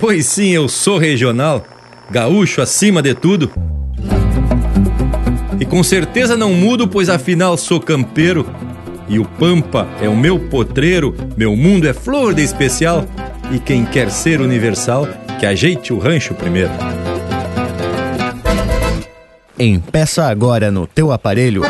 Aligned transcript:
Pois 0.00 0.24
sim, 0.26 0.48
eu 0.48 0.66
sou 0.66 0.96
regional, 0.96 1.62
gaúcho 2.10 2.62
acima 2.62 3.02
de 3.02 3.14
tudo. 3.14 3.50
E 5.60 5.64
com 5.66 5.82
certeza 5.82 6.38
não 6.38 6.54
mudo, 6.54 6.88
pois 6.88 7.10
afinal 7.10 7.56
sou 7.58 7.78
campeiro. 7.78 8.48
E 9.06 9.18
o 9.18 9.26
Pampa 9.26 9.86
é 10.00 10.08
o 10.08 10.16
meu 10.16 10.38
potreiro, 10.38 11.14
meu 11.36 11.54
mundo 11.54 11.86
é 11.86 11.92
flor 11.92 12.32
de 12.32 12.42
especial. 12.42 13.04
E 13.52 13.58
quem 13.58 13.84
quer 13.84 14.10
ser 14.10 14.40
universal, 14.40 15.06
que 15.38 15.44
ajeite 15.44 15.92
o 15.92 15.98
rancho 15.98 16.32
primeiro. 16.32 16.70
Empeça 19.58 20.24
agora 20.24 20.70
no 20.70 20.86
teu 20.86 21.12
aparelho 21.12 21.62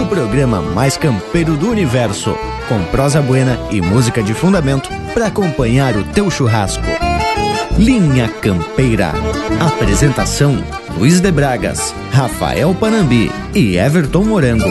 o 0.00 0.06
programa 0.06 0.60
mais 0.60 0.96
campeiro 0.96 1.56
do 1.56 1.70
universo, 1.70 2.36
com 2.68 2.82
prosa 2.90 3.22
buena 3.22 3.58
e 3.70 3.80
música 3.80 4.22
de 4.22 4.34
fundamento 4.34 4.90
para 5.14 5.26
acompanhar 5.26 5.96
o 5.96 6.04
teu 6.04 6.30
churrasco. 6.30 6.84
Linha 7.78 8.28
Campeira. 8.40 9.12
Apresentação: 9.60 10.56
Luiz 10.96 11.20
de 11.20 11.30
Bragas, 11.30 11.94
Rafael 12.10 12.74
Panambi 12.74 13.30
e 13.54 13.76
Everton 13.76 14.24
Morango. 14.24 14.70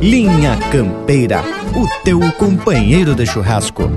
Linha 0.00 0.56
Campeira, 0.70 1.42
o 1.74 1.86
teu 2.04 2.20
companheiro 2.32 3.14
de 3.14 3.26
churrasco. 3.26 3.90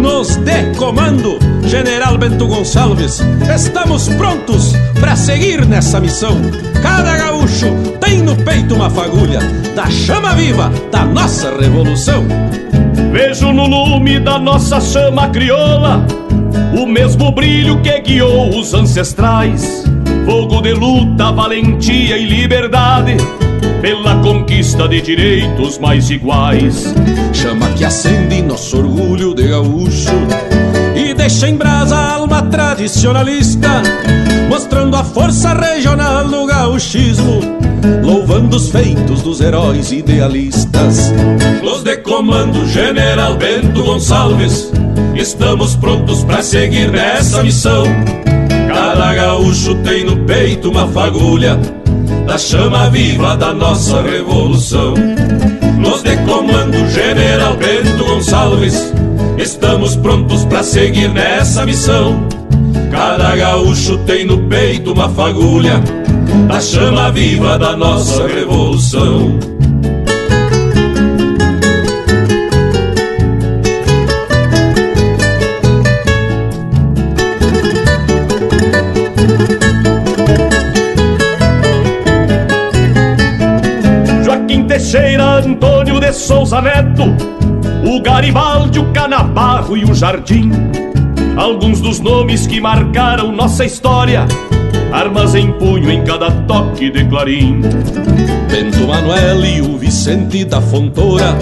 Nos 0.00 0.36
dê 0.36 0.74
comando, 0.76 1.38
General 1.64 2.16
Bento 2.16 2.46
Gonçalves. 2.46 3.20
Estamos 3.54 4.08
prontos 4.08 4.72
para 5.00 5.16
seguir 5.16 5.66
nessa 5.66 6.00
missão. 6.00 6.36
Cada 6.82 7.16
gaúcho 7.16 7.66
tem 8.00 8.22
no 8.22 8.36
peito 8.36 8.74
uma 8.74 8.90
fagulha 8.90 9.40
da 9.74 9.88
chama 9.90 10.34
viva 10.34 10.72
da 10.90 11.04
nossa 11.04 11.50
revolução. 11.56 12.26
Vejo 13.12 13.52
no 13.52 13.66
lume 13.66 14.20
da 14.20 14.38
nossa 14.38 14.80
chama 14.80 15.28
crioula 15.28 16.06
o 16.76 16.86
mesmo 16.86 17.32
brilho 17.32 17.80
que 17.80 18.00
guiou 18.00 18.58
os 18.58 18.74
ancestrais. 18.74 19.84
Fogo 20.24 20.60
de 20.60 20.74
luta, 20.74 21.32
valentia 21.32 22.16
e 22.16 22.26
liberdade 22.26 23.16
pela 23.80 24.16
conquista 24.20 24.88
de 24.88 25.00
direitos 25.00 25.78
mais 25.78 26.10
iguais. 26.10 26.94
Chama 27.32 27.68
que 27.70 27.84
acende 27.84 28.42
nosso 28.42 28.78
orgulho 28.78 29.34
de 29.34 29.48
gaúcho 29.48 30.12
e 30.94 31.14
deixa 31.14 31.48
em 31.48 31.56
brasa 31.56 31.96
a 31.96 32.14
alma 32.14 32.42
tradicionalista, 32.42 33.82
mostrando 34.48 34.96
a 34.96 35.04
força 35.04 35.52
regional 35.52 36.26
do 36.26 36.46
gauchismo, 36.46 37.40
louvando 38.02 38.56
os 38.56 38.70
feitos 38.70 39.22
dos 39.22 39.40
heróis 39.40 39.92
idealistas. 39.92 41.12
Los 41.62 41.82
de 41.82 41.98
comando 41.98 42.66
General 42.66 43.36
Bento 43.36 43.84
Gonçalves, 43.84 44.72
estamos 45.14 45.76
prontos 45.76 46.24
para 46.24 46.42
seguir 46.42 46.90
nessa 46.90 47.42
missão. 47.42 47.84
Cada 48.68 49.14
gaúcho 49.14 49.74
tem 49.76 50.04
no 50.04 50.16
peito 50.24 50.70
uma 50.70 50.88
fagulha 50.88 51.58
da 52.26 52.38
chama 52.38 52.90
viva 52.90 53.36
da 53.36 53.52
nossa 53.52 54.02
revolução. 54.02 54.94
Nos 55.78 56.02
de 56.02 56.16
comando 56.18 56.88
General 56.90 57.56
Bento 57.56 58.04
Gonçalves, 58.04 58.92
estamos 59.38 59.94
prontos 59.96 60.44
para 60.44 60.62
seguir 60.62 61.08
nessa 61.08 61.64
missão. 61.64 62.26
Cada 62.90 63.36
gaúcho 63.36 63.98
tem 63.98 64.24
no 64.24 64.38
peito 64.48 64.92
uma 64.92 65.08
fagulha 65.08 65.80
da 66.48 66.60
chama 66.60 67.10
viva 67.10 67.58
da 67.58 67.76
nossa 67.76 68.26
revolução. 68.26 69.38
Teixeira, 84.78 85.40
Antônio 85.40 85.98
de 85.98 86.12
Souza 86.12 86.62
Neto, 86.62 87.02
o 87.84 88.00
Garibaldi, 88.00 88.78
o 88.78 88.92
Canabarro 88.92 89.76
e 89.76 89.84
o 89.84 89.92
Jardim. 89.92 90.50
Alguns 91.36 91.80
dos 91.80 92.00
nomes 92.00 92.46
que 92.46 92.60
marcaram 92.60 93.30
nossa 93.32 93.64
história, 93.64 94.26
armas 94.92 95.34
em 95.34 95.52
punho 95.52 95.90
em 95.90 96.02
cada 96.04 96.30
toque 96.30 96.90
de 96.90 97.04
clarim. 97.04 97.60
Bento 98.50 98.86
Manuel 98.86 99.44
e 99.44 99.60
o 99.60 99.78
Vicente 99.78 100.44
da 100.44 100.60
Fontoura, 100.60 101.36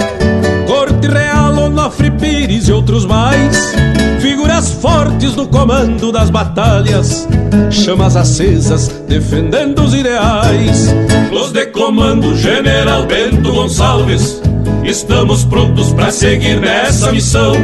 Corte 0.66 1.06
Real, 1.06 1.56
Onofre 1.56 2.10
Pires 2.10 2.68
e 2.68 2.72
outros 2.72 3.06
mais. 3.06 3.74
Figuras 4.20 4.72
fortes 4.72 5.36
no 5.36 5.46
comando 5.46 6.10
das 6.10 6.30
batalhas, 6.30 7.28
chamas 7.70 8.16
acesas 8.16 8.88
defendendo 9.08 9.82
os 9.82 9.94
ideais. 9.94 10.94
Los 11.30 11.52
de 11.52 11.66
comando 11.66 12.36
General 12.36 13.06
Bento 13.06 13.52
Gonçalves, 13.52 14.42
estamos 14.84 15.44
prontos 15.44 15.92
para 15.92 16.10
seguir 16.10 16.60
nessa 16.60 17.12
missão. 17.12 17.54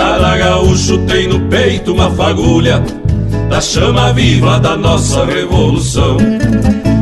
Cada 0.00 0.34
gaúcho 0.38 0.96
tem 1.00 1.28
no 1.28 1.40
peito 1.40 1.92
uma 1.92 2.10
fagulha 2.12 2.82
da 3.50 3.60
chama 3.60 4.14
viva 4.14 4.58
da 4.58 4.74
nossa 4.74 5.26
revolução. 5.26 6.16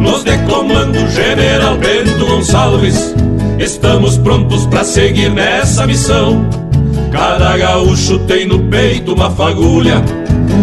Nos 0.01 0.25
de 0.25 0.37
comando 0.39 1.09
General 1.09 1.77
Bento 1.77 2.27
Gonçalves, 2.27 3.15
estamos 3.57 4.19
prontos 4.19 4.67
para 4.67 4.83
seguir 4.83 5.31
nessa 5.31 5.87
missão. 5.87 6.45
Cada 7.13 7.57
gaúcho 7.57 8.19
tem 8.27 8.49
no 8.49 8.65
peito 8.65 9.15
uma 9.15 9.31
fagulha 9.31 10.03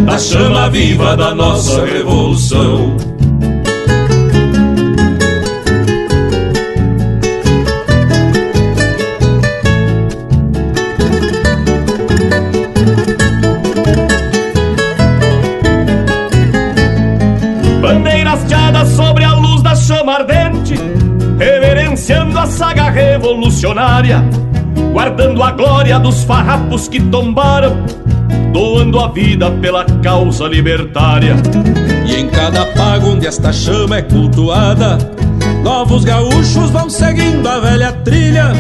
da 0.06 0.20
chama 0.20 0.70
viva 0.70 1.16
da 1.16 1.34
nossa 1.34 1.86
revolução. 1.86 2.98
Revolucionária 23.66 24.24
guardando 24.92 25.42
a 25.42 25.52
glória 25.52 26.00
dos 26.00 26.24
farrapos 26.24 26.88
que 26.88 27.02
tombaram, 27.02 27.84
doando 28.54 29.00
a 29.00 29.08
vida 29.08 29.50
pela 29.52 29.84
causa 30.02 30.46
libertária. 30.46 31.36
E 32.06 32.16
em 32.16 32.30
cada 32.30 32.66
pago 32.68 33.10
onde 33.10 33.26
esta 33.26 33.52
chama 33.52 33.98
é 33.98 34.02
cultuada, 34.02 34.98
novos 35.64 36.04
gaúchos 36.04 36.70
vão 36.70 36.90
seguindo 36.90 37.48
a 37.48 37.60
velha 37.60 37.92
trilha. 37.92 38.52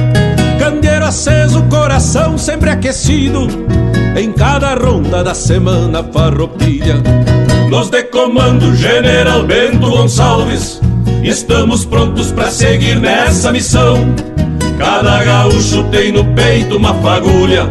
Candeeiro 0.59 1.05
aceso, 1.05 1.63
coração 1.63 2.37
sempre 2.37 2.69
aquecido, 2.69 3.47
em 4.17 4.31
cada 4.31 4.73
ronda 4.75 5.23
da 5.23 5.33
semana 5.33 6.03
farroupilha. 6.03 6.95
Nos 7.69 7.89
de 7.89 8.03
comando 8.03 8.75
General 8.75 9.43
Bento 9.43 9.89
Gonçalves, 9.89 10.81
estamos 11.23 11.85
prontos 11.85 12.31
para 12.31 12.49
seguir 12.49 12.99
nessa 12.99 13.51
missão. 13.51 13.97
Cada 14.77 15.23
gaúcho 15.23 15.83
tem 15.85 16.11
no 16.11 16.25
peito 16.33 16.77
uma 16.77 16.93
fagulha 16.95 17.69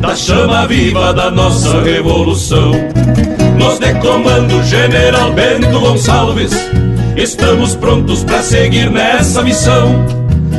da 0.00 0.14
chama 0.14 0.66
viva 0.66 1.12
da 1.12 1.30
nossa 1.30 1.80
revolução. 1.80 2.72
Nos 3.58 3.78
de 3.78 3.94
comando 3.94 4.62
General 4.64 5.32
Bento 5.32 5.80
Gonçalves, 5.80 6.52
estamos 7.16 7.74
prontos 7.74 8.22
para 8.24 8.42
seguir 8.42 8.90
nessa 8.90 9.42
missão. 9.42 10.04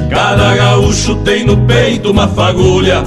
Cada 0.09 0.55
gaúcho 0.55 1.15
tem 1.17 1.45
no 1.45 1.57
peito 1.65 2.11
uma 2.11 2.27
fagulha 2.27 3.03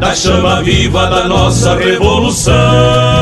da 0.00 0.14
chama 0.14 0.62
viva 0.62 1.06
da 1.06 1.28
nossa 1.28 1.76
revolução. 1.76 3.17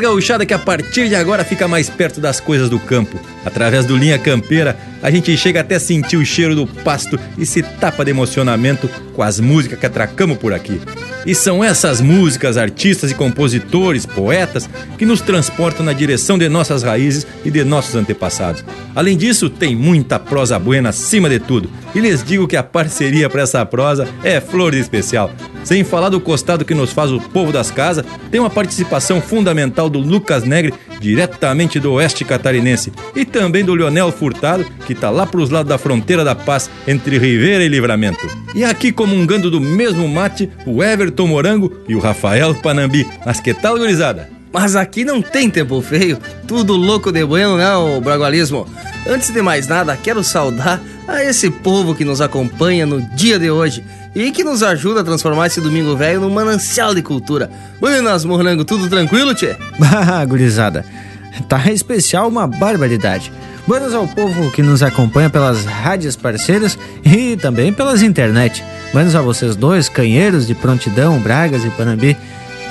Gauchada 0.00 0.46
que 0.46 0.54
a 0.54 0.58
partir 0.58 1.08
de 1.08 1.14
agora 1.14 1.44
fica 1.44 1.68
mais 1.68 1.88
perto 1.88 2.20
das 2.20 2.40
coisas 2.40 2.68
do 2.68 2.78
campo. 2.78 3.18
Através 3.44 3.84
do 3.84 3.96
Linha 3.96 4.18
Campeira, 4.18 4.76
a 5.02 5.10
gente 5.10 5.36
chega 5.36 5.60
até 5.60 5.78
sentir 5.78 6.16
o 6.16 6.24
cheiro 6.24 6.54
do 6.54 6.66
pasto 6.66 7.18
e 7.38 7.46
se 7.46 7.62
tapa 7.62 8.04
de 8.04 8.10
emocionamento 8.10 8.88
com 9.14 9.22
as 9.22 9.40
músicas 9.40 9.78
que 9.78 9.86
atracamos 9.86 10.38
por 10.38 10.52
aqui. 10.52 10.80
E 11.24 11.34
são 11.34 11.62
essas 11.62 12.00
músicas, 12.00 12.56
artistas 12.56 13.10
e 13.10 13.14
compositores, 13.14 14.06
poetas, 14.06 14.68
que 14.96 15.04
nos 15.06 15.20
transportam 15.20 15.84
na 15.84 15.92
direção 15.92 16.38
de 16.38 16.48
nossas 16.48 16.82
raízes 16.82 17.26
e 17.44 17.50
de 17.50 17.62
nossos 17.62 17.94
antepassados. 17.94 18.64
Além 18.94 19.16
disso, 19.16 19.50
tem 19.50 19.76
muita 19.76 20.18
prosa 20.18 20.58
buena 20.58 20.90
acima 20.90 21.28
de 21.28 21.38
tudo. 21.38 21.70
E 21.94 22.00
lhes 22.00 22.24
digo 22.24 22.48
que 22.48 22.56
a 22.56 22.62
parceria 22.62 23.28
para 23.28 23.42
essa 23.42 23.64
prosa 23.66 24.08
é 24.24 24.40
flor 24.40 24.72
de 24.72 24.78
especial. 24.78 25.30
Sem 25.62 25.84
falar 25.84 26.08
do 26.08 26.20
costado 26.20 26.64
que 26.64 26.74
nos 26.74 26.92
faz 26.92 27.12
o 27.12 27.20
povo 27.20 27.52
das 27.52 27.70
casas, 27.70 28.04
tem 28.30 28.40
uma 28.40 28.50
participação 28.50 29.20
fundamental 29.20 29.88
do 29.88 29.98
Lucas 29.98 30.44
Negre, 30.44 30.74
diretamente 31.00 31.78
do 31.78 31.92
oeste 31.92 32.24
catarinense, 32.24 32.92
e 33.14 33.24
também 33.24 33.64
do 33.64 33.74
Leonel 33.74 34.10
Furtado, 34.10 34.64
que 34.86 34.94
tá 34.94 35.10
lá 35.10 35.26
pros 35.26 35.50
lados 35.50 35.68
da 35.68 35.78
fronteira 35.78 36.24
da 36.24 36.34
paz 36.34 36.70
entre 36.86 37.18
Ribeira 37.18 37.62
e 37.62 37.68
Livramento. 37.68 38.26
E 38.54 38.64
aqui 38.64 38.90
comungando 38.90 39.50
do 39.50 39.60
mesmo 39.60 40.08
mate, 40.08 40.50
o 40.66 40.82
Everton 40.82 41.26
Morango 41.26 41.72
e 41.88 41.94
o 41.94 42.00
Rafael 42.00 42.54
Panambi. 42.54 43.06
Mas 43.24 43.40
que 43.40 43.54
tal, 43.54 43.78
gurizada? 43.78 44.28
Mas 44.52 44.74
aqui 44.74 45.04
não 45.04 45.22
tem 45.22 45.48
tempo 45.48 45.80
feio, 45.80 46.18
tudo 46.48 46.74
louco 46.74 47.12
de 47.12 47.24
bueno, 47.24 47.56
né, 47.56 47.72
o 47.76 48.00
bragualismo? 48.00 48.66
Antes 49.06 49.30
de 49.30 49.40
mais 49.40 49.68
nada, 49.68 49.96
quero 49.96 50.24
saudar 50.24 50.82
a 51.06 51.24
esse 51.24 51.50
povo 51.50 51.94
que 51.94 52.04
nos 52.04 52.20
acompanha 52.20 52.84
no 52.84 53.00
dia 53.14 53.38
de 53.38 53.50
hoje 53.50 53.84
e 54.14 54.30
que 54.30 54.44
nos 54.44 54.62
ajuda 54.62 55.00
a 55.00 55.04
transformar 55.04 55.46
esse 55.46 55.60
domingo 55.60 55.96
velho 55.96 56.20
num 56.20 56.30
manancial 56.30 56.94
de 56.94 57.02
cultura. 57.02 57.50
Buenas, 57.80 58.24
Morango, 58.24 58.64
tudo 58.64 58.88
tranquilo, 58.88 59.34
tchê? 59.34 59.56
Ah, 59.80 60.24
gurizada, 60.24 60.84
tá 61.48 61.70
especial 61.70 62.28
uma 62.28 62.46
barbaridade. 62.46 63.32
Buenas 63.66 63.94
ao 63.94 64.06
povo 64.08 64.50
que 64.50 64.62
nos 64.62 64.82
acompanha 64.82 65.30
pelas 65.30 65.64
rádios 65.64 66.16
parceiras 66.16 66.78
e 67.04 67.36
também 67.36 67.72
pelas 67.72 68.02
internet. 68.02 68.64
Buenas 68.92 69.14
a 69.14 69.22
vocês 69.22 69.54
dois, 69.54 69.88
canheiros 69.88 70.46
de 70.46 70.54
prontidão, 70.54 71.18
Bragas 71.20 71.64
e 71.64 71.70
Panambi. 71.70 72.16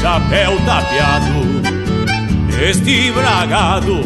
Chapéu 0.05 0.55
tapeado 0.67 1.63
Este 2.61 3.11
bragado 3.11 4.03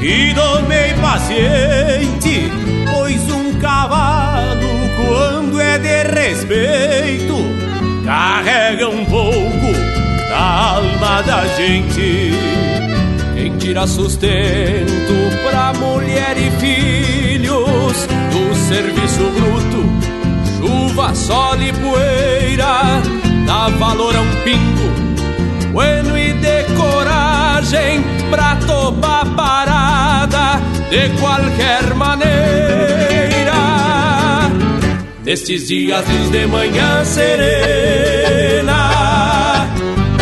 que 0.00 0.32
domei 0.32 0.94
paciente 1.02 2.50
Pois 2.90 3.30
um 3.30 3.52
cavalo 3.60 4.58
quando 4.96 5.60
é 5.60 5.78
de 5.78 6.02
respeito 6.04 7.34
Carrega 8.06 8.88
um 8.88 9.04
pouco 9.04 9.72
da 10.30 10.76
alma 10.76 11.22
da 11.22 11.46
gente. 11.48 12.32
Quem 13.34 13.58
tira 13.58 13.86
sustento 13.86 15.14
pra 15.46 15.74
mulher 15.74 16.36
e 16.38 16.50
filhos 16.52 18.06
Do 18.32 18.54
serviço 18.66 19.30
bruto, 19.36 19.84
chuva, 20.56 21.14
sol 21.14 21.60
e 21.60 21.70
poeira 21.74 23.02
Dá 23.46 23.68
valor 23.68 24.16
a 24.16 24.20
um 24.22 24.42
pingo 24.42 25.07
bueno 25.72 26.16
e 26.16 26.32
de 26.32 26.64
coragem 26.74 28.02
pra 28.30 28.56
topar 28.66 29.26
parada 29.34 30.60
de 30.90 31.08
qualquer 31.20 31.94
maneira. 31.94 32.38
Nestes 35.24 35.68
dias 35.68 36.04
de 36.30 36.46
manhã 36.46 37.04
serena, 37.04 38.80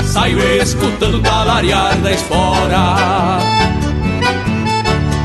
saio 0.04 0.40
escutando 0.60 1.20
talariar 1.22 1.96
da 1.98 2.10
espora. 2.10 3.38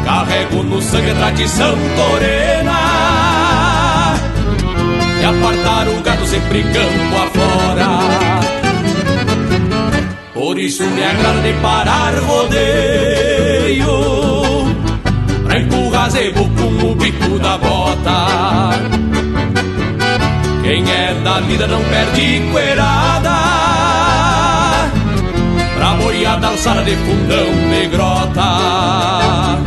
Carrego 0.05 0.61
no 0.63 0.81
sangue 0.81 1.11
a 1.11 1.15
tradição 1.15 1.75
torena 1.95 2.81
e 5.19 5.25
apartar 5.25 5.87
o 5.87 6.01
gado 6.01 6.27
sempre 6.27 6.61
campo 6.63 7.15
afora. 7.15 8.20
Por 10.51 10.59
isso 10.59 10.83
me 10.83 11.01
agrada 11.01 11.39
de 11.39 11.53
parar 11.61 12.13
rodeio 12.27 13.87
Pra 15.45 15.57
empurrar 15.57 16.09
zebo 16.09 16.43
com 16.49 16.91
o 16.91 16.95
bico 16.95 17.39
da 17.39 17.57
bota. 17.57 18.71
Quem 20.61 20.83
é 20.91 21.13
da 21.23 21.39
lida 21.39 21.67
não 21.67 21.81
perde 21.85 22.41
coerada. 22.51 23.31
Pra 25.77 25.93
boiada 25.93 26.47
alçada 26.47 26.83
de 26.83 26.97
fundão 26.97 27.45
de 27.69 27.87
grota. 27.87 29.57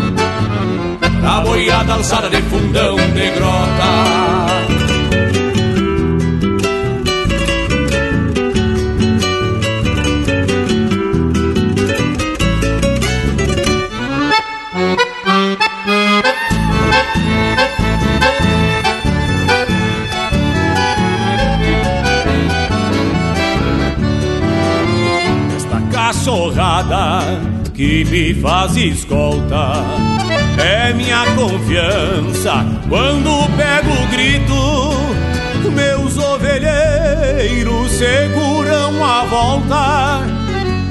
Pra 1.18 1.40
boiada 1.40 1.94
alçada 1.94 2.28
de 2.28 2.42
fundão 2.42 2.96
de 2.96 3.30
grota 3.30 4.73
que 27.74 28.04
me 28.04 28.34
faz 28.34 28.76
escolta. 28.76 29.84
É 30.58 30.92
minha 30.92 31.24
confiança 31.34 32.64
quando 32.88 33.48
pego 33.56 33.90
o 33.90 34.06
grito. 34.08 35.70
Meus 35.72 36.16
ovelheiros 36.16 37.90
seguram 37.90 39.04
a 39.04 39.24
volta. 39.24 40.22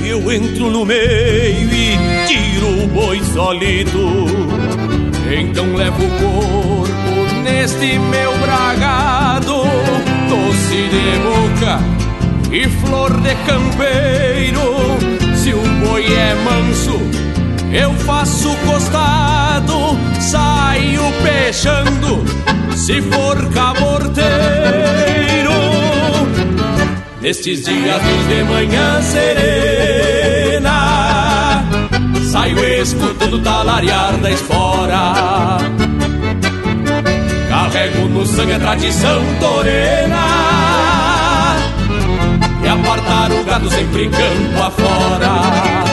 Eu 0.06 0.32
entro 0.32 0.70
no 0.70 0.86
meio 0.86 1.70
e 1.72 1.98
tiro 2.28 2.84
o 2.84 2.88
boi 2.88 3.22
solito. 3.34 4.26
Então 5.32 5.74
levo 5.76 6.04
o 6.04 6.10
corpo 6.20 7.44
neste 7.44 7.98
meu 7.98 8.38
bragado, 8.40 9.64
doce 10.30 10.90
de 10.90 11.20
boca 11.24 11.80
e 12.52 12.68
flor 12.86 13.12
de 13.22 13.36
campeiro 13.46 15.13
boi 15.94 16.12
é 16.12 16.34
manso, 16.34 17.00
eu 17.72 17.94
faço 18.00 18.50
costado, 18.66 19.96
saio 20.20 21.04
peixando, 21.22 22.26
se 22.76 23.00
for 23.04 23.38
caborteiro. 23.54 24.24
Nestes 27.22 27.64
dias 27.64 28.02
de 28.28 28.44
manhã 28.44 29.02
serena, 29.04 30.74
saio 32.32 32.82
escutando 32.82 33.40
talariar 33.44 34.18
da 34.18 34.32
espora. 34.32 35.60
Carrego 37.50 38.08
no 38.10 38.26
sangue 38.26 38.54
a 38.54 38.60
tradição 38.60 39.22
torena 39.40 40.53
apartar 42.74 43.32
o 43.32 43.44
gado 43.44 43.70
sempre 43.70 44.10
campo 44.10 44.64
afora. 44.64 45.84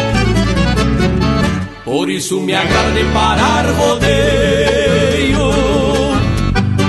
Por 1.84 2.08
isso 2.08 2.40
me 2.40 2.54
agrada 2.54 2.92
de 2.92 3.04
parar 3.12 3.64
rodeio 3.66 5.50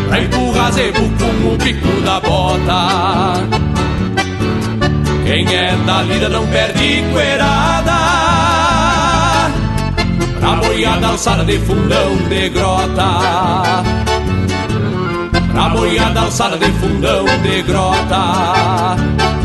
Pra 0.07 0.21
empurrar 0.21 0.71
zebu 0.73 1.09
com 1.17 1.53
o 1.53 1.57
bico 1.57 2.01
da 2.01 2.19
bota. 2.19 3.47
Quem 5.25 5.55
é 5.55 5.75
da 5.85 6.03
lida 6.03 6.29
não 6.29 6.45
perde 6.47 7.03
coerada 7.11 7.91
Pra 10.39 10.55
boiada 10.55 11.07
alçada 11.07 11.43
de 11.43 11.57
fundão 11.59 12.15
de 12.29 12.49
grota. 12.49 13.83
Pra 15.51 15.69
boiada 15.69 16.21
alçada 16.21 16.57
de 16.57 16.71
fundão 16.73 17.25
de 17.43 17.61
grota 17.63 19.40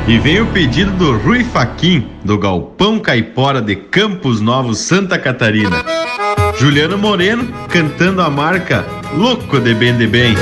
E 0.10 0.18
vem 0.18 0.42
o 0.42 0.48
pedido 0.48 0.92
do 0.94 1.18
Rui 1.20 1.44
Faquin, 1.44 2.04
do 2.26 2.36
Galpão 2.36 2.98
Caipora 2.98 3.62
de 3.62 3.76
Campos 3.76 4.42
Novos, 4.42 4.80
Santa 4.80 5.20
Catarina. 5.20 5.86
Juliano 6.58 6.98
Moreno 6.98 7.48
cantando 7.70 8.20
a 8.24 8.28
marca 8.28 8.84
Louco 9.16 9.60
de 9.60 9.76
Bem 9.76 9.96
de 9.96 10.08
Bem. 10.08 10.36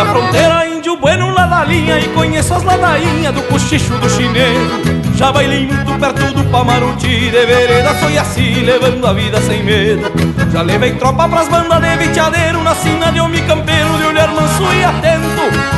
Da 0.00 0.06
fronteira, 0.06 0.66
índio 0.66 0.96
bueno 0.96 1.30
lá 1.30 1.46
da 1.46 1.64
linha 1.64 1.98
E 1.98 2.08
conheço 2.08 2.54
as 2.54 2.62
ladainhas 2.62 3.34
do 3.34 3.42
cochicho 3.42 3.92
do 3.98 4.08
chinelo 4.08 4.80
Já 5.14 5.30
vai 5.30 5.46
lindo 5.46 5.98
perto 5.98 6.32
do 6.32 6.44
Pamaruti 6.44 7.30
De 7.30 7.46
vereda 7.46 7.94
foi 7.94 8.16
assim, 8.16 8.60
levando 8.60 9.06
a 9.06 9.12
vida 9.12 9.40
sem 9.42 9.62
medo 9.62 10.10
Já 10.52 10.62
levei 10.62 10.94
tropa 10.94 11.28
pras 11.28 11.48
bandas 11.48 11.80
de 11.80 11.96
viteadeiro 11.96 12.62
Na 12.62 12.74
sina 12.74 13.12
de 13.12 13.20
homem 13.20 13.44
campeiro, 13.44 13.88
de 13.98 14.04
olhar 14.04 14.28
manso 14.28 14.64
e 14.74 14.84
atento. 14.84 15.30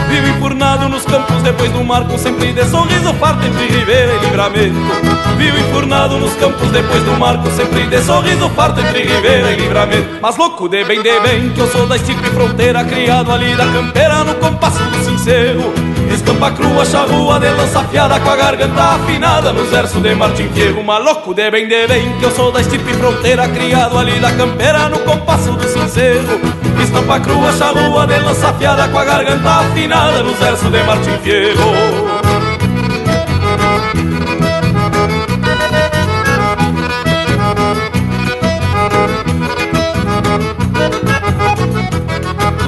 Vivo 0.08 0.28
enfurnado 0.28 0.88
nos 0.88 1.04
campos 1.04 1.42
depois 1.42 1.70
do 1.72 1.84
marco 1.84 2.18
Sempre 2.18 2.52
de 2.52 2.64
sorriso 2.64 3.12
farto 3.14 3.46
entre 3.46 3.66
ribeira 3.66 4.12
e 4.14 4.18
livramento. 4.18 4.76
Vivo 5.36 5.58
enfurnado 5.58 6.18
nos 6.18 6.34
campos 6.34 6.70
depois 6.70 7.02
do 7.04 7.12
marco 7.18 7.50
Sempre 7.50 7.86
de 7.86 8.02
sorriso 8.02 8.48
farto 8.50 8.80
entre 8.80 9.02
ribeira 9.02 9.52
e 9.52 9.56
livramento. 9.56 10.18
Mas 10.20 10.36
louco 10.36 10.68
de 10.68 10.84
bem, 10.84 11.02
de 11.02 11.20
bem, 11.20 11.50
que 11.50 11.60
eu 11.60 11.68
sou 11.68 11.86
da 11.86 11.96
estipe 11.96 12.28
fronteira 12.30 12.84
Criado 12.84 13.30
ali 13.30 13.54
da 13.54 13.66
campeira 13.66 14.24
no 14.24 14.34
compasso 14.36 14.82
do 14.84 15.04
sincero 15.04 16.01
Estampa 16.12 16.50
crua, 16.50 16.84
charrua 16.84 17.40
de 17.40 17.48
lança 17.50 17.80
afiada 17.80 18.20
Com 18.20 18.30
a 18.30 18.36
garganta 18.36 18.82
afinada 18.82 19.52
nos 19.52 19.68
versos 19.70 20.02
de 20.02 20.14
Martim 20.14 20.48
Fierro 20.48 20.82
Maluco 20.82 21.34
de 21.34 21.50
bem, 21.50 21.66
de 21.66 21.86
bem, 21.86 22.18
que 22.18 22.24
eu 22.24 22.30
sou 22.30 22.52
da 22.52 22.60
estipe 22.60 22.92
fronteira 22.94 23.48
Criado 23.48 23.98
ali 23.98 24.20
da 24.20 24.32
campeira 24.32 24.88
no 24.88 24.98
compasso 25.00 25.52
do 25.52 25.68
sincero 25.68 26.40
Estampa 26.82 27.20
crua, 27.20 27.52
charrua 27.52 28.06
de 28.06 28.18
lança 28.18 28.48
afiada 28.48 28.88
Com 28.88 28.98
a 28.98 29.04
garganta 29.04 29.50
afinada 29.60 30.22
nos 30.22 30.38
versos 30.38 30.70
de 30.70 30.82
Martim 30.82 31.18
Fierro 31.22 32.21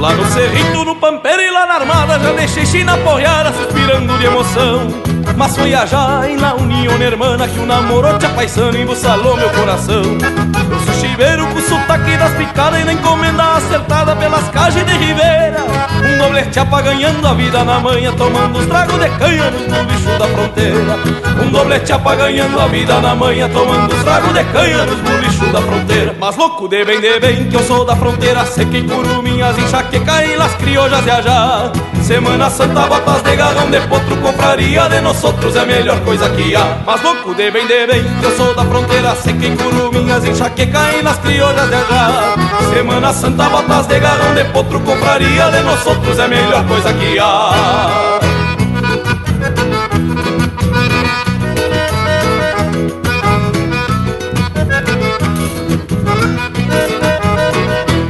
Lá 0.04 0.12
no 0.12 0.26
cerrito, 0.26 0.84
no 0.84 0.96
pampeiro 0.96 1.40
e 1.40 1.50
lá 1.50 1.64
na 1.64 1.76
armada 1.76 2.18
Já 2.18 2.32
deixei 2.32 2.66
China 2.66 2.98
porreada 2.98 3.50
suspirando 3.54 4.18
de 4.18 4.26
emoção 4.26 5.03
Mas 5.36 5.56
foi 5.56 5.74
a 5.74 5.84
la 5.84 6.54
união 6.54 7.00
hermana 7.00 7.48
Que 7.48 7.58
o 7.58 7.66
namoro 7.66 8.18
te 8.18 8.26
apaixona 8.26 8.76
e 8.78 8.82
embuçalou 8.82 9.36
meu 9.36 9.50
coração. 9.50 10.02
Eu 10.02 10.80
sou 10.80 10.94
chiveiro 10.94 11.46
com 11.48 11.60
sotaque 11.60 12.16
das 12.16 12.32
picadas 12.34 12.80
E 12.80 12.84
na 12.84 12.92
encomenda 12.92 13.56
acertada 13.56 14.14
pelas 14.16 14.48
cajas 14.50 14.84
de 14.84 14.92
ribeira 14.92 15.64
Um 16.04 16.18
doblete 16.18 16.60
ganhando 16.84 17.26
a 17.26 17.34
vida 17.34 17.64
na 17.64 17.80
manhã 17.80 18.12
Tomando 18.12 18.58
os 18.58 18.66
tragos 18.66 18.98
de 18.98 19.08
canha 19.10 19.50
no 19.50 19.84
bicho 19.84 20.18
da 20.18 20.26
fronteira. 20.28 20.98
Um 21.44 21.50
doblete 21.50 21.92
ganhando 22.16 22.60
a 22.60 22.66
vida 22.66 23.00
na 23.00 23.14
manhã 23.14 23.48
Tomando 23.48 23.94
os 23.94 24.02
tragos 24.02 24.32
de 24.32 24.44
canha 24.44 24.84
nos 24.84 24.98
bicho 25.20 25.52
da 25.52 25.60
fronteira. 25.60 26.16
Mas 26.18 26.36
louco 26.36 26.68
de 26.68 26.84
bem, 26.84 27.00
de 27.00 27.20
bem, 27.20 27.48
que 27.48 27.56
eu 27.56 27.62
sou 27.62 27.84
da 27.84 27.96
fronteira 27.96 28.44
Sei 28.46 28.66
que 28.66 28.82
curuminhas, 28.82 29.58
enxaqueca 29.58 30.24
e 30.24 30.36
las 30.36 30.54
criollas 30.54 31.02
de 31.04 31.10
allá 31.10 31.72
Semana 32.04 32.50
Santa, 32.50 32.86
botas 32.86 33.22
de 33.22 33.34
garrão 33.34 33.70
de 33.70 33.80
potro 33.88 34.14
Compraria 34.18 34.86
de 34.90 35.00
nós 35.00 35.24
outros, 35.24 35.56
é 35.56 35.60
a 35.60 35.64
melhor 35.64 35.98
coisa 36.00 36.28
que 36.28 36.54
há. 36.54 36.76
Mas 36.84 37.02
louco 37.02 37.34
de 37.34 37.50
bem, 37.50 37.66
de 37.66 37.86
bem, 37.86 38.04
eu 38.22 38.36
sou 38.36 38.54
da 38.54 38.62
fronteira 38.62 39.14
Sei 39.16 39.32
que 39.32 39.56
curuminhas, 39.56 40.22
enxaqueca 40.22 40.92
e 40.98 41.02
las 41.02 41.16
criollas 41.20 41.66
de 41.66 41.74
allá 41.74 42.34
Semana 42.74 43.10
Santa, 43.10 43.48
botas 43.48 43.86
de 43.86 43.98
garrão 44.00 44.34
de 44.34 44.44
potro 44.44 44.80
Compraria 44.80 45.50
de 45.50 45.60
nós 45.62 45.86
outros, 45.86 46.18
é 46.18 46.24
a 46.24 46.28
melhor 46.28 46.66
coisa 46.66 46.92
que 46.92 47.18
há 47.18 48.13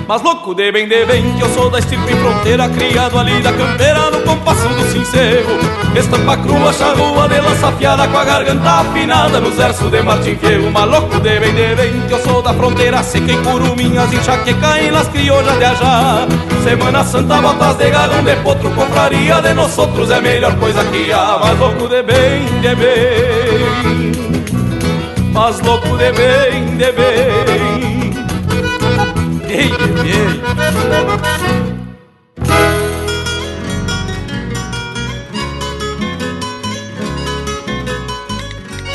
Mas 0.06 0.23
louco 0.23 0.54
de 0.54 0.70
bem, 0.70 0.87
de 0.87 1.06
bem, 1.06 1.34
que 1.34 1.42
eu 1.42 1.49
sou 1.54 1.70
da 1.70 1.78
estirpe 1.78 2.14
fronteira 2.14 2.68
Criado 2.68 3.18
ali 3.18 3.40
da 3.40 3.52
campeira 3.52 4.11
no 4.11 4.20
compasso 4.20 4.68
do 4.68 4.84
sincero 4.92 5.46
Estampa 5.96 6.37
crua, 6.37 6.73
charrua 6.73 7.26
de 7.26 7.40
lança 7.40 7.68
afiada 7.68 8.06
Com 8.08 8.18
a 8.18 8.25
garganta 8.25 8.70
afinada 8.70 9.40
nos 9.40 9.54
versos 9.54 9.90
de 9.90 10.02
Martim 10.02 10.37
Fierro. 10.37 10.70
Mas 10.70 10.90
louco 10.90 11.20
de 11.20 11.40
bem, 11.40 11.54
de 11.54 11.75
bem, 11.75 12.00
que 12.06 12.12
eu 12.12 12.18
sou 12.23 12.42
da 12.42 12.52
fronteira 12.52 13.02
Seca 13.02 13.32
em 13.32 13.42
curuminhas, 13.42 14.12
enxaqueca 14.12 14.78
em 14.82 14.90
las 14.90 15.08
criollas 15.08 15.56
de 15.56 15.64
ajá. 15.64 16.26
Semana 16.62 17.02
Santa, 17.04 17.40
botas 17.40 17.76
de 17.76 17.90
garrão 17.90 18.23
de 18.23 18.37
potro 18.37 18.70
Compraria 18.70 19.40
de 19.40 19.54
nós 19.54 19.78
outros, 19.78 20.11
é 20.11 20.20
melhor 20.20 20.54
coisa 20.56 20.84
que 20.84 21.11
há. 21.12 21.38
Mas 21.40 21.58
louco 21.58 21.88
de 21.88 22.02
bem, 22.02 22.44
de 22.61 22.75
bem. 22.75 24.12
Mas 25.32 25.61
louco 25.61 25.96
de 25.96 26.12
bem, 26.12 26.76
de 26.76 26.92
bem 26.92 27.73
Ei, 29.54 29.61
ei. 29.61 30.42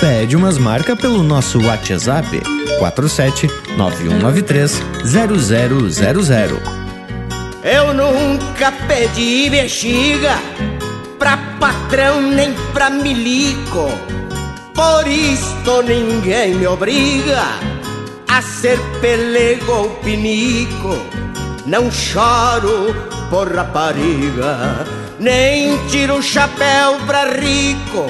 Pede 0.01 0.35
umas 0.35 0.57
marcas 0.57 0.99
pelo 0.99 1.23
nosso 1.23 1.65
WhatsApp 1.65 2.41
47 2.77 3.49
9193 3.77 4.81
0000. 5.05 6.61
Eu 7.63 7.93
nunca 7.93 8.73
pedi 8.85 9.49
bexiga 9.49 10.37
pra 11.17 11.37
patrão 11.57 12.21
nem 12.21 12.53
pra 12.73 12.89
milico. 12.89 13.89
Por 14.73 15.07
isto 15.07 15.81
ninguém 15.83 16.55
me 16.55 16.67
obriga 16.67 17.68
a 18.29 18.41
ser 18.41 18.79
pelego 19.01 19.71
ou 19.71 19.89
pinico. 20.01 20.95
Não 21.65 21.91
choro 21.91 22.95
por 23.29 23.53
rapariga, 23.53 24.85
nem 25.19 25.77
tiro 25.87 26.17
o 26.17 26.23
chapéu 26.23 26.99
pra 27.05 27.25
rico. 27.25 28.05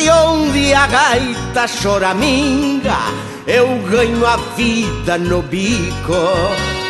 E 0.00 0.08
onde 0.10 0.72
a 0.72 0.86
gaita 0.86 1.66
choraminga, 1.66 2.98
eu 3.46 3.66
ganho 3.90 4.24
a 4.24 4.36
vida 4.56 5.18
no 5.18 5.42
bico. 5.42 6.14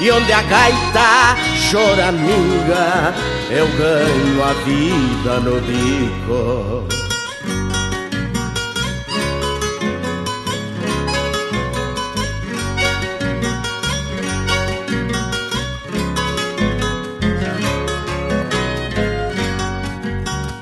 E 0.01 0.11
onde 0.11 0.33
a 0.33 0.43
gaita 0.43 1.37
choraminga, 1.71 3.15
eu 3.51 3.67
ganho 3.67 4.45
a 4.45 4.53
vida 4.65 5.41
no 5.41 5.61
bico. 5.63 6.98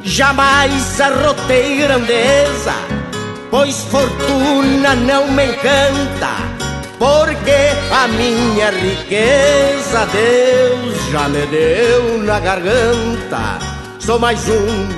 Jamais 0.09 1.01
arrotei 1.01 1.79
grandeza, 1.79 2.75
pois 3.51 3.75
fortuna 3.91 4.95
não 4.95 5.27
me 5.33 5.47
encanta, 5.47 6.31
porque 6.97 7.73
a 7.91 8.07
minha 8.07 8.71
riqueza 8.71 10.07
Deus 10.13 11.11
já 11.11 11.29
me 11.29 11.45
deu 11.47 12.19
na 12.23 12.39
garganta. 12.39 13.59
Sou 13.99 14.21
mais 14.21 14.49
um 14.49 14.89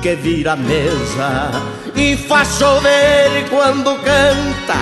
que 0.00 0.14
vira 0.14 0.56
mesa 0.56 1.50
e 1.94 2.16
faz 2.16 2.56
chover 2.58 3.46
quando 3.50 3.94
canta. 3.96 4.78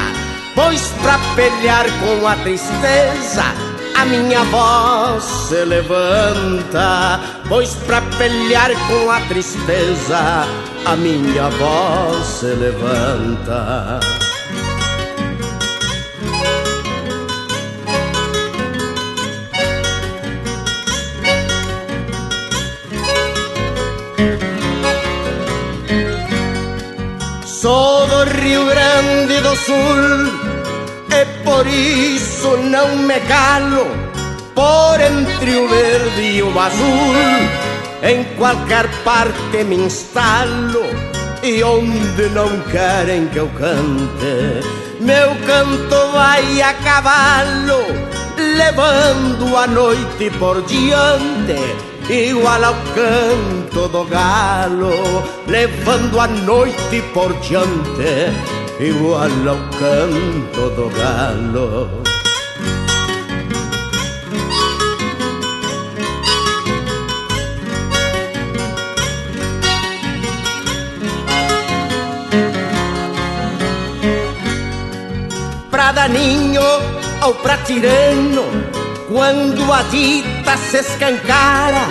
Pois 0.54 0.86
pra 1.02 1.18
pelear 1.34 1.86
com 1.98 2.28
a 2.28 2.36
tristeza 2.36 3.73
a 3.94 4.04
minha 4.04 4.44
voz 4.44 5.22
se 5.22 5.64
levanta, 5.64 7.20
pois 7.48 7.74
pra 7.86 8.00
pelear 8.18 8.70
com 8.88 9.10
a 9.10 9.20
tristeza, 9.22 10.46
a 10.84 10.96
minha 10.96 11.48
voz 11.50 12.26
se 12.26 12.46
levanta. 12.46 14.00
Sou 27.46 28.06
do 28.06 28.24
Rio 28.24 28.66
Grande 28.66 29.40
do 29.40 29.56
Sul 29.56 30.33
e 31.14 31.24
por 31.44 31.66
isso 31.66 32.56
não 32.56 32.96
me 32.96 33.20
calo 33.20 33.86
por 34.54 35.00
entre 35.00 35.56
o 35.56 35.68
verde 35.68 36.22
e 36.38 36.42
o 36.42 36.58
azul. 36.58 37.14
Em 38.02 38.24
qualquer 38.36 38.88
parte 39.02 39.64
me 39.64 39.76
instalo 39.76 40.84
e 41.42 41.62
onde 41.62 42.28
não 42.30 42.60
querem 42.72 43.28
que 43.28 43.38
eu 43.38 43.48
cante, 43.48 44.66
meu 45.00 45.30
canto 45.46 46.12
vai 46.12 46.62
a 46.62 46.74
cavalo, 46.74 47.82
levando 48.36 49.56
a 49.56 49.66
noite 49.66 50.30
por 50.38 50.62
diante. 50.62 51.94
Igual 52.10 52.64
ao 52.64 52.74
canto 52.94 53.88
do 53.88 54.04
galo, 54.04 55.22
levando 55.46 56.20
a 56.20 56.26
noite 56.26 57.02
por 57.14 57.32
diante 57.40 58.63
igual 58.80 59.22
ao 59.22 59.56
canto 59.78 60.70
do 60.70 60.90
galo. 60.90 62.02
Pra 75.70 75.92
daninho 75.92 76.62
ou 77.22 77.34
pra 77.34 77.56
tirano, 77.58 78.44
quando 79.08 79.72
a 79.72 79.82
dita 79.82 80.56
se 80.56 80.78
escancara, 80.78 81.86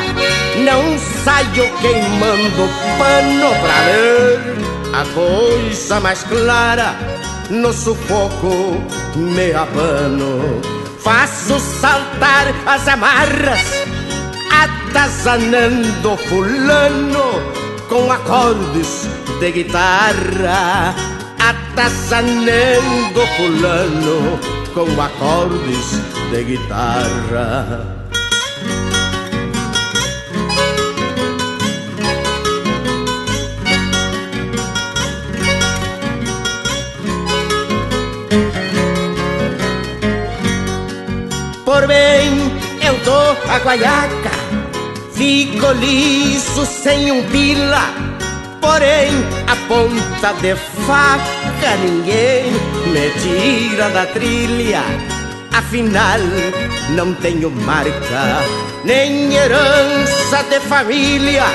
não 0.66 0.98
saio 1.24 1.72
queimando 1.80 2.70
pano 2.98 3.50
pra 3.62 3.80
ler 3.86 4.63
a 4.94 5.04
coisa 5.14 6.00
mais 6.00 6.24
clara 6.24 6.96
no 7.50 7.74
sufoco 7.74 8.82
me 9.16 9.52
abano. 9.52 10.62
Faço 11.00 11.60
saltar 11.60 12.54
as 12.66 12.88
amarras, 12.88 13.60
atazanando 14.50 16.16
fulano 16.30 17.42
com 17.90 18.12
acordes 18.12 19.10
de 19.40 19.52
guitarra. 19.52 20.96
Atazanando 21.40 23.20
fulano 23.36 24.40
com 24.74 25.02
acordes 25.02 26.00
de 26.32 26.44
guitarra. 26.44 27.93
Por 41.74 41.88
bem 41.88 42.30
eu 42.86 42.96
dou 43.04 43.36
a 43.50 43.58
guaiaca. 43.58 44.32
Fico 45.12 45.72
liso 45.72 46.66
sem 46.66 47.12
um 47.12 47.24
pila 47.30 47.86
Porém 48.62 49.12
a 49.48 49.56
ponta 49.68 50.34
de 50.42 50.56
faca 50.86 51.76
ninguém 51.84 52.52
me 52.92 53.10
tira 53.22 53.90
da 53.90 54.06
trilha. 54.06 54.84
Afinal 55.52 56.20
não 56.90 57.14
tenho 57.16 57.50
marca 57.50 58.44
Nem 58.84 59.34
herança 59.34 60.44
de 60.50 60.60
família 60.60 61.46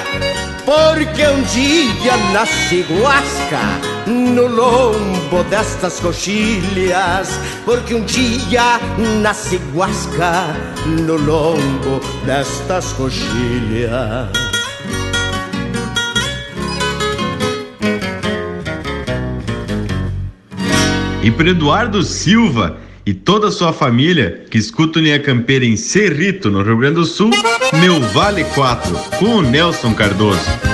Porque 0.68 1.26
um 1.26 1.42
dia 1.44 2.14
nasci 2.34 2.82
guasca 2.82 3.58
no 4.06 4.46
lombo 4.46 5.42
destas 5.48 5.98
coxilhas, 5.98 7.40
porque 7.64 7.94
um 7.94 8.04
dia 8.04 8.78
nasce 9.22 9.56
guasca 9.72 10.54
no 10.84 11.16
lombo 11.16 12.00
destas 12.26 12.92
coxilhas. 12.92 14.28
E 21.22 21.30
para 21.30 21.48
Eduardo 21.48 22.02
Silva 22.02 22.76
e 23.08 23.14
toda 23.14 23.48
a 23.48 23.50
sua 23.50 23.72
família 23.72 24.44
que 24.50 24.58
escuta 24.58 24.98
o 24.98 25.02
Linha 25.02 25.18
Campeira 25.18 25.64
em 25.64 25.78
Cerrito, 25.78 26.50
no 26.50 26.62
Rio 26.62 26.76
Grande 26.76 26.96
do 26.96 27.06
Sul, 27.06 27.30
meu 27.80 27.98
Vale 28.10 28.44
4, 28.44 28.94
com 29.18 29.36
o 29.36 29.40
Nelson 29.40 29.94
Cardoso. 29.94 30.68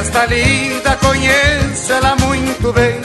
Esta 0.00 0.24
linda 0.24 0.96
conheço 0.96 1.92
ela 1.92 2.16
muito 2.16 2.72
bem. 2.72 2.98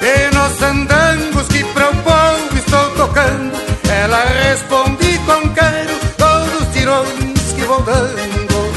E 0.00 0.32
nos 0.32 0.62
andangos 0.62 1.48
que 1.48 1.64
para 1.64 1.88
povo 1.88 2.56
estou 2.56 2.90
tocando. 2.90 3.52
Ela 3.90 4.24
responde 4.44 5.18
com 5.26 5.48
quero 5.50 5.98
todos 6.16 6.62
os 6.62 6.72
tirões 6.72 7.52
que 7.56 7.62
vou 7.62 7.82
dando. 7.82 8.72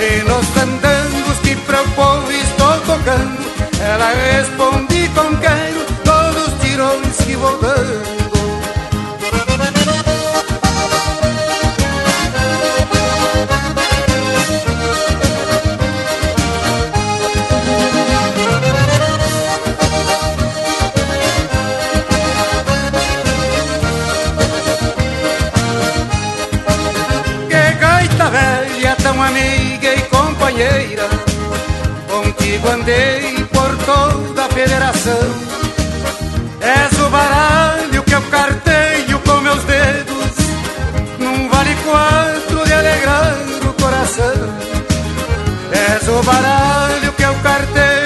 E 0.00 0.22
nos 0.22 0.56
andangos 0.56 1.38
que 1.42 1.54
para 1.54 1.82
povo 1.94 2.32
estou 2.32 2.80
tocando. 2.80 3.48
Ela 3.82 4.10
responde 4.32 4.87
Contigo 32.08 32.68
andei 32.70 33.44
por 33.52 33.76
toda 33.84 34.46
a 34.46 34.48
federação. 34.48 35.28
És 36.60 36.98
o 36.98 37.10
baralho 37.10 38.02
que 38.02 38.14
eu 38.14 38.22
carteio 38.22 39.18
com 39.20 39.40
meus 39.40 39.62
dedos 39.64 40.32
Num 41.18 41.48
vale 41.48 41.74
quatro 41.84 42.64
de 42.66 42.72
alegrar 42.72 43.36
o 43.68 43.72
coração. 43.74 44.34
És 45.72 46.08
o 46.08 46.22
baralho 46.22 47.12
que 47.12 47.22
eu 47.22 47.34
carteio 47.42 47.97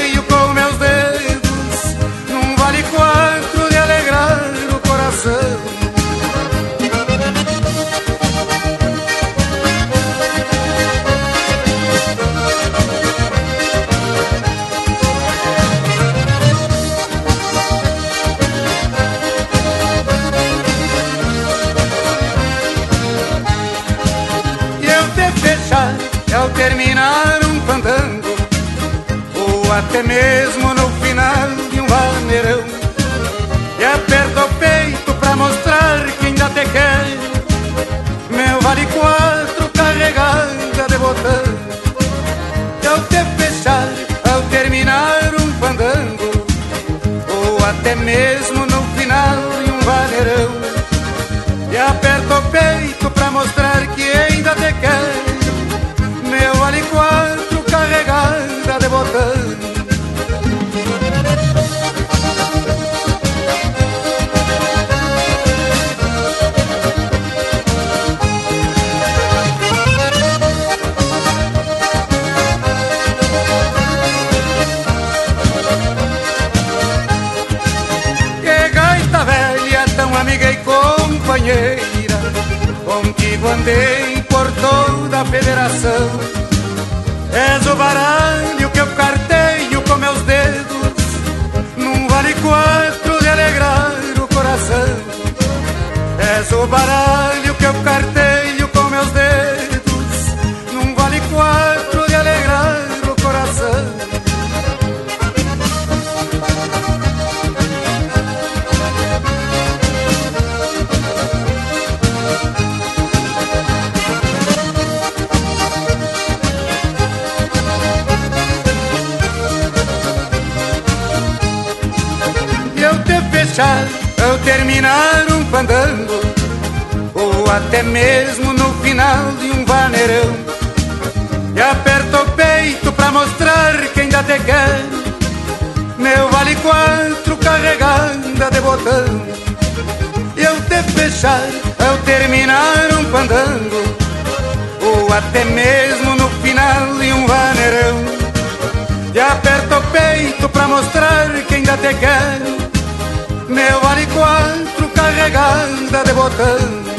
de 156.01 156.13
botão. 156.15 156.93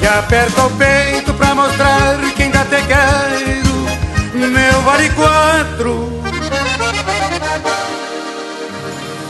E 0.00 0.06
aperta 0.06 0.64
o 0.64 0.70
peito 0.70 1.34
pra 1.34 1.54
mostrar 1.54 2.16
que 2.34 2.42
ainda 2.44 2.64
te 2.64 2.82
quero 2.86 4.48
Meu 4.48 4.80
vale 4.82 5.10
quatro. 5.10 6.22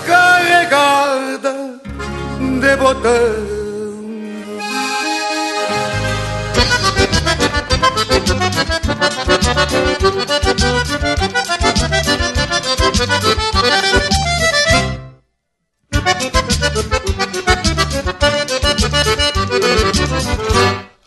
Carregada 0.06 1.80
de 2.60 2.76
botão 2.76 3.60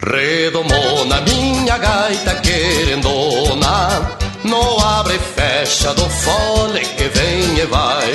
Redomou 0.06 1.06
na 1.06 1.22
minha 1.22 1.78
gaita 1.78 2.36
querendona 2.36 4.18
No 4.44 4.80
abre 4.80 5.16
e 5.16 5.20
fecha 5.20 5.94
do 5.94 6.08
fole 6.10 6.82
que 6.82 7.08
vem 7.08 7.58
e 7.58 7.66
vai. 7.66 8.12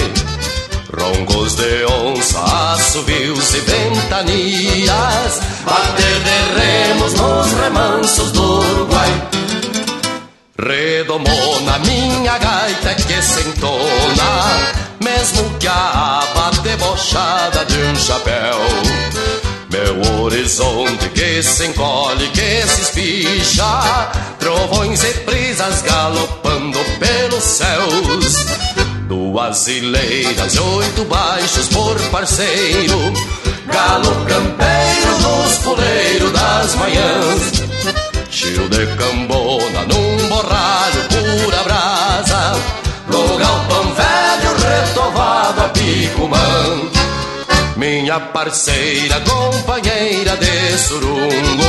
Roncos 0.96 1.54
de 1.54 1.84
onça, 1.86 2.40
assobios 2.72 3.54
e 3.54 3.60
ventanias 3.60 5.40
Bater 5.64 6.20
de 6.20 6.60
remos 6.60 7.14
nos 7.14 7.52
remansos 7.54 8.32
do 8.32 8.42
Uruguai. 8.42 9.28
Redomou 10.58 11.60
na 11.62 11.78
minha 11.78 12.36
gaita 12.36 12.94
que 12.94 13.22
sentona 13.22 14.58
Mesmo 15.00 15.58
que 15.58 15.68
a 15.68 16.22
aba 16.22 16.50
debochada 16.62 17.64
de 17.64 17.78
um 17.78 17.96
chapéu 17.96 18.58
meu 19.78 20.22
horizonte 20.22 21.08
que 21.10 21.42
se 21.42 21.66
encolhe, 21.66 22.28
que 22.28 22.66
se 22.66 22.82
espicha. 22.82 24.10
Trovões 24.38 25.02
e 25.04 25.12
brisas 25.20 25.82
galopando 25.82 26.78
pelos 26.98 27.44
céus. 27.44 28.46
Duas 29.06 29.68
hileiras 29.68 30.54
e 30.54 30.60
oito 30.60 31.04
baixos 31.04 31.68
por 31.68 31.98
parceiro. 32.10 33.12
Galo 33.66 34.26
campeiro 34.26 35.18
dos 35.22 35.58
puleiros 35.58 36.32
das 36.32 36.74
manhãs. 36.74 37.52
Tio 38.30 38.68
de 38.68 38.86
cambona 38.96 39.82
num 39.86 40.28
borralho 40.28 41.02
pura 41.08 41.62
brasa. 41.62 42.52
No 43.08 43.38
galpão 43.38 43.94
velho 43.94 44.56
retovado 44.58 45.60
a 45.62 45.68
picumã 45.68 46.97
minha 47.78 48.18
parceira, 48.18 49.20
companheira 49.20 50.36
de 50.36 50.76
surungo 50.78 51.64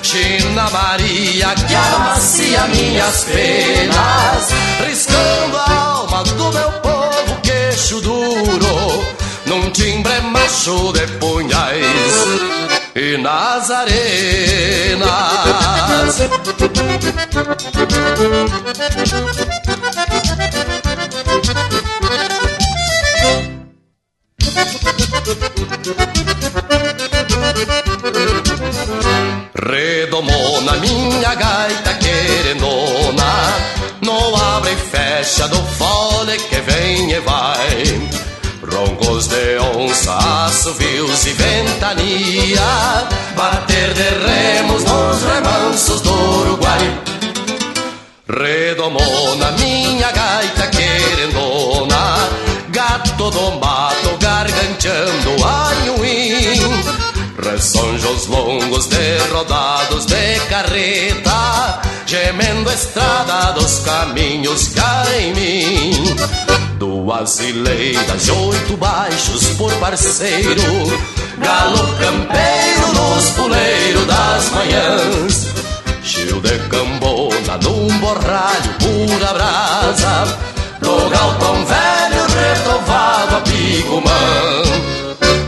China 0.00 0.70
Maria 0.70 1.52
que 1.66 1.74
amacia 1.74 2.60
minhas 2.68 3.24
penas 3.24 4.48
Riscando 4.86 5.56
a 5.58 5.72
alma 5.72 6.22
do 6.22 6.52
meu 6.52 6.70
povo 6.80 7.40
queixo 7.42 8.00
duro 8.00 9.04
Num 9.46 9.68
timbre 9.70 10.20
macho 10.20 10.92
de 10.92 11.08
punhais 11.18 12.62
e 12.94 13.16
nas 13.16 13.70
arenas 13.70 15.08
Redomou 29.54 30.60
na 30.62 30.72
minha 30.76 31.34
gaita 31.34 31.94
querendona 31.94 33.54
No 34.00 34.36
abre 34.36 34.72
e 34.72 34.76
fecha 34.76 35.48
do 35.48 35.56
fole 35.56 36.36
que 36.38 36.60
vem 36.60 37.10
e 37.10 37.20
vai. 37.20 38.10
Roncos 38.70 39.28
de 39.28 39.58
onça, 39.76 40.16
assovios 40.46 41.26
e 41.26 41.32
ventania 41.32 43.06
Bater 43.36 43.94
de 43.94 44.02
remos 44.02 44.84
nos 44.84 45.22
remansos 45.22 46.00
do 46.00 46.12
Uruguai. 46.12 47.00
Redomou 48.28 49.36
na 49.36 49.52
minha 49.52 50.10
gaita 50.10 50.66
querendona 50.68 52.28
Gato 52.70 53.30
do 53.30 53.61
Ressonjos 57.62 58.26
longos 58.26 58.88
de 58.88 59.18
rodados 59.30 60.04
de 60.06 60.40
carreta 60.48 61.80
Gemendo 62.06 62.68
a 62.68 62.74
estrada 62.74 63.52
dos 63.52 63.78
caminhos 63.84 64.70
cá 64.74 65.04
em 65.16 65.32
mim. 65.32 66.16
Duas 66.76 67.38
hileiras 67.38 68.24
de 68.24 68.32
oito 68.32 68.76
baixos 68.76 69.46
por 69.56 69.72
parceiro 69.74 70.60
Galo 71.38 71.86
campeiro 71.98 72.94
nos 72.94 73.30
puleiros 73.30 74.06
das 74.08 74.50
manhãs. 74.50 75.46
Chio 76.02 76.40
de 76.40 76.58
cambona 76.68 77.58
num 77.62 77.96
borralho 78.00 78.74
pura 78.80 79.32
brasa 79.34 80.36
No 80.80 81.08
galpão 81.08 81.64
velho 81.64 82.26
retovado 82.26 83.36
a 83.36 83.40
picumã 83.42 84.71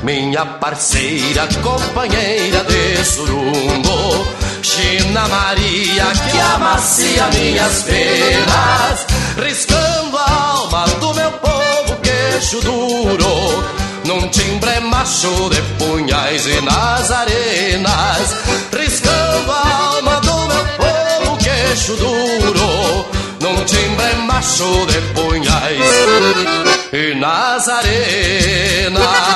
minha 0.05 0.45
parceira, 0.45 1.49
companheira 1.63 2.63
de 2.65 3.05
surungo 3.05 4.27
China 4.63 5.27
Maria 5.29 6.05
que 6.31 6.39
amacia 6.39 7.27
minhas 7.29 7.83
penas 7.85 9.07
Riscando 9.43 10.19
a 10.19 10.31
alma 10.31 10.87
do 11.01 11.15
meu 11.15 11.33
povo 11.33 11.97
queixo 12.03 12.61
duro 12.61 13.65
Num 14.05 14.29
timbre 14.29 14.79
macho 14.81 15.49
de 15.49 15.63
punhais 15.79 16.47
e 16.47 16.61
nas 16.61 17.11
arenas 17.11 18.35
Riscando 18.73 19.53
a 19.53 19.87
alma 19.97 20.21
do 20.21 20.37
meu 20.49 20.67
povo 20.77 21.39
queixo 21.39 21.97
duro 21.97 23.07
Num 23.41 23.65
timbre 23.65 24.15
macho 24.27 24.87
de 24.87 25.01
punhais 25.15 26.75
e 26.95 27.13
nas 27.17 27.69
arenas. 27.69 29.34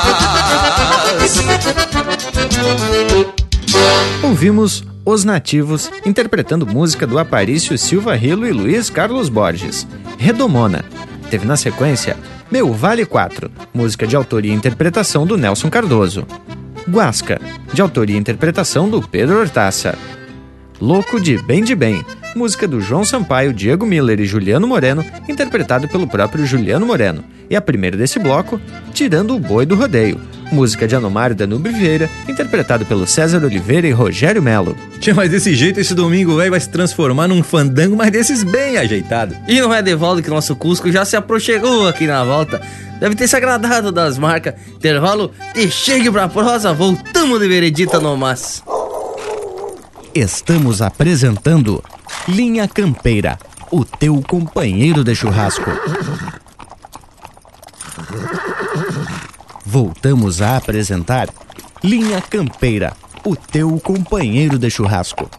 Ouvimos 4.23 4.85
Os 5.05 5.25
Nativos 5.25 5.91
interpretando 6.05 6.67
música 6.67 7.07
do 7.07 7.19
Aparício 7.19 7.77
Silva 7.77 8.15
Rilo 8.15 8.47
e 8.47 8.53
Luiz 8.53 8.91
Carlos 8.91 9.29
Borges, 9.29 9.87
Redomona. 10.19 10.85
teve 11.31 11.47
na 11.47 11.57
sequência 11.57 12.17
Meu 12.51 12.73
Vale 12.73 13.05
4, 13.05 13.51
música 13.73 14.07
de 14.07 14.15
autoria 14.15 14.53
e 14.53 14.55
interpretação 14.55 15.27
do 15.27 15.37
Nelson 15.37 15.71
Cardoso. 15.71 16.27
Guasca, 16.89 17.41
de 17.73 17.83
autoria 17.83 18.17
e 18.17 18.21
interpretação 18.21 18.89
do 18.89 19.03
Pedro 19.03 19.41
Hortaça. 19.41 19.97
Louco 20.81 21.21
de 21.21 21.37
Bem 21.39 21.65
de 21.65 21.75
Bem, 21.75 22.05
música 22.39 22.69
do 22.69 22.81
João 22.81 23.05
Sampaio, 23.05 23.53
Diego 23.53 23.85
Miller 23.85 24.21
e 24.21 24.25
Juliano 24.25 24.65
Moreno, 24.65 25.05
interpretado 25.29 25.89
pelo 25.89 26.07
próprio 26.07 26.47
Juliano 26.47 26.87
Moreno. 26.87 27.25
E 27.51 27.57
a 27.57 27.61
primeira 27.61 27.97
desse 27.97 28.21
bloco, 28.21 28.61
Tirando 28.95 29.35
o 29.35 29.41
Boi 29.41 29.67
do 29.67 29.75
Rodeio, 29.75 30.21
música 30.53 30.87
de 30.87 30.95
Anomário 30.95 31.35
Danube 31.35 31.69
Vieira, 31.71 32.09
interpretado 32.29 32.87
pelo 32.87 33.09
César 33.09 33.45
Oliveira 33.45 33.89
e 33.89 33.91
Rogério 33.91 34.41
Melo. 34.41 34.77
Tinha 35.01 35.17
mais 35.17 35.31
desse 35.31 35.53
jeito 35.53 35.81
esse 35.81 35.95
domingo 35.95 36.37
véio, 36.37 36.53
vai 36.53 36.61
se 36.61 36.69
transformar 36.69 37.27
num 37.27 37.43
fandango, 37.43 37.97
mas 37.97 38.13
desses 38.13 38.45
bem 38.45 38.79
ajeitado. 38.79 39.37
E 39.49 39.61
não 39.61 39.75
é 39.75 39.83
de 39.83 39.97
volta 39.97 40.23
que 40.23 40.31
nosso 40.31 40.55
Cusco 40.55 40.93
já 40.93 41.05
se 41.05 41.17
aproximou 41.17 41.89
aqui 41.89 42.07
na 42.07 42.23
volta. 42.23 42.61
Deve 43.01 43.17
ter 43.17 43.27
se 43.27 43.35
agradado 43.37 43.91
das 43.91 44.17
marcas. 44.17 44.55
Intervalo 44.77 45.33
e 45.57 45.69
chegue 45.69 46.09
pra 46.11 46.29
prosa, 46.29 46.73
voltamos 46.73 47.41
de 47.41 47.49
veredita 47.49 47.99
no 47.99 48.17
mas. 48.17 48.63
Estamos 50.15 50.81
apresentando 50.83 51.83
Linha 52.29 52.69
Campeira, 52.69 53.39
o 53.71 53.85
teu 53.85 54.23
companheiro 54.23 55.03
de 55.03 55.15
churrasco. 55.15 55.71
Voltamos 59.65 60.41
a 60.41 60.57
apresentar 60.57 61.29
Linha 61.83 62.21
Campeira, 62.21 62.95
o 63.25 63.37
teu 63.37 63.79
companheiro 63.81 64.59
de 64.59 64.71
churrasco. 64.71 65.31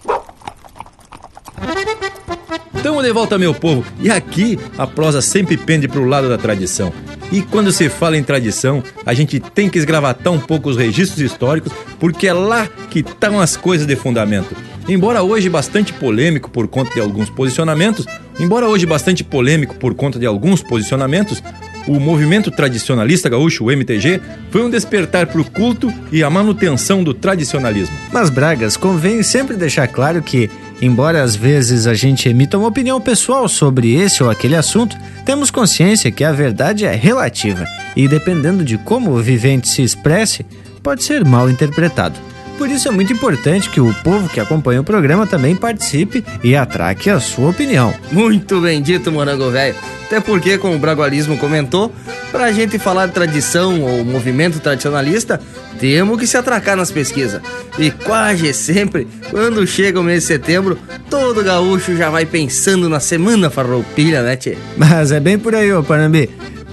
Tamo 2.82 3.02
de 3.02 3.12
volta, 3.12 3.38
meu 3.38 3.54
povo. 3.54 3.84
E 4.00 4.10
aqui 4.10 4.58
a 4.78 4.88
prosa 4.88 5.22
sempre 5.22 5.58
pende 5.58 5.88
pro 5.88 6.06
lado 6.06 6.30
da 6.30 6.38
tradição. 6.38 6.94
E 7.32 7.42
quando 7.42 7.72
se 7.72 7.90
fala 7.90 8.18
em 8.18 8.24
tradição, 8.24 8.84
a 9.06 9.14
gente 9.14 9.40
tem 9.40 9.70
que 9.70 9.78
esgravatar 9.78 10.34
um 10.34 10.40
pouco 10.40 10.70
os 10.70 10.78
registros 10.78 11.20
históricos, 11.20 11.72
porque 12.00 12.28
é 12.28 12.34
lá 12.34 12.68
que 12.90 13.00
estão 13.00 13.40
as 13.40 13.56
coisas 13.56 13.86
de 13.86 13.96
fundamento. 13.96 14.56
Embora 14.88 15.22
hoje 15.22 15.50
bastante 15.50 15.94
polêmico 15.94 16.50
por 16.50 16.68
conta 16.68 16.94
de 16.94 17.00
alguns 17.00 17.30
posicionamentos, 17.30 18.06
embora 18.40 18.68
hoje 18.68 18.86
bastante 18.86 19.24
polêmico 19.24 19.76
por 19.76 19.94
conta 19.94 20.18
de 20.18 20.26
alguns 20.26 20.64
posicionamentos, 20.64 21.44
o 21.88 22.00
movimento 22.00 22.52
tradicionalista 22.52 23.30
gaúcho, 23.30 23.66
o 23.66 23.72
MTG, 23.72 24.22
foi 24.52 24.64
um 24.64 24.70
despertar 24.70 25.28
para 25.28 25.42
o 25.42 25.46
culto 25.46 25.92
e 26.12 26.24
a 26.24 26.30
manutenção 26.30 27.04
do 27.04 27.14
tradicionalismo. 27.14 27.96
Mas, 28.12 28.30
Bragas, 28.30 28.78
convém 28.78 29.24
sempre 29.24 29.56
deixar 29.56 29.88
claro 29.88 30.22
que, 30.22 30.50
embora 30.82 31.24
às 31.24 31.36
vezes 31.36 31.88
a 31.88 31.94
gente 31.94 32.30
emita 32.30 32.58
uma 32.58 32.68
opinião 32.68 33.02
pessoal 33.02 33.48
sobre 33.48 33.96
esse 33.96 34.24
ou 34.24 34.30
aquele 34.30 34.56
assunto, 34.56 34.96
temos 35.26 35.50
consciência 35.50 36.12
que 36.12 36.24
a 36.24 36.32
verdade 36.32 36.86
é 36.86 36.94
relativa 36.94 37.66
e, 37.96 38.08
dependendo 38.08 38.64
de 38.64 38.78
como 38.78 39.12
o 39.12 39.22
vivente 39.22 39.68
se 39.68 39.82
expresse, 39.82 40.46
pode 40.84 41.04
ser 41.04 41.26
mal 41.26 41.50
interpretado. 41.50 42.20
Por 42.60 42.70
isso 42.70 42.90
é 42.90 42.92
muito 42.92 43.14
importante 43.14 43.70
que 43.70 43.80
o 43.80 43.94
povo 44.04 44.28
que 44.28 44.38
acompanha 44.38 44.82
o 44.82 44.84
programa 44.84 45.26
também 45.26 45.56
participe 45.56 46.26
e 46.44 46.58
atraque 46.58 47.10
a 47.10 47.18
sua 47.18 47.52
opinião. 47.52 47.94
Muito 48.12 48.60
bem 48.60 48.82
dito, 48.82 49.10
Morango 49.10 49.50
Velho. 49.50 49.76
Até 50.06 50.20
porque, 50.20 50.58
como 50.58 50.76
o 50.76 50.78
Bragualismo 50.78 51.38
comentou, 51.38 51.90
pra 52.34 52.52
gente 52.52 52.78
falar 52.78 53.06
de 53.06 53.14
tradição 53.14 53.82
ou 53.82 54.04
movimento 54.04 54.60
tradicionalista, 54.60 55.40
temos 55.80 56.20
que 56.20 56.28
se 56.28 56.36
atracar 56.36 56.76
nas 56.76 56.92
pesquisas. 56.92 57.42
E 57.78 57.92
quase 57.92 58.54
sempre, 58.54 59.08
quando 59.32 59.66
chega 59.66 59.98
o 59.98 60.04
mês 60.04 60.24
de 60.24 60.28
setembro, 60.28 60.78
todo 61.10 61.42
gaúcho 61.42 61.96
já 61.96 62.10
vai 62.10 62.26
pensando 62.26 62.90
na 62.90 63.00
semana 63.00 63.50
farroupilha, 63.50 64.22
né, 64.22 64.36
tchê? 64.36 64.58
Mas 64.76 65.14
é 65.14 65.20
bem 65.22 65.40
por 65.40 65.56
aí, 65.56 65.72
ô 65.72 65.82
Panambi. 65.82 66.30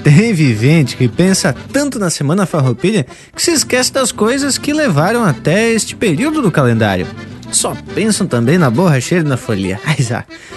Tem 0.06 0.32
vivente 0.32 0.96
que 0.96 1.08
pensa 1.08 1.52
tanto 1.72 1.98
na 1.98 2.10
Semana 2.10 2.46
Farroupilha 2.46 3.04
que 3.34 3.42
se 3.42 3.50
esquece 3.50 3.92
das 3.92 4.12
coisas 4.12 4.56
que 4.56 4.72
levaram 4.72 5.24
até 5.24 5.72
este 5.72 5.96
período 5.96 6.40
do 6.40 6.48
calendário. 6.48 7.08
Só 7.50 7.74
pensam 7.94 8.26
também 8.26 8.58
na 8.58 8.70
borracheira 8.70 9.24
e 9.24 9.28
na 9.28 9.36
folia. 9.36 9.80
Ai, 9.86 9.96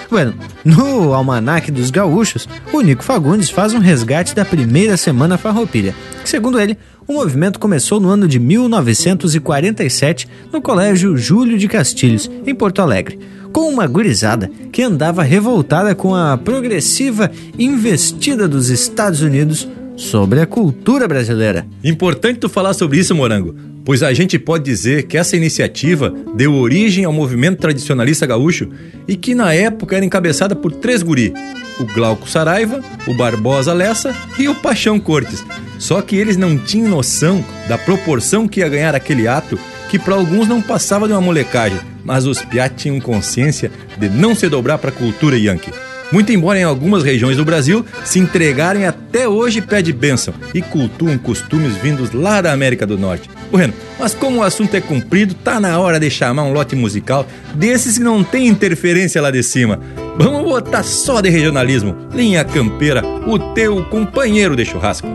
Bueno, 0.10 0.34
no 0.65 1.13
Almanac 1.13 1.71
dos 1.71 1.91
Gaúchos, 1.91 2.47
o 2.73 2.82
Nico 2.82 3.04
Fagundes 3.04 3.49
faz 3.49 3.73
um 3.73 3.80
resgate 3.80 4.36
da 4.36 4.43
primeira 4.43 4.97
Semana 4.97 5.38
Farroupilha, 5.38 5.95
segundo 6.25 6.60
ele, 6.60 6.78
o 7.08 7.13
movimento 7.13 7.60
começou 7.60 7.99
no 7.99 8.10
ano 8.10 8.28
de 8.28 8.39
1947 8.39 10.28
no 10.52 10.62
Colégio 10.62 11.17
Júlio 11.17 11.58
de 11.58 11.67
Castilhos, 11.67 12.30
em 12.45 12.54
Porto 12.54 12.82
Alegre 12.82 13.19
com 13.52 13.62
uma 13.62 13.88
gurizada 13.88 14.49
que 14.71 14.84
andava 14.84 15.23
revoltada 15.23 15.95
com 15.95 16.15
a 16.15 16.38
progressiva 16.38 17.32
investida 17.58 18.47
dos 18.47 18.69
Estados 18.69 19.21
Unidos 19.21 19.67
sobre 19.95 20.39
a 20.39 20.45
cultura 20.45 21.08
brasileira. 21.08 21.67
Importante 21.84 22.39
tu 22.39 22.49
falar 22.49 22.73
sobre 22.73 22.99
isso, 22.99 23.13
Morango, 23.13 23.56
pois 23.89 24.04
a 24.04 24.13
gente 24.13 24.38
pode 24.38 24.65
dizer 24.65 25.08
que 25.08 25.17
essa 25.17 25.36
iniciativa 25.36 26.13
deu 26.36 26.54
origem 26.54 27.06
ao 27.06 27.12
movimento 27.12 27.58
tradicionalista 27.58 28.23
gaúcho 28.23 28.69
e 29.08 29.15
que 29.15 29.34
na 29.34 29.52
época 29.52 29.95
era 29.95 30.06
encabeçada 30.06 30.56
por 30.56 30.71
três 30.71 31.02
guri: 31.02 31.34
o 31.80 31.86
Glauco 31.86 32.30
Saraiva, 32.30 32.84
o 33.08 33.15
Barbosa 33.15 33.73
Lessa 33.73 34.15
e 34.38 34.47
o 34.47 34.54
Paixão 34.54 34.99
Cortes. 34.99 35.43
Só 35.80 36.04
que 36.04 36.15
eles 36.15 36.38
não 36.38 36.56
tinham 36.56 36.88
noção 36.88 37.43
da 37.67 37.80
proporção 37.80 38.47
que 38.47 38.60
ia 38.60 38.69
ganhar 38.69 38.93
aquele 38.93 39.28
ato 39.28 39.58
que 39.89 39.97
para 39.97 40.13
alguns 40.13 40.47
não 40.47 40.62
passava 40.62 41.08
de 41.08 41.13
uma 41.13 41.21
molecagem, 41.21 41.80
mas 42.06 42.28
os 42.28 42.43
piá 42.43 42.69
tinham 42.69 42.99
consciência 42.99 43.71
de 43.97 44.08
não 44.08 44.36
se 44.36 44.47
dobrar 44.47 44.78
para 44.78 44.91
a 44.91 44.93
cultura 44.93 45.36
yankee. 45.36 45.88
Muito 46.12 46.32
embora 46.32 46.60
em 46.60 46.63
algumas 46.63 47.04
regiões 47.04 47.38
do 47.38 47.45
Brasil 47.45 47.86
se 48.04 48.19
entregarem 48.19 48.86
até 48.86 49.28
hoje 49.28 49.62
pé 49.62 49.82
de 49.82 49.93
bênção 49.93 50.34
e 50.54 50.62
cultuam 50.62 51.17
costumes 51.17 51.76
vindos 51.76 52.12
lá 52.12 52.41
da 52.41 52.52
América 52.52 52.86
do 52.86 52.98
Norte. 52.98 53.30
Bueno, 53.52 53.74
mas 54.00 54.13
como 54.13 54.39
o 54.39 54.43
assunto 54.43 54.74
é 54.76 54.82
cumprido, 54.82 55.34
tá 55.34 55.60
na 55.60 55.78
hora 55.80 56.00
de 56.00 56.10
chamar 56.10 56.43
um 56.43 56.54
lote 56.54 56.76
musical 56.76 57.28
desses 57.54 57.98
que 57.98 58.04
não 58.04 58.24
tem 58.24 58.48
interferência 58.48 59.22
lá 59.22 59.30
de 59.30 59.43
cima. 59.43 59.80
Vamos 60.17 60.43
botar 60.43 60.84
só 60.84 61.22
de 61.22 61.30
regionalismo. 61.30 61.95
Linha 62.13 62.43
Campeira, 62.43 63.04
o 63.28 63.38
teu 63.54 63.84
companheiro 63.86 64.56
de 64.56 64.65
churrasco. 64.65 65.08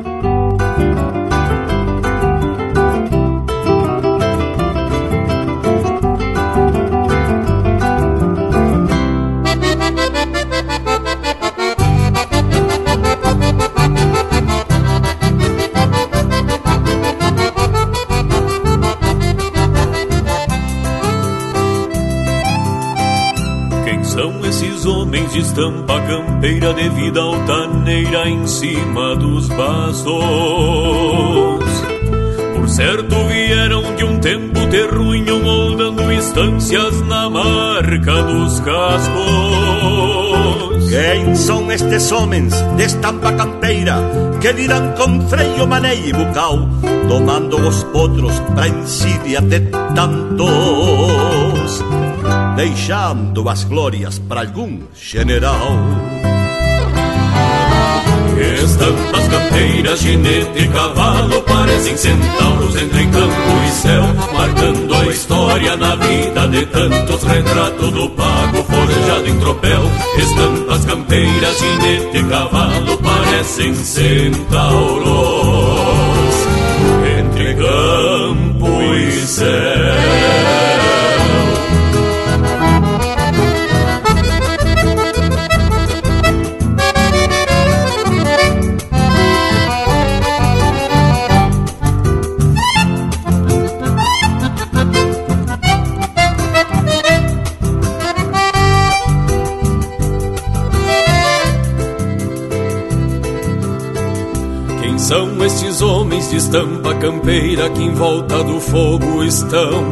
Estampa 25.55 26.01
campeira 26.01 26.75
de 26.75 26.89
vida 26.89 27.21
altaneira 27.21 28.29
em 28.29 28.45
cima 28.45 29.15
dos 29.15 29.47
bastos. 29.51 30.13
Por 32.57 32.69
certo 32.69 33.15
vieram 33.29 33.95
de 33.95 34.03
um 34.03 34.19
tempo 34.19 34.67
terruinho 34.67 35.41
moldando 35.45 36.13
instâncias 36.13 37.01
na 37.03 37.31
marca 37.31 38.23
dos 38.25 38.59
cascos. 38.61 39.15
Quem 40.91 41.37
são 41.37 41.71
estes 41.71 42.11
homens 42.11 42.53
de 42.77 42.83
estampa 42.83 43.33
campeira 43.35 44.03
que 44.41 44.53
dirão 44.55 44.93
com 44.97 45.21
freio, 45.29 45.69
maneio 45.69 46.09
e 46.09 46.13
bucal, 46.13 46.69
tomando 47.09 47.61
os 47.61 47.85
potros 47.85 48.41
pra 48.57 48.67
insídia 48.67 49.41
de 49.41 49.61
tantos? 49.95 51.44
Deixando 52.57 53.49
as 53.49 53.65
glórias 53.65 54.19
para 54.19 54.43
algum 54.43 54.81
general. 54.95 55.69
Estampas 58.63 59.29
campeiras, 59.29 60.01
ginete 60.01 60.65
e 60.65 60.69
cavalo 60.69 61.43
parecem 61.43 61.97
centauros 61.97 62.77
entre 62.77 63.07
campo 63.07 63.65
e 63.67 63.71
céu, 63.71 64.03
marcando 64.33 64.95
a 64.95 65.07
história 65.07 65.77
na 65.77 65.95
vida 65.97 66.49
de 66.49 66.67
tantos. 66.67 67.23
Retrato 67.23 67.91
do 67.91 68.11
pago 68.11 68.63
forjado 68.65 69.29
em 69.29 69.39
tropel. 69.39 69.83
Estampas 70.19 70.85
campeiras, 70.85 71.59
ginete 71.59 72.19
e 72.19 72.25
cavalo 72.25 72.99
parecem 72.99 73.75
centauros 73.75 75.05
entre 77.19 77.55
campo 77.55 78.95
e 78.95 79.13
céu. 79.27 79.84
De 106.35 106.39
estampa 106.39 106.93
campeira 106.97 107.71
que 107.71 107.81
em 107.81 107.95
volta 107.95 108.43
do 108.43 108.59
fogo 108.59 109.23
estão 109.23 109.85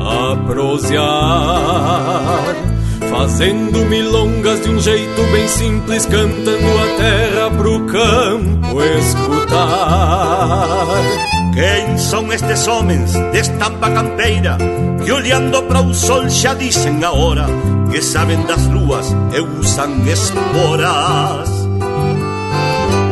a 0.00 0.34
prosear, 0.46 2.56
fazendo 3.10 3.84
milongas 3.84 4.62
de 4.62 4.70
um 4.70 4.80
jeito 4.80 5.22
bem 5.30 5.46
simples, 5.46 6.06
cantando 6.06 6.48
a 6.48 6.96
terra 6.96 7.50
pro 7.50 7.84
campo 7.84 8.82
escutar. 8.98 10.86
Quem 11.52 11.98
são 11.98 12.32
estes 12.32 12.66
homens 12.66 13.12
de 13.12 13.38
estampa 13.38 13.90
campeira 13.90 14.56
que 15.04 15.12
olhando 15.12 15.62
para 15.64 15.82
o 15.82 15.92
sol 15.92 16.26
já 16.30 16.54
dizem 16.54 17.04
a 17.04 17.12
hora 17.12 17.44
que 17.90 18.00
sabem 18.00 18.40
das 18.46 18.66
luas 18.68 19.14
e 19.34 19.40
usam 19.60 20.02
esporas? 20.06 21.50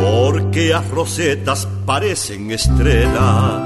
Porque 0.00 0.72
as 0.72 0.90
rosetas 0.90 1.68
parecem 1.88 2.52
estrelas. 2.52 3.62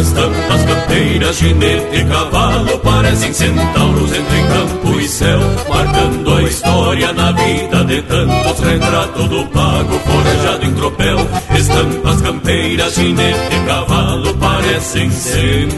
Estampas 0.00 0.64
campeiras, 0.66 1.36
ginete 1.36 1.96
e 1.96 2.04
cavalo 2.04 2.78
Parecem 2.78 3.32
centauros 3.32 4.12
entre 4.12 4.42
campo 4.42 5.00
e 5.00 5.08
céu 5.08 5.40
Marcando 5.68 6.36
a 6.36 6.42
história 6.44 7.12
na 7.12 7.32
vida 7.32 7.84
de 7.84 8.02
tantos 8.02 8.60
Retrato 8.60 9.24
do 9.24 9.44
pago 9.46 9.98
forjado 9.98 10.64
em 10.64 10.74
tropel 10.74 11.18
Estampas 11.58 12.20
campeiras, 12.22 12.94
ginete 12.94 13.56
e 13.56 13.66
cavalo 13.66 14.32
Parecem 14.34 15.10
centauros 15.10 15.72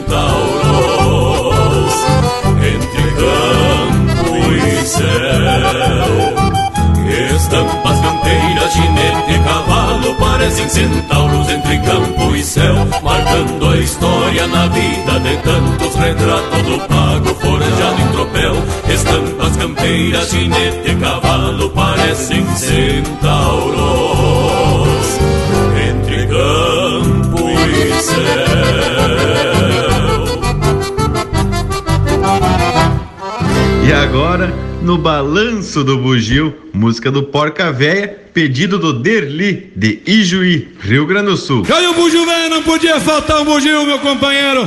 Entre 2.60 3.10
campo 3.16 4.36
e 4.52 4.86
céu 4.86 6.36
Estampas 7.34 8.00
campeiras, 8.00 8.72
ginete 8.74 9.32
e 9.32 9.38
cavalo 9.38 9.65
Parecem 10.36 10.68
centauros 10.68 11.48
entre 11.48 11.78
campo 11.78 12.36
e 12.36 12.44
céu 12.44 12.74
Marcando 13.02 13.70
a 13.70 13.76
história 13.78 14.46
na 14.48 14.66
vida 14.66 15.18
de 15.20 15.34
tantos 15.38 15.94
Retrato 15.94 16.62
do 16.62 16.78
pago 16.86 17.34
forjado 17.36 18.02
em 18.02 18.08
tropel. 18.12 18.54
Estampas 18.86 19.56
campeiras, 19.56 20.28
ginete 20.28 20.90
e 20.90 20.96
cavalo 20.96 21.70
Parecem 21.70 22.46
centauros 22.54 23.76
Entre 25.88 26.26
campo 26.26 27.48
e 27.48 28.02
céu 28.02 29.45
E 33.86 33.92
agora 33.92 34.52
no 34.82 34.98
Balanço 34.98 35.84
do 35.84 35.96
Bugio, 35.96 36.52
música 36.72 37.08
do 37.08 37.22
Porca 37.22 37.70
Véia, 37.70 38.08
pedido 38.34 38.80
do 38.80 38.92
Derli, 38.92 39.72
de 39.76 40.02
Ijuí, 40.04 40.74
Rio 40.80 41.06
Grande 41.06 41.30
do 41.30 41.36
Sul. 41.36 41.62
Caiu 41.62 41.92
o 41.92 41.94
bugio 41.94 42.26
velho, 42.26 42.50
não 42.50 42.64
podia 42.64 42.98
faltar 42.98 43.40
um 43.40 43.44
bugio, 43.44 43.86
meu 43.86 44.00
companheiro. 44.00 44.64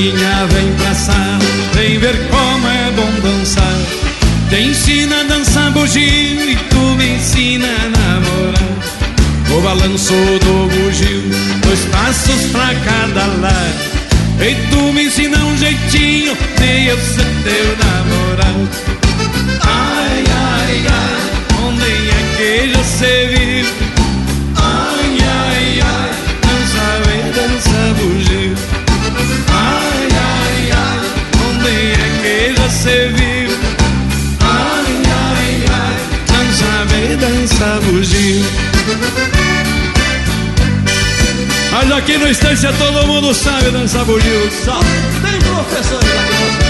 Chinoquinha 0.00 0.46
vem 0.46 0.72
pra 0.76 0.94
sala, 0.94 1.38
vem 1.74 1.98
ver 1.98 2.16
como 2.30 2.66
é 2.66 2.90
bom 2.92 3.20
dançar. 3.20 3.76
Te 4.48 4.56
ensina 4.56 5.20
a 5.20 5.24
dançar 5.24 5.70
bugio 5.72 6.50
e 6.50 6.56
tu 6.70 6.96
me 6.96 7.16
ensina 7.16 7.66
a 7.66 7.88
namorar. 7.98 8.70
O 9.54 9.60
balanço 9.60 10.14
do 10.14 10.68
bugio, 10.68 11.22
dois 11.62 11.80
passos 11.92 12.46
pra 12.50 12.74
cada 12.76 13.26
lado. 13.26 13.90
E 14.40 14.54
tu 14.70 14.90
me 14.94 15.04
ensina 15.04 15.36
um 15.36 15.56
jeitinho 15.58 16.34
de 16.34 16.86
eu 16.86 16.98
ser 16.98 17.26
teu 17.44 17.76
namorado. 17.84 19.09
Dançar 37.60 37.80
bugio. 37.82 38.44
Mas 41.70 41.92
aqui 41.92 42.16
no 42.16 42.28
Estância 42.28 42.72
todo 42.72 43.06
mundo 43.06 43.34
sabe 43.34 43.70
dançar 43.70 44.04
bugio. 44.04 44.50
Só 44.64 44.80
tem 45.22 45.38
professores 45.40 46.10
aqui. 46.10 46.69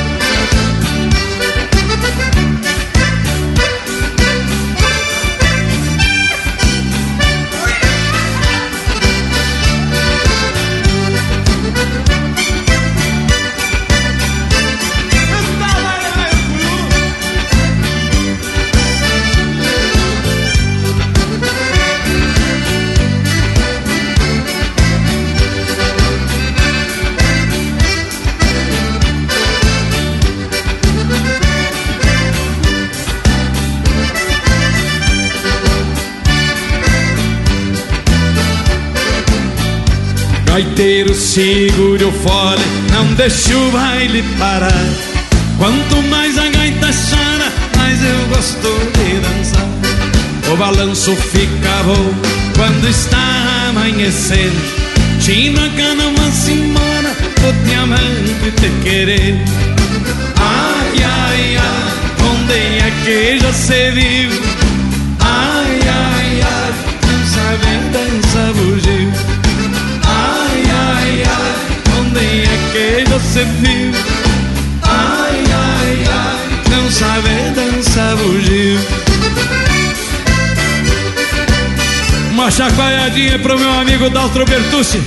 Gaiteiro, 40.61 41.15
segure 41.15 42.05
o 42.05 42.13
fole, 42.13 42.63
não 42.93 43.15
deixe 43.15 43.55
o 43.55 43.71
baile 43.71 44.23
parar. 44.39 44.89
Quanto 45.57 46.03
mais 46.11 46.37
a 46.37 46.51
gaita 46.51 46.89
chora, 46.89 47.51
mais 47.79 47.99
eu 48.05 48.27
gosto 48.29 48.69
de 48.93 49.21
dançar. 49.21 49.67
O 50.53 50.57
balanço 50.59 51.17
fica 51.17 51.83
bom 51.87 52.13
quando 52.55 52.87
está 52.91 53.71
amanhecendo. 53.71 54.61
China 55.19 55.63
cana 55.79 56.11
mansa 56.11 56.51
embora, 56.51 57.17
vou 57.41 57.55
te 57.65 57.75
amando 57.75 58.31
e 58.47 58.51
te 58.51 58.69
querer. 58.85 59.39
Ai, 60.37 61.03
ai, 61.03 61.57
ai, 61.57 62.27
onde 62.29 62.53
é 62.53 62.93
que 63.03 63.39
já 63.39 63.53
se 63.55 63.91
viu? 63.93 64.31
Ai, 65.21 65.81
ai, 65.89 66.43
ai, 66.43 66.75
não 67.07 67.27
sabe 67.27 67.81
dançar 67.95 68.53
se 73.19 73.45
viu? 73.45 73.93
Ai, 74.83 75.45
ai, 75.53 76.05
ai, 76.09 76.71
não 76.71 76.91
sabe 76.91 77.29
dançar 77.55 78.17
bugio. 78.17 78.79
Uma 82.31 82.51
chacoalhadinha 82.51 83.39
pro 83.39 83.59
meu 83.59 83.73
amigo 83.73 84.09
Daltro 84.11 84.45
Bertucci, 84.45 85.01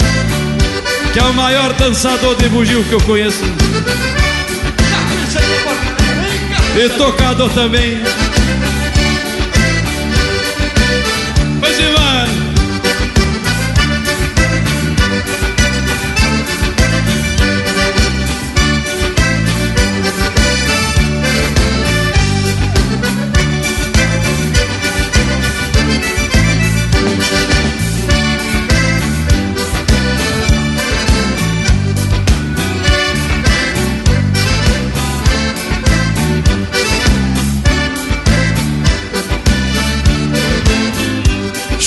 que 1.14 1.20
é 1.20 1.24
o 1.24 1.34
maior 1.34 1.72
dançador 1.74 2.36
de 2.36 2.50
bugio 2.50 2.84
que 2.84 2.94
eu 2.94 3.02
conheço. 3.02 3.44
E 6.76 6.90
tocador 6.90 7.50
também. 7.52 8.02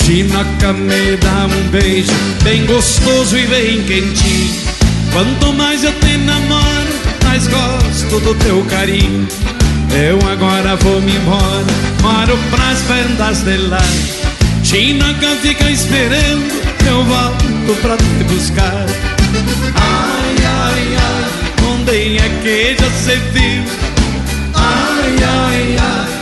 Chinoca 0.07 0.71
me 0.71 1.17
dá 1.17 1.47
um 1.47 1.69
beijo 1.69 2.13
bem 2.41 2.65
gostoso 2.65 3.37
e 3.37 3.45
bem 3.45 3.83
quentinho. 3.83 4.55
Quanto 5.11 5.51
mais 5.51 5.83
eu 5.83 5.91
te 5.99 6.15
namoro, 6.19 6.93
mais 7.25 7.45
gosto 7.47 8.17
do 8.21 8.33
teu 8.35 8.63
carinho. 8.69 9.27
Eu 9.91 10.17
agora 10.31 10.77
vou 10.77 11.01
me 11.01 11.13
embora, 11.13 11.65
moro 12.01 12.39
pras 12.49 12.81
bandas 12.83 13.41
de 13.41 13.57
lá. 13.57 13.83
Chinoca 14.63 15.27
fica 15.41 15.69
esperando, 15.69 16.53
eu 16.87 17.03
volto 17.03 17.81
pra 17.81 17.97
te 17.97 18.23
buscar. 18.33 18.85
Ai, 19.75 20.35
ai, 20.45 20.95
ai, 20.95 21.69
onde 21.69 22.17
é 22.17 22.29
que 22.41 22.81
já 22.81 22.89
se 22.91 23.17
viu? 23.33 23.61
Ai, 24.53 25.15
ai, 25.21 25.75
ai, 25.77 26.16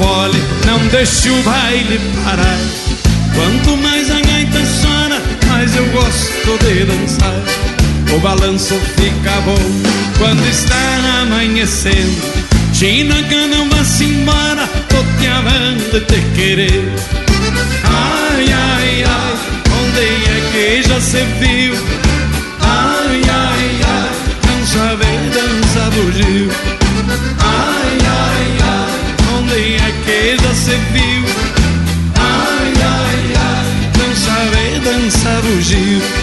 fole, 0.00 0.42
não 0.66 0.78
deixe 0.88 1.28
o 1.28 1.42
baile 1.42 2.00
parar. 2.24 2.58
Quanto 3.34 3.76
mais 3.76 4.10
a 4.10 4.20
gaita 4.20 4.60
chora, 4.80 5.22
mais 5.48 5.76
eu 5.76 5.84
gosto 5.86 6.58
de 6.64 6.84
dançar. 6.84 7.40
O 8.14 8.18
balanço 8.18 8.74
fica 8.96 9.40
bom 9.44 9.58
quando 10.18 10.44
está 10.48 11.20
amanhecendo. 11.22 12.20
Chinaca, 12.72 13.46
não 13.48 13.68
vá-se 13.68 14.04
embora, 14.04 14.66
tô 14.88 15.04
te 15.18 15.26
amando 15.26 15.96
e 15.96 16.00
te 16.00 16.20
querer. 16.34 16.92
Ai, 17.84 18.46
ai, 18.52 19.04
ai, 19.04 19.34
onde 19.80 20.00
é 20.00 20.50
que 20.52 20.88
já 20.88 21.00
se 21.00 21.22
viu? 21.38 21.99
Dançar 35.70 36.19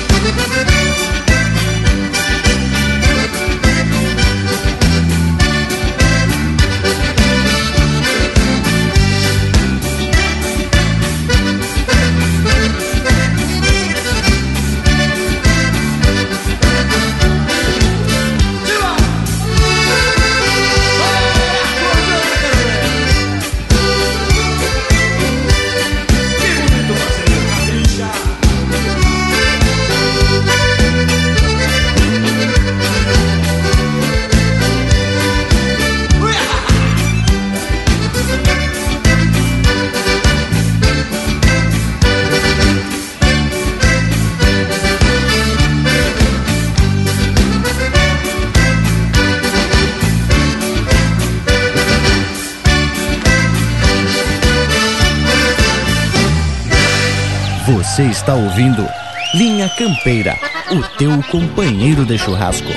Você 57.98 58.04
está 58.04 58.36
ouvindo 58.36 58.88
Linha 59.34 59.68
Campeira, 59.70 60.38
o 60.70 60.84
teu 61.00 61.20
companheiro 61.32 62.06
de 62.06 62.16
churrasco. 62.16 62.68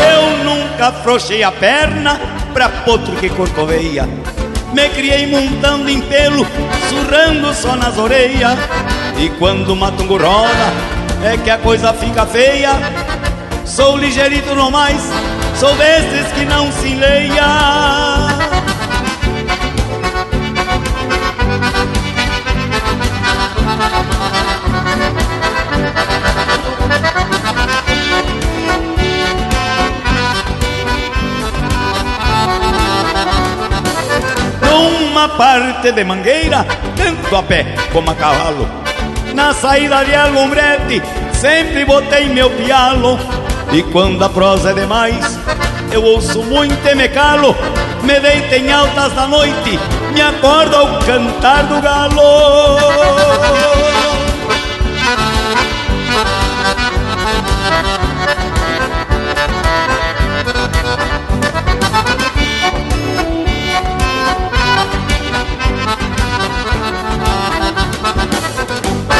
Eu 0.00 0.44
nunca 0.44 0.86
afrouxei 0.86 1.42
a 1.42 1.52
perna 1.52 2.18
pra 2.54 2.70
potro 2.70 3.14
que 3.16 3.28
corcoveia. 3.28 4.08
Me 4.72 4.88
criei 4.88 5.26
montando 5.26 5.90
em 5.90 6.00
pelo, 6.00 6.46
surrando 6.88 7.52
só 7.52 7.76
nas 7.76 7.98
orelhas. 7.98 8.58
E 9.26 9.30
quando 9.40 9.70
o 9.70 9.76
matungo 9.76 10.16
roda, 10.16 10.72
é 11.24 11.36
que 11.36 11.50
a 11.50 11.58
coisa 11.58 11.92
fica 11.92 12.24
feia. 12.26 12.70
Sou 13.64 13.96
ligeirito 13.96 14.54
no 14.54 14.70
mais, 14.70 15.02
sou 15.56 15.74
desses 15.74 16.30
que 16.30 16.44
não 16.44 16.70
se 16.70 16.90
enleia. 16.90 17.42
Numa 34.62 35.28
parte 35.30 35.90
de 35.90 36.04
mangueira, 36.04 36.64
tanto 36.96 37.34
a 37.34 37.42
pé 37.42 37.74
como 37.92 38.08
a 38.12 38.14
cavalo. 38.14 38.85
Na 39.36 39.52
saída 39.52 40.02
de 40.02 40.14
alumbrete, 40.14 41.02
sempre 41.34 41.84
botei 41.84 42.26
meu 42.26 42.48
pialo. 42.50 43.18
E 43.70 43.82
quando 43.82 44.24
a 44.24 44.30
prosa 44.30 44.70
é 44.70 44.72
demais, 44.72 45.38
eu 45.92 46.02
ouço 46.02 46.42
muito 46.42 46.88
e 46.88 46.94
me 46.94 47.06
calo. 47.10 47.54
Me 48.02 48.18
deito 48.18 48.54
em 48.54 48.72
altas 48.72 49.12
da 49.12 49.26
noite, 49.26 49.78
me 50.14 50.22
acordo 50.22 50.74
ao 50.74 50.98
cantar 51.00 51.64
do 51.64 51.82
galo. 51.82 52.86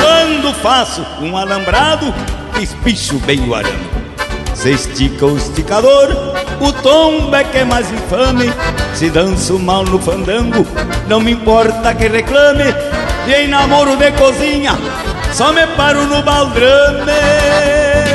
Quando 0.06 0.54
faço 0.54 1.04
um 1.20 1.36
alambrado, 1.36 2.14
espicho 2.60 3.18
bem 3.26 3.40
o 3.48 3.56
arame. 3.56 3.90
Se 4.54 4.70
estica 4.70 5.26
o 5.26 5.36
esticador, 5.36 6.10
o 6.60 6.72
tombo 6.72 7.34
é 7.34 7.42
que 7.42 7.58
é 7.58 7.64
mais 7.64 7.90
infame. 7.90 8.52
Se 8.94 9.10
danço 9.10 9.58
mal 9.58 9.82
no 9.82 9.98
fandango, 9.98 10.64
não 11.08 11.18
me 11.18 11.32
importa 11.32 11.92
que 11.92 12.06
reclame. 12.06 12.72
E 13.26 13.34
em 13.34 13.48
namoro 13.48 13.96
de 13.96 14.12
cozinha, 14.12 14.78
só 15.32 15.52
me 15.52 15.66
paro 15.76 16.04
no 16.04 16.22
baldrame. 16.22 18.05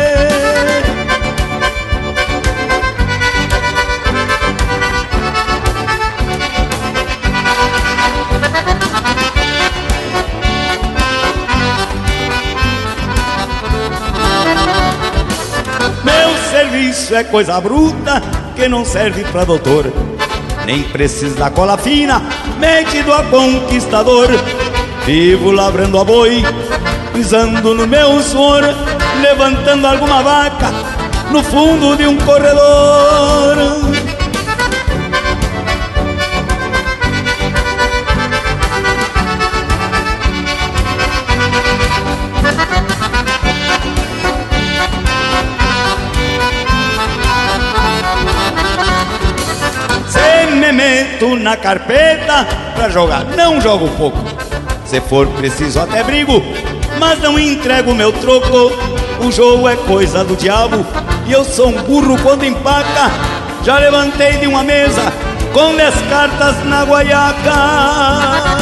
Serviço 17.11 17.15
é 17.15 17.23
coisa 17.25 17.59
bruta 17.59 18.21
que 18.55 18.69
não 18.69 18.85
serve 18.85 19.25
pra 19.25 19.43
doutor. 19.43 19.91
Nem 20.65 20.83
preciso 20.83 21.35
da 21.35 21.49
cola 21.49 21.77
fina, 21.77 22.21
metido 22.57 23.11
a 23.11 23.23
conquistador. 23.23 24.29
Vivo 25.05 25.51
lavrando 25.51 25.99
a 25.99 26.05
boi, 26.05 26.41
pisando 27.13 27.73
no 27.73 27.85
meu 27.85 28.21
suor, 28.21 28.63
levantando 29.21 29.87
alguma 29.87 30.21
vaca 30.23 30.71
no 31.31 31.43
fundo 31.43 31.97
de 31.97 32.07
um 32.07 32.15
corredor. 32.17 33.90
Na 51.29 51.55
carpeta 51.55 52.47
pra 52.75 52.89
jogar, 52.89 53.23
não 53.25 53.61
jogo 53.61 53.87
pouco. 53.97 54.17
Se 54.85 54.99
for 54.99 55.27
preciso 55.27 55.79
até 55.79 56.03
brigo, 56.03 56.43
mas 56.99 57.19
não 57.19 57.39
entrego 57.39 57.93
meu 57.93 58.11
troco. 58.11 58.71
O 59.23 59.31
jogo 59.31 59.69
é 59.69 59.75
coisa 59.75 60.23
do 60.23 60.35
diabo 60.35 60.85
e 61.27 61.31
eu 61.31 61.45
sou 61.45 61.69
um 61.69 61.83
burro 61.83 62.17
quando 62.21 62.43
empaca. 62.43 63.11
Já 63.63 63.77
levantei 63.77 64.37
de 64.37 64.47
uma 64.47 64.63
mesa 64.63 65.13
com 65.53 65.75
dez 65.75 65.93
cartas 66.09 66.63
na 66.65 66.83
guaiaca. 66.83 68.60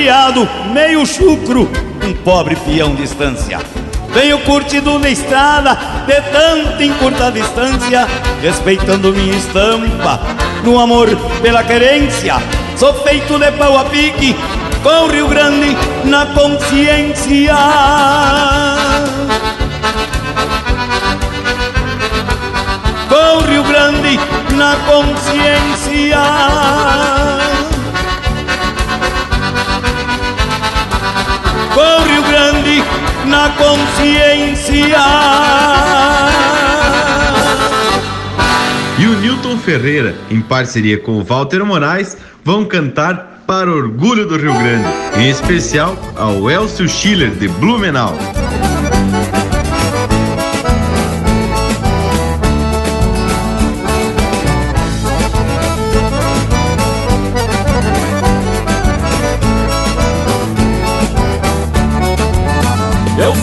Criado, 0.00 0.48
meio 0.72 1.04
chucro, 1.04 1.70
um 2.02 2.14
pobre 2.24 2.56
peão 2.56 2.94
de 2.94 3.02
estância. 3.02 3.58
Venho 4.14 4.38
curtido 4.40 4.98
na 4.98 5.10
estrada, 5.10 5.76
de 6.06 6.18
tanta 6.32 6.82
encurta 6.82 7.30
distância, 7.30 8.08
respeitando 8.40 9.12
minha 9.12 9.36
estampa, 9.36 10.18
no 10.64 10.80
amor 10.80 11.06
pela 11.42 11.62
querência. 11.62 12.36
Sou 12.78 12.94
feito 13.02 13.38
de 13.38 13.52
pau 13.52 13.76
a 13.76 13.84
pique, 13.84 14.34
com 14.82 15.04
o 15.04 15.08
Rio 15.08 15.28
Grande 15.28 15.76
na 16.04 16.24
consciência. 16.24 17.54
Com 23.06 23.36
o 23.36 23.40
Rio 23.42 23.64
Grande 23.64 24.18
na 24.56 24.76
consciência. 24.76 26.16
Com 31.80 32.02
Rio 32.02 32.22
Grande 32.22 32.84
na 33.24 33.48
consciência. 33.50 34.98
E 38.98 39.06
o 39.06 39.18
Newton 39.20 39.56
Ferreira, 39.56 40.14
em 40.30 40.42
parceria 40.42 40.98
com 40.98 41.12
o 41.12 41.24
Walter 41.24 41.64
Moraes, 41.64 42.18
vão 42.44 42.66
cantar 42.66 43.44
para 43.46 43.72
orgulho 43.72 44.26
do 44.26 44.36
Rio 44.36 44.52
Grande, 44.52 44.88
em 45.16 45.30
especial 45.30 45.96
ao 46.16 46.50
Elcio 46.50 46.86
Schiller 46.86 47.30
de 47.30 47.48
Blumenau. 47.48 48.14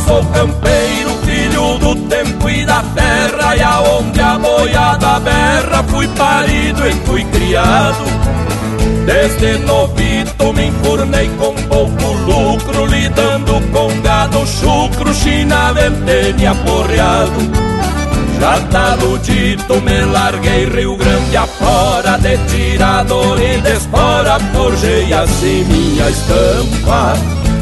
Sou 0.05 0.23
campeiro, 0.25 1.09
filho 1.25 1.77
do 1.79 1.95
tempo 2.07 2.49
e 2.49 2.65
da 2.65 2.83
terra 2.95 3.55
E 3.55 3.61
aonde 3.61 4.19
a 4.19 4.37
boiada 4.37 5.19
berra 5.19 5.83
Fui 5.87 6.07
parido 6.09 6.87
e 6.87 6.91
fui 7.05 7.23
criado. 7.25 8.03
Desde 9.05 9.57
novito 9.65 10.53
me 10.53 10.67
enfurnei 10.67 11.29
com 11.37 11.53
pouco 11.67 12.13
lucro 12.25 12.85
Lidando 12.85 13.61
com 13.71 14.01
gado 14.01 14.45
chucro, 14.45 15.13
china, 15.13 15.73
ventene 15.73 16.47
aporreado. 16.47 17.67
Já 18.39 18.59
tá 18.69 18.95
dito, 19.23 19.81
me 19.81 20.05
larguei 20.05 20.69
Rio 20.69 20.95
Grande 20.95 21.35
afora 21.35 22.19
De 22.19 22.37
tirador 22.47 23.41
e 23.41 23.59
de 23.59 23.71
espora 23.73 24.39
Forjei 24.53 25.11
assim 25.11 25.63
minha 25.63 26.07
estampa 26.07 27.15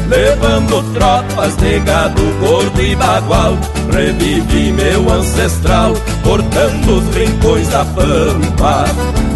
Levando 0.08 0.82
tropas 0.94 1.56
de 1.56 1.80
gado 1.80 2.22
gordo 2.40 2.80
e 2.80 2.94
bagual 2.94 3.58
Revivi 3.92 4.72
meu 4.72 5.12
ancestral 5.12 5.94
Cortando 6.22 6.98
os 6.98 7.16
rincões 7.16 7.68
da 7.68 7.84
pampa. 7.84 8.84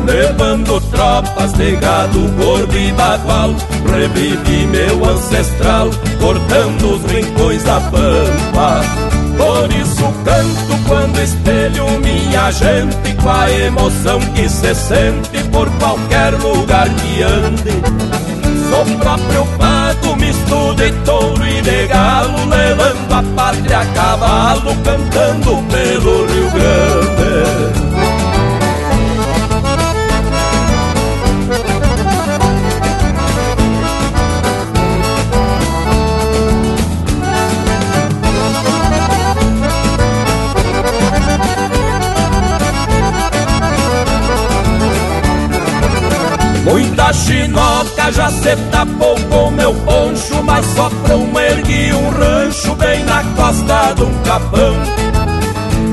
Levando 0.07 0.81
tropas 0.93 1.53
de 1.55 1.77
gado 1.77 2.21
gordo 2.39 2.77
e 2.77 2.93
bagual 2.93 3.55
Revivi 3.85 4.66
meu 4.66 5.05
ancestral 5.11 5.91
Cortando 6.21 6.95
os 6.95 7.12
rincões 7.12 7.64
da 7.64 7.81
pampa. 7.81 8.81
Por 9.37 9.73
isso 9.73 10.05
canto 10.25 10.85
quando 10.87 11.18
espelho 11.21 11.87
minha 12.01 12.51
gente 12.53 13.14
Com 13.21 13.29
a 13.29 13.51
emoção 13.51 14.21
que 14.35 14.49
se 14.49 14.75
sente 14.75 15.43
por 15.51 15.68
qualquer 15.79 16.35
lugar 16.35 16.89
que 16.89 17.23
ande 17.23 18.20
Sou 18.71 18.85
próprio 18.99 19.45
pago, 19.59 20.14
misto 20.14 20.75
de 20.77 20.93
touro 21.05 21.45
e 21.45 21.61
de 21.61 21.89
galo 21.89 22.49
Levando 22.49 23.12
a 23.12 23.23
pátria 23.35 23.81
a 23.81 23.87
cavalo, 23.87 24.77
cantando 24.85 25.57
pelo 25.68 26.27
Rio 26.27 26.51
Grande 26.53 27.80
Muita 46.71 47.12
chinoca 47.12 48.12
já 48.12 48.31
se 48.31 48.55
tapou 48.71 49.16
com 49.29 49.51
meu 49.51 49.75
poncho 49.75 50.41
Mas 50.45 50.64
só 50.66 50.89
pra 50.89 51.16
um 51.16 51.41
ergui 51.41 51.93
um 51.93 52.11
rancho 52.11 52.77
bem 52.77 53.03
na 53.05 53.25
costa 53.35 53.93
de 53.97 54.05
um 54.05 54.23
capão. 54.23 54.77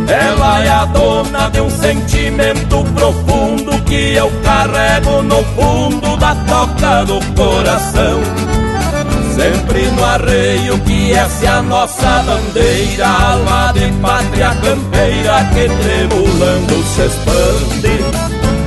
Ela 0.08 0.64
é 0.64 0.70
a 0.70 0.86
dona 0.86 1.50
de 1.50 1.62
um 1.62 1.70
sentimento 1.72 2.84
profundo 2.94 3.82
Que 3.86 4.14
eu 4.14 4.32
carrego 4.44 5.24
no 5.24 5.44
fundo 5.56 6.16
da 6.18 6.36
toca 6.36 7.06
do 7.06 7.20
coração. 7.36 8.22
Sempre 9.36 9.82
no 9.88 10.06
arreio 10.06 10.80
que 10.82 11.12
é 11.12 11.48
a 11.48 11.62
nossa 11.64 12.24
bandeira 12.24 13.08
Alma 13.08 13.72
de 13.74 13.92
pátria 14.00 14.50
campeira 14.62 15.44
que 15.54 15.70
tremulando 15.84 16.84
se 16.84 17.02
expande 17.02 18.17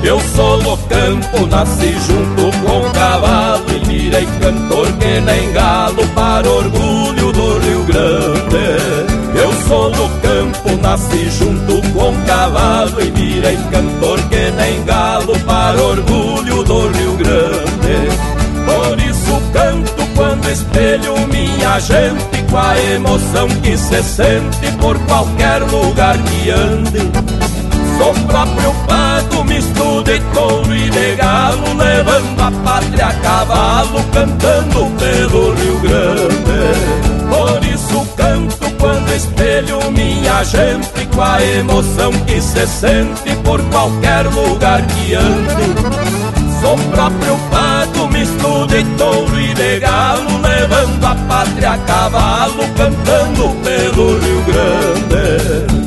eu 0.02 0.18
sou 0.34 0.58
do 0.58 0.76
campo, 0.88 1.46
nasci 1.46 1.94
junto 2.06 2.56
com 2.58 2.80
o 2.80 2.90
cavalo 2.90 3.64
E 3.68 3.78
virei 3.86 4.26
cantor 4.40 4.86
que 4.92 5.20
nem 5.20 5.52
galo 5.52 6.06
para 6.14 6.48
orgulho 6.48 7.32
do 7.32 7.58
Rio 7.58 7.84
Grande. 7.84 9.20
Eu 9.34 9.52
sou 9.68 9.90
do 9.90 10.08
campo, 10.20 10.82
nasci 10.82 11.30
junto 11.30 11.82
com 11.92 12.10
o 12.10 12.26
cavalo 12.26 13.00
E 13.00 13.10
virei 13.10 13.56
cantor 13.70 14.18
que 14.28 14.50
nem 14.52 14.84
galo 14.84 15.38
para 15.40 15.80
orgulho 15.80 16.62
do 16.64 16.88
Rio 16.88 17.16
Grande. 17.16 18.40
Por 18.64 19.00
isso 19.00 19.42
canto 19.52 20.06
quando 20.14 20.50
espelho 20.50 21.14
minha 21.28 21.78
gente 21.80 22.42
Com 22.50 22.58
a 22.58 22.78
emoção 22.94 23.48
que 23.62 23.76
se 23.76 24.02
sente 24.02 24.72
por 24.80 24.98
qualquer 25.00 25.62
lugar 25.62 26.16
que 26.18 26.50
ande. 26.50 27.00
Sou 27.98 28.14
próprio 28.26 28.72
misto 29.60 30.02
de 30.02 30.18
couro 30.32 30.74
e 30.74 30.88
de 30.90 31.16
galo 31.16 31.74
Levando 31.76 32.40
a 32.40 32.50
pátria 32.64 33.06
a 33.06 33.12
cavalo, 33.14 34.02
cantando 34.12 34.86
pelo 34.98 35.54
Rio 35.54 35.80
Grande. 35.80 37.10
Por 37.28 37.64
isso 37.64 38.06
canto 38.16 38.70
quando 38.78 39.14
espelho 39.14 39.78
minha 39.92 40.42
gente 40.42 41.06
Com 41.14 41.22
a 41.22 41.42
emoção 41.42 42.10
que 42.26 42.40
se 42.40 42.66
sente 42.66 43.36
por 43.44 43.60
qualquer 43.64 44.26
lugar 44.26 44.82
que 44.86 45.14
ande. 45.14 46.00
Sou 46.60 46.76
próprio 46.76 47.36
pago, 47.50 48.08
misto 48.08 48.66
de 48.66 48.84
touro 48.96 49.40
e 49.40 49.54
de 49.54 49.80
galo 49.80 50.40
Levando 50.42 51.04
a 51.04 51.14
pátria 51.26 51.72
a 51.72 51.78
cavalo, 51.78 52.64
cantando 52.76 53.48
pelo 53.62 54.18
Rio 54.18 54.44
Grande 54.44 55.79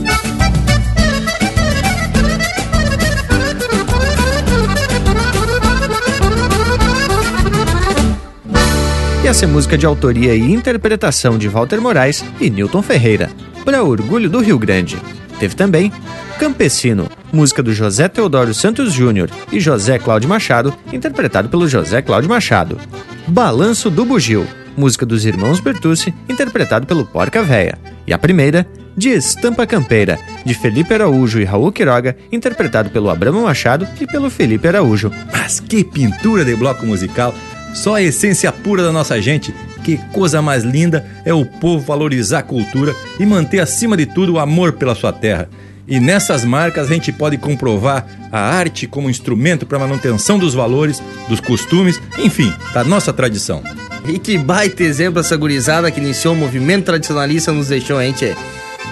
E 9.24 9.28
essa 9.28 9.46
é 9.46 9.48
música 9.48 9.78
de 9.78 9.86
autoria 9.86 10.36
e 10.36 10.52
interpretação 10.52 11.38
de 11.38 11.48
Walter 11.48 11.80
Moraes 11.80 12.26
e 12.42 12.50
Newton 12.50 12.82
Ferreira, 12.82 13.32
para 13.64 13.82
Orgulho 13.82 14.30
do 14.30 14.42
Rio 14.42 14.60
Grande. 14.60 14.98
Teve 15.40 15.56
também 15.56 15.94
Campesino, 16.38 17.10
música 17.32 17.64
do 17.64 17.74
José 17.74 18.10
Teodoro 18.10 18.54
Santos 18.54 18.92
Júnior 18.92 19.30
e 19.50 19.62
José 19.62 19.98
Cláudio 19.98 20.28
Machado, 20.28 20.76
interpretado 20.92 21.48
pelo 21.48 21.70
José 21.70 22.02
Cláudio 22.02 22.30
Machado. 22.30 22.78
Balanço 23.26 23.90
do 23.90 24.04
Bugio, 24.04 24.46
música 24.76 25.06
dos 25.06 25.26
irmãos 25.26 25.62
Bertucci, 25.62 26.14
interpretado 26.28 26.86
pelo 26.86 27.06
Porca 27.06 27.42
Véia. 27.42 27.80
E 28.06 28.12
a 28.12 28.18
primeira, 28.18 28.68
de 28.96 29.08
Estampa 29.08 29.66
Campeira, 29.66 30.20
de 30.44 30.54
Felipe 30.54 30.94
Araújo 30.94 31.40
e 31.40 31.46
Raul 31.46 31.72
Quiroga, 31.72 32.18
interpretado 32.30 32.90
pelo 32.90 33.10
Abramo 33.10 33.44
Machado 33.44 33.88
e 34.02 34.06
pelo 34.06 34.30
Felipe 34.30 34.68
Araújo. 34.68 35.10
Mas 35.32 35.62
que 35.62 35.82
pintura 35.82 36.44
de 36.44 36.58
bloco 36.58 36.86
musical! 36.86 37.34
Só 37.74 37.96
a 37.96 38.02
essência 38.02 38.52
pura 38.52 38.84
da 38.84 38.92
nossa 38.92 39.22
gente. 39.22 39.54
Que 39.84 39.98
coisa 40.14 40.42
mais 40.42 40.64
linda 40.64 41.06
é 41.26 41.34
o 41.34 41.46
povo 41.46 41.86
valorizar 41.86 42.40
a 42.40 42.44
cultura 42.44 42.96
e 43.20 43.26
manter 43.26 43.60
acima 43.60 43.98
de 43.98 44.06
tudo 44.06 44.34
o 44.34 44.40
amor 44.40 44.74
pela 44.74 44.96
sua 44.96 45.12
terra. 45.12 45.50
E 45.86 46.00
nessas 46.00 46.46
marcas 46.46 46.90
a 46.90 46.94
gente 46.94 47.12
pode 47.12 47.38
comprovar 47.38 48.06
a 48.32 48.40
arte 48.40 48.88
como 48.88 49.10
instrumento 49.10 49.66
para 49.66 49.80
manutenção 49.80 50.40
dos 50.40 50.54
valores, 50.54 51.02
dos 51.28 51.42
costumes, 51.42 52.00
enfim, 52.18 52.54
da 52.74 52.84
nossa 52.84 53.12
tradição. 53.12 53.62
E 54.08 54.18
que 54.18 54.38
baita 54.38 54.84
exemplo 54.84 55.20
essa 55.20 55.36
gurizada 55.36 55.92
que 55.92 56.00
iniciou 56.00 56.34
o 56.34 56.38
movimento 56.38 56.86
tradicionalista 56.86 57.52
nos 57.52 57.68
deixou, 57.68 58.02
hein, 58.02 58.14
tchê? 58.14 58.34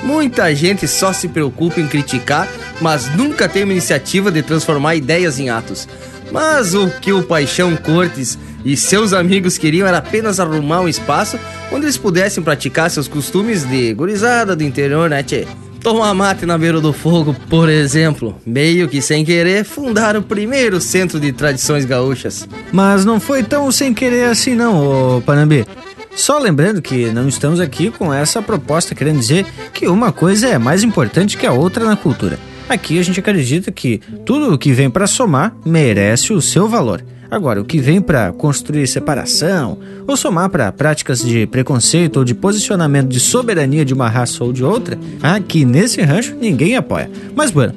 Muita 0.04 0.54
gente 0.56 0.88
só 0.88 1.14
se 1.14 1.28
preocupa 1.28 1.80
em 1.80 1.88
criticar, 1.88 2.48
mas 2.82 3.14
nunca 3.16 3.48
tem 3.48 3.64
uma 3.64 3.74
iniciativa 3.74 4.32
de 4.32 4.42
transformar 4.42 4.96
ideias 4.96 5.40
em 5.40 5.50
atos. 5.50 5.88
Mas 6.32 6.74
o 6.74 6.90
que 6.90 7.12
o 7.12 7.24
Paixão 7.24 7.76
Cortes 7.76 8.38
e 8.64 8.78
seus 8.78 9.14
amigos 9.14 9.58
queriam 9.58 9.88
era 9.88 9.98
apenas 9.98 10.40
arrumar 10.40 10.82
um 10.82 10.88
espaço 10.88 11.40
onde 11.72 11.86
eles 11.86 11.98
pudessem 11.98 12.44
praticar 12.44 12.90
seus 12.90 13.08
costumes 13.08 13.64
de 13.64 13.94
gurizada 13.94 14.56
do 14.56 14.64
interior, 14.64 15.10
né, 15.10 15.24
tchê? 15.24 15.48
Tomar 15.82 16.14
mate 16.14 16.46
na 16.46 16.60
beira 16.60 16.80
do 16.80 16.94
fogo, 16.94 17.36
por 17.50 17.68
exemplo, 17.68 18.40
meio 18.46 18.88
que 18.88 19.02
sem 19.02 19.26
querer, 19.26 19.66
fundaram 19.66 20.20
o 20.20 20.24
primeiro 20.24 20.80
centro 20.80 21.20
de 21.20 21.32
tradições 21.32 21.86
gaúchas. 21.86 22.48
Mas 22.72 23.04
não 23.04 23.20
foi 23.20 23.42
tão 23.42 23.72
sem 23.72 23.92
querer 23.92 24.26
assim 24.26 24.54
não, 24.54 25.18
ô 25.18 25.22
Panambi. 25.22 25.66
Só 26.14 26.38
lembrando 26.38 26.82
que 26.82 27.06
não 27.08 27.28
estamos 27.28 27.60
aqui 27.60 27.90
com 27.90 28.14
essa 28.14 28.42
proposta 28.42 28.94
querendo 28.94 29.20
dizer 29.20 29.46
que 29.74 29.88
uma 29.88 30.12
coisa 30.12 30.48
é 30.50 30.58
mais 30.58 30.84
importante 30.84 31.38
que 31.38 31.48
a 31.48 31.54
outra 31.54 31.86
na 31.86 31.96
cultura. 31.96 32.38
Aqui 32.70 33.00
a 33.00 33.04
gente 33.04 33.20
acredita 33.20 33.72
que 33.72 34.00
tudo 34.26 34.54
o 34.54 34.58
que 34.58 34.72
vem 34.72 34.90
para 34.90 35.08
somar 35.08 35.56
merece 35.66 36.32
o 36.32 36.42
seu 36.42 36.68
valor. 36.68 37.04
Agora, 37.32 37.62
o 37.62 37.66
que 37.66 37.80
vem 37.80 38.02
para 38.02 38.34
construir 38.34 38.86
separação 38.88 39.78
ou 40.06 40.18
somar 40.18 40.50
para 40.50 40.70
práticas 40.70 41.24
de 41.24 41.48
preconceito 41.48 42.18
ou 42.18 42.26
de 42.26 42.36
posicionamento 42.36 43.08
de 43.08 43.22
soberania 43.22 43.86
de 43.86 43.94
uma 43.94 44.10
raça 44.10 44.44
ou 44.44 44.52
de 44.52 44.66
outra, 44.66 45.00
aqui 45.24 45.64
nesse 45.64 46.02
rancho 46.02 46.36
ninguém 46.36 46.76
apoia. 46.76 47.10
Mas, 47.34 47.50
bueno, 47.50 47.74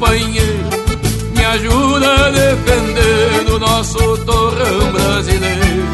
Companheiro, 0.00 0.70
me 1.36 1.44
ajuda 1.44 2.26
a 2.26 2.30
defender 2.30 3.52
o 3.52 3.58
nosso 3.58 3.98
torrão 4.24 4.92
brasileiro. 4.92 5.90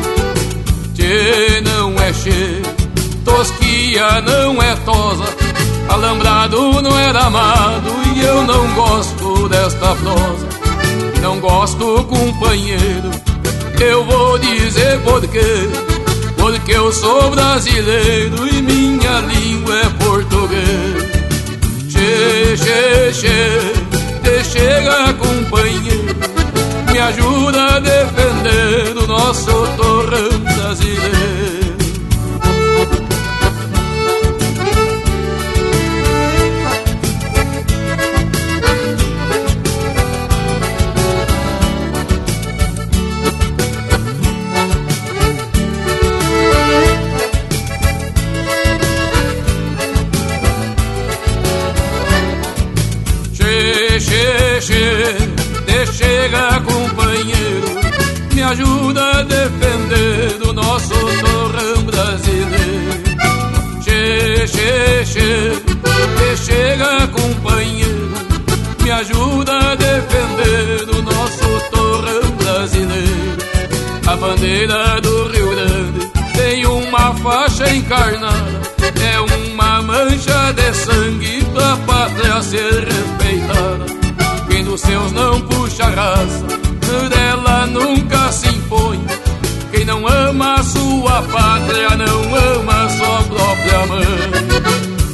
Che 0.94 1.60
não 1.64 1.92
é 1.98 2.12
che, 2.12 2.62
tosquia 3.24 4.20
não 4.22 4.62
é 4.62 4.76
tosa. 4.76 5.24
Alambrado 5.88 6.80
não 6.80 6.96
é 6.96 7.10
amado 7.10 7.90
e 8.14 8.20
eu 8.20 8.44
não 8.44 8.72
gosto 8.74 9.48
desta 9.48 9.94
prosa. 9.96 10.46
Não 11.20 11.40
gosto, 11.40 12.04
companheiro, 12.04 13.10
eu 13.80 14.04
vou 14.04 14.38
dizer 14.38 15.00
por 15.00 15.20
quê. 15.26 15.68
Porque 16.36 16.72
eu 16.72 16.92
sou 16.92 17.30
brasileiro 17.30 18.46
e 18.46 18.62
minha 18.62 19.20
língua 19.20 19.74
é 19.80 19.88
português. 20.04 21.16
Che, 21.88 22.56
che, 22.56 23.12
che, 23.12 23.75
chega, 24.56 25.12
companheiro, 25.14 26.16
me 26.90 26.98
ajuda 26.98 27.76
a 27.76 27.78
defender 27.78 28.96
o 28.96 29.06
nosso 29.06 29.52
torrão 29.76 30.38
brasileiro. 30.40 31.65
Ajuda 58.50 59.18
a 59.18 59.22
defender 59.22 60.48
o 60.48 60.52
nosso 60.52 60.94
torrão 60.94 61.82
brasileiro. 61.82 63.02
Che, 63.82 64.48
che, 64.52 65.04
che, 65.12 65.62
te 66.16 66.36
chega 66.44 67.08
companheiro, 67.08 68.18
me 68.82 68.90
ajuda 68.92 69.72
a 69.72 69.74
defender 69.74 70.88
o 70.90 71.02
nosso 71.02 71.60
torrão 71.70 72.30
brasileiro. 72.36 73.36
A 74.06 74.16
bandeira 74.16 75.00
do 75.00 75.28
Rio 75.28 75.50
Grande 75.50 76.10
tem 76.34 76.66
uma 76.66 77.14
faixa 77.14 77.68
encarnada, 77.74 78.60
é 79.00 79.20
uma 79.20 79.82
mancha 79.82 80.52
de 80.52 80.72
sangue 80.74 81.44
pra 81.52 81.76
pátria 81.78 82.42
ser 82.42 82.84
respeitada 82.84 84.05
dos 84.76 84.82
seus 84.82 85.12
não 85.12 85.40
puxa 85.40 85.84
raça 85.84 86.44
dela 87.08 87.66
nunca 87.66 88.30
se 88.30 88.46
impõe. 88.48 89.00
Quem 89.70 89.86
não 89.86 90.06
ama 90.06 90.62
sua 90.62 91.22
pátria 91.22 91.90
não 91.96 92.34
ama 92.34 92.88
sua 92.90 93.22
própria 93.22 93.86
mãe. 93.86 94.06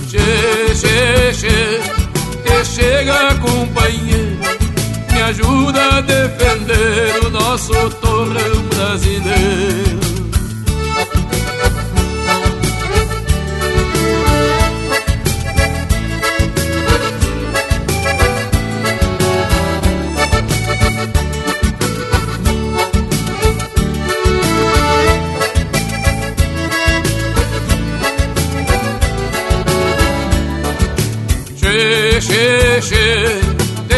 Che, 0.08 0.74
che, 0.80 1.32
che, 1.40 1.80
te 2.42 2.64
chega 2.64 3.34
companheiro, 3.36 4.38
me 5.12 5.22
ajuda 5.22 5.96
a 5.96 6.00
defender 6.00 7.24
o 7.24 7.30
nosso 7.30 7.72
torrão 8.00 8.71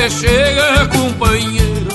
te 0.05 0.11
chega 0.11 0.87
companheiro, 0.89 1.89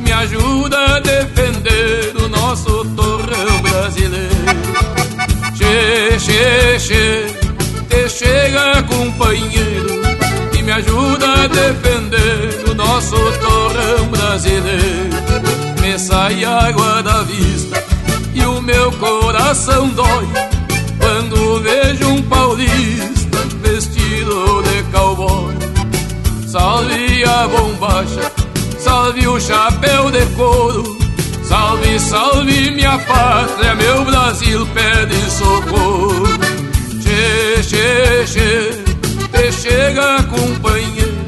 me 0.00 0.12
ajuda 0.12 0.96
a 0.96 1.00
defender 1.00 2.12
o 2.16 2.28
nosso 2.28 2.84
torrão 2.96 3.62
brasileiro. 3.62 4.34
Che, 5.56 6.16
che, 6.18 6.78
che, 6.78 7.34
te 7.88 8.08
chega 8.08 8.82
companheiro, 8.82 10.00
e 10.52 10.62
me 10.62 10.72
ajuda 10.72 11.44
a 11.44 11.46
defender 11.46 12.64
o 12.70 12.74
nosso 12.74 13.16
torrão 13.16 14.08
brasileiro. 14.08 15.14
Me 15.80 15.96
sai 15.96 16.44
água 16.44 17.02
da 17.02 17.22
vista 17.22 17.84
e 18.34 18.44
o 18.44 18.60
meu 18.60 18.90
coração 18.92 19.88
dói 19.90 20.26
quando 20.98 21.60
vejo 21.60 22.08
um 22.08 22.22
paulista 22.22 23.13
Salve 26.54 27.24
a 27.24 27.48
bombacha, 27.48 28.30
salve 28.78 29.26
o 29.26 29.40
chapéu 29.40 30.08
de 30.08 30.24
couro. 30.36 30.96
Salve, 31.42 31.98
salve 31.98 32.70
minha 32.70 32.96
pátria, 32.96 33.74
meu 33.74 34.04
Brasil 34.04 34.64
pede 34.68 35.16
socorro. 35.28 36.22
Che, 37.02 37.60
che, 37.60 38.24
che, 38.32 38.84
te 39.32 39.50
chega 39.50 40.22
companheiro, 40.30 41.18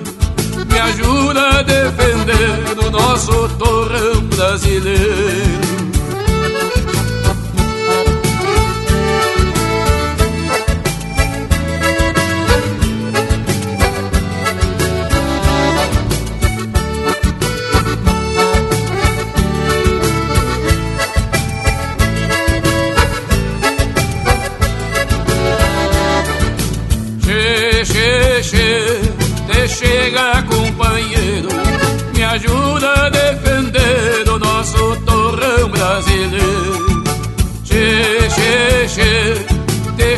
me 0.70 0.78
ajuda 0.78 1.58
a 1.58 1.62
defender 1.62 2.78
o 2.86 2.90
nosso 2.92 3.48
torrão 3.58 4.20
brasileiro. 4.28 5.65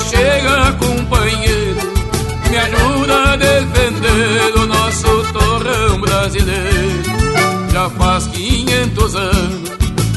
Chega 0.00 0.72
companheiro, 0.72 1.80
me 2.50 2.58
ajuda 2.58 3.32
a 3.32 3.36
defender 3.36 4.56
o 4.56 4.66
nosso 4.66 5.32
torrão 5.32 6.00
brasileiro. 6.00 7.02
Já 7.72 7.90
faz 7.90 8.26
500 8.28 9.14
anos 9.14 9.70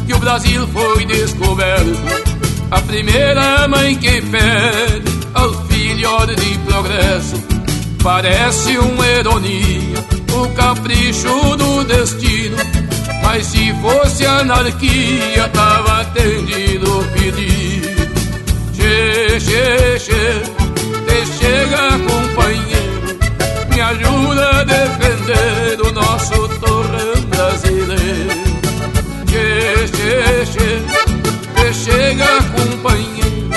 que 0.06 0.14
o 0.14 0.20
Brasil 0.20 0.68
foi 0.68 1.06
descoberto, 1.06 2.00
a 2.70 2.82
primeira 2.82 3.68
mãe 3.68 3.96
que 3.96 4.22
pede 4.22 5.12
ao 5.34 5.54
filhote 5.66 6.36
de 6.36 6.58
progresso. 6.60 7.44
Parece 8.04 8.78
uma 8.78 9.08
ironia, 9.08 10.06
o 10.34 10.48
capricho 10.56 11.56
do 11.56 11.84
destino. 11.84 12.58
Mas 13.24 13.46
se 13.46 13.74
fosse 13.76 14.26
anarquia, 14.26 15.48
tava 15.54 16.02
atendido 16.02 17.00
o 17.00 17.04
pedido. 17.06 17.71
Che, 18.92 19.38
che, 19.40 20.02
che, 20.06 20.42
te 21.06 21.24
chega 21.40 21.98
companheiro, 22.06 23.18
me 23.70 23.82
ajuda 23.82 24.50
a 24.50 24.64
defender 24.66 25.80
o 25.80 25.92
nosso 25.94 26.50
torrão 26.60 27.22
brasileiro. 27.30 28.36
Che, 29.28 29.90
che, 29.92 30.46
che, 30.52 30.82
te 31.54 31.72
chega 31.72 32.28
companheiro, 32.54 33.48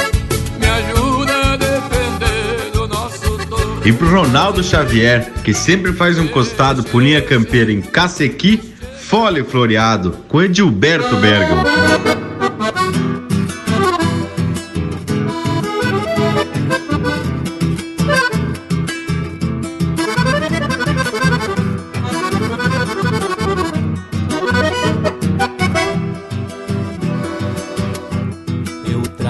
me 0.60 0.68
ajuda 0.70 1.52
a 1.52 1.56
defender 1.56 2.70
o 2.76 2.86
nosso 2.86 3.36
torrão. 3.48 3.80
E 3.84 3.92
pro 3.92 4.08
Ronaldo 4.08 4.62
Xavier, 4.62 5.32
que 5.42 5.52
sempre 5.52 5.92
faz 5.92 6.16
um 6.16 6.28
costado 6.28 6.84
por 6.84 7.02
linha 7.02 7.20
campeira 7.20 7.72
em 7.72 7.80
Cacequi, 7.80 8.60
fole 9.00 9.42
floreado, 9.42 10.12
com 10.28 10.40
Edilberto 10.40 11.16
Bergamo. 11.16 11.64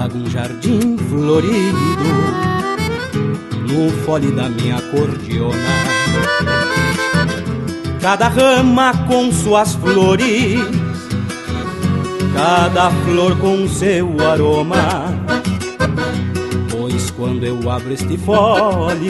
Trago 0.05 0.19
um 0.19 0.29
jardim 0.29 0.99
florido 0.99 2.05
no 3.67 3.91
fole 4.05 4.31
da 4.33 4.51
minha 4.51 4.79
cordiona. 4.91 5.57
Cada 8.03 8.29
rama 8.29 8.93
com 9.07 9.33
suas 9.33 9.75
flores, 9.77 10.61
cada 12.35 12.91
flor 12.91 13.35
com 13.39 13.67
seu 13.67 14.15
aroma. 14.31 14.77
Pois 16.71 17.11
quando 17.13 17.45
eu 17.45 17.71
abro 17.71 17.95
este 17.95 18.19
fole, 18.19 19.09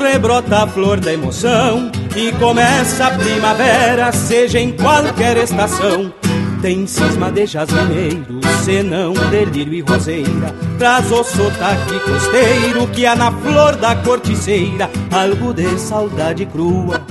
rebrota 0.00 0.62
a 0.62 0.66
flor 0.68 1.00
da 1.00 1.12
emoção 1.12 1.90
e 2.14 2.30
começa 2.38 3.08
a 3.08 3.10
primavera, 3.10 4.12
seja 4.12 4.60
em 4.60 4.70
qualquer 4.70 5.36
estação. 5.38 6.12
Tem 6.64 6.86
cisma 6.86 7.30
de 7.30 7.44
jasmineiro, 7.44 8.40
senão 8.64 9.12
delírio 9.30 9.74
e 9.74 9.80
roseira. 9.82 10.54
Traz 10.78 11.12
o 11.12 11.22
sotaque 11.22 12.00
costeiro 12.00 12.86
que 12.86 13.04
há 13.04 13.14
na 13.14 13.30
flor 13.30 13.76
da 13.76 13.94
corticeira, 13.96 14.88
algo 15.12 15.52
de 15.52 15.78
saudade 15.78 16.46
crua. 16.46 17.02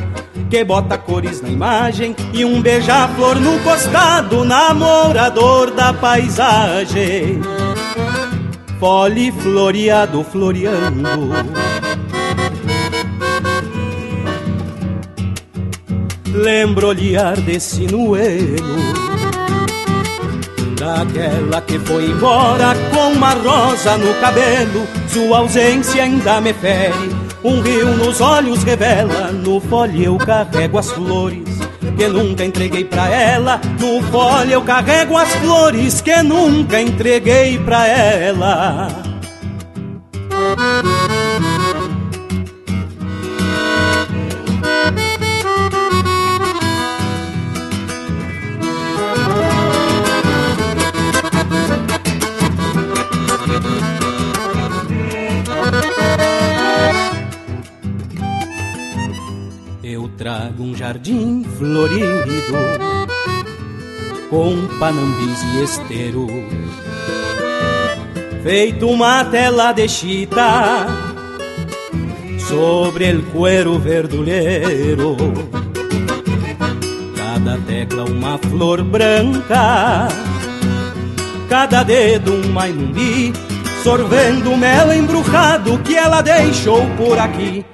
Que 0.50 0.64
bota 0.64 0.98
cores 0.98 1.40
na 1.40 1.50
imagem 1.50 2.16
e 2.34 2.44
um 2.44 2.64
beija-flor 2.64 3.40
no 3.40 3.60
costado, 3.60 4.44
namorador 4.44 5.70
da 5.70 5.94
paisagem. 5.94 7.40
Fole 8.80 9.32
floreado 9.34 10.24
floreando. 10.24 11.30
Lembro 16.34 16.88
olhar 16.88 17.40
de 17.40 17.60
sinuelo 17.60 19.13
Daquela 20.84 21.62
que 21.62 21.80
foi 21.80 22.08
embora 22.08 22.76
com 22.94 23.14
uma 23.14 23.30
rosa 23.36 23.98
no 23.98 24.14
cabelo. 24.16 24.86
Sua 25.08 25.38
ausência 25.38 26.04
ainda 26.04 26.42
me 26.42 26.52
fere 26.54 27.16
Um 27.42 27.62
rio 27.62 27.96
nos 27.96 28.20
olhos 28.20 28.64
revela 28.64 29.32
No 29.32 29.62
fole 29.62 30.04
eu 30.04 30.18
carrego 30.18 30.78
as 30.78 30.92
flores 30.92 31.48
Que 31.96 32.08
nunca 32.10 32.44
entreguei 32.44 32.84
pra 32.84 33.08
ela. 33.08 33.62
No 33.80 34.02
fole 34.12 34.52
eu 34.52 34.62
carrego 34.62 35.18
as 35.18 35.34
flores 35.36 36.02
Que 36.02 36.22
nunca 36.22 36.82
entreguei 36.82 37.58
pra 37.60 37.88
ela 37.88 39.13
florido 61.64 62.28
com 64.30 64.68
panambis 64.80 65.42
e 65.54 65.64
esteros, 65.64 66.30
feito 68.44 68.88
uma 68.88 69.24
tela 69.26 69.72
de 69.72 69.88
chita 69.88 70.88
sobre 72.50 73.06
el 73.06 73.24
cuero 73.32 73.80
verdulero. 73.80 75.16
cada 77.16 77.58
tecla 77.60 78.04
uma 78.04 78.38
flor 78.38 78.84
branca, 78.84 80.10
cada 81.48 81.84
dedo 81.84 82.34
um 82.34 82.52
maimumbi, 82.52 83.32
sorvendo 83.84 84.58
mel 84.58 84.92
embrujado 84.94 85.78
que 85.80 85.96
ela 85.96 86.22
deixou 86.22 86.86
por 86.98 87.18
aqui. 87.18 87.66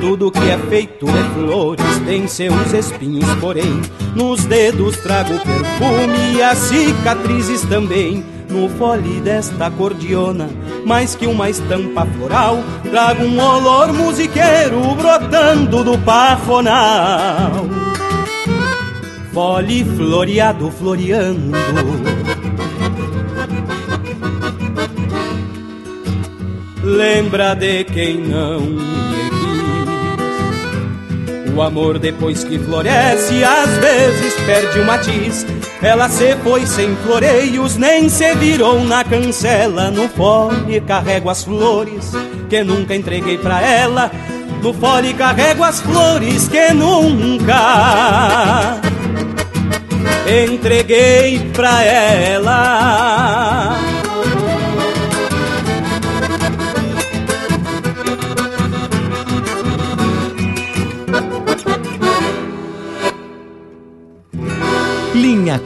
Tudo 0.00 0.30
que 0.30 0.50
é 0.50 0.58
feito 0.68 1.06
de 1.06 1.22
flores 1.34 1.98
tem 2.04 2.26
seus 2.28 2.72
espinhos, 2.72 3.26
porém, 3.40 3.80
nos 4.14 4.44
dedos 4.44 4.96
trago 4.98 5.34
perfume 5.38 6.36
e 6.36 6.42
as 6.42 6.58
cicatrizes 6.58 7.62
também. 7.62 8.24
No 8.48 8.68
fole 8.68 9.20
desta 9.20 9.70
cordiona, 9.70 10.48
mais 10.84 11.14
que 11.14 11.26
uma 11.26 11.50
estampa 11.50 12.06
floral, 12.06 12.58
trago 12.90 13.24
um 13.24 13.40
olor 13.40 13.92
musiqueiro 13.92 14.94
brotando 14.94 15.82
do 15.82 15.98
pajonal. 15.98 17.66
Fole 19.32 19.84
floreado 19.84 20.70
floreando 20.70 21.52
Lembra 26.86 27.54
de 27.54 27.82
quem 27.82 28.16
não. 28.16 28.60
O 31.56 31.62
amor 31.62 31.98
depois 31.98 32.44
que 32.44 32.58
floresce, 32.58 33.42
às 33.42 33.70
vezes 33.78 34.34
perde 34.44 34.78
o 34.78 34.84
matiz. 34.84 35.46
Ela 35.80 36.06
se 36.06 36.36
foi 36.44 36.66
sem 36.66 36.94
floreios, 36.96 37.76
nem 37.78 38.10
se 38.10 38.34
virou 38.34 38.84
na 38.84 39.02
cancela. 39.02 39.90
No 39.90 40.06
fole 40.06 40.82
carrego 40.82 41.30
as 41.30 41.42
flores 41.42 42.12
que 42.50 42.62
nunca 42.62 42.94
entreguei 42.94 43.38
pra 43.38 43.62
ela. 43.62 44.10
No 44.62 44.74
fole 44.74 45.14
carrego 45.14 45.64
as 45.64 45.80
flores 45.80 46.46
que 46.46 46.74
nunca 46.74 47.58
entreguei 50.26 51.38
pra 51.54 51.82
ela. 51.82 53.78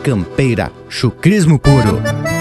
Campeira, 0.02 0.70
chucrismo 0.88 1.58
puro. 1.58 2.39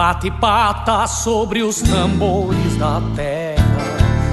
Bate 0.00 0.30
pata 0.30 1.06
sobre 1.06 1.62
os 1.62 1.82
tambores 1.82 2.74
da 2.78 3.02
terra. 3.14 3.62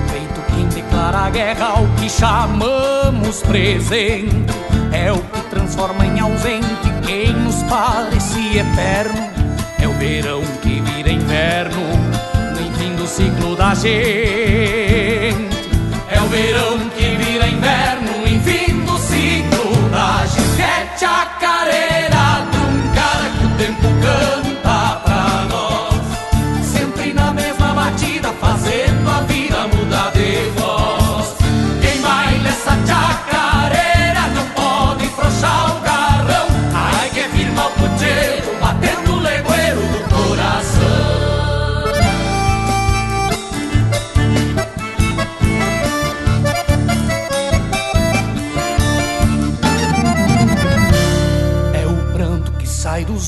Feito 0.09 0.41
quem 0.53 0.65
declara 0.70 1.30
guerra 1.30 1.65
ao 1.65 1.86
que 1.99 2.09
chamamos 2.09 3.41
presente. 3.41 4.34
É 4.93 5.11
o 5.11 5.18
que 5.18 5.41
transforma 5.49 6.05
em 6.05 6.22
ausente 6.22 6.89
quem 7.05 7.34
nos 7.34 7.61
parecia 7.63 8.61
eterno. 8.61 9.30
É 9.78 9.86
o 9.86 9.91
verão 9.95 10.41
que 10.61 10.80
vira 10.80 11.11
inverno 11.11 11.82
no 12.51 12.78
fim 12.80 12.95
do 12.95 13.05
ciclo 13.05 13.53
da 13.57 13.76
gente. 13.76 14.07
É 16.09 16.22
o 16.22 16.30
verão 16.30 16.86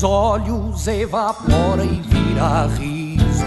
dos 0.00 0.02
olhos, 0.02 0.88
evapora 0.88 1.84
e 1.84 2.00
vira 2.06 2.66
riso. 2.78 3.44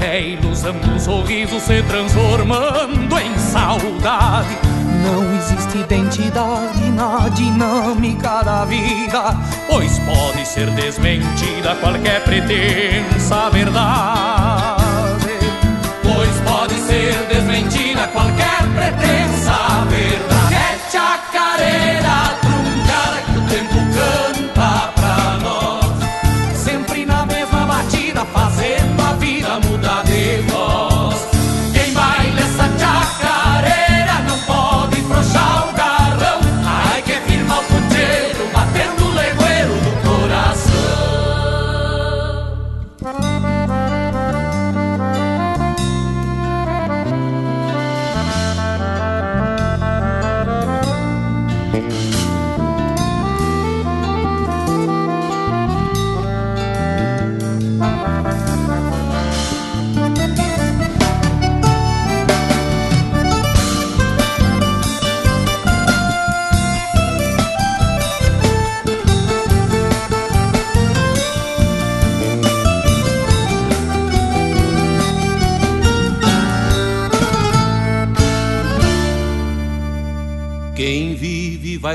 É 0.00 0.20
ilusão 0.20 0.74
do 0.74 1.00
sorriso 1.00 1.58
se 1.58 1.82
transformando 1.84 3.18
em 3.18 3.38
saudade. 3.38 4.58
Não 5.02 5.34
existe 5.36 5.78
identidade 5.78 6.90
na 6.90 7.28
dinâmica 7.30 8.42
da 8.42 8.64
vida, 8.66 9.36
pois 9.68 9.98
pode 10.00 10.46
ser 10.46 10.68
desmentida 10.70 11.74
qualquer 11.76 12.22
pretensa 12.24 13.48
verdade. 13.50 15.24
Pois 16.02 16.40
pode 16.40 16.74
ser 16.80 17.14
desmentida 17.32 18.06
qualquer 18.08 18.62
pretensa 18.74 19.86
verdade. 19.88 20.54
É 20.54 20.90
chacareira 20.90 22.05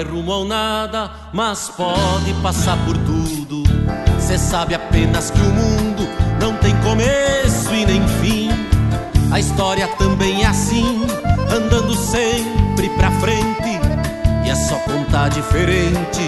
vai 0.02 0.04
rumo 0.04 0.32
ao 0.32 0.46
nada, 0.46 1.12
mas 1.32 1.70
pode 1.70 2.34
passar 2.42 2.78
por 2.86 2.98
tudo. 2.98 3.64
Cê 4.20 4.38
sabe 4.38 4.74
apenas 4.74 5.30
que 5.30 5.40
o 5.40 5.52
mundo 5.52 6.08
não 6.42 6.56
tem 6.58 6.76
começo 6.78 7.74
e 7.74 7.86
nem 7.86 8.08
fim. 8.20 8.50
A 9.32 9.40
história 9.40 9.88
também 9.98 10.44
é 10.44 10.48
assim, 10.48 11.06
andando 11.54 11.96
sempre 11.96 12.90
pra 12.98 13.12
frente. 13.20 13.80
E 14.46 14.50
é 14.50 14.56
só 14.56 14.76
contar 14.80 15.30
diferente 15.30 16.22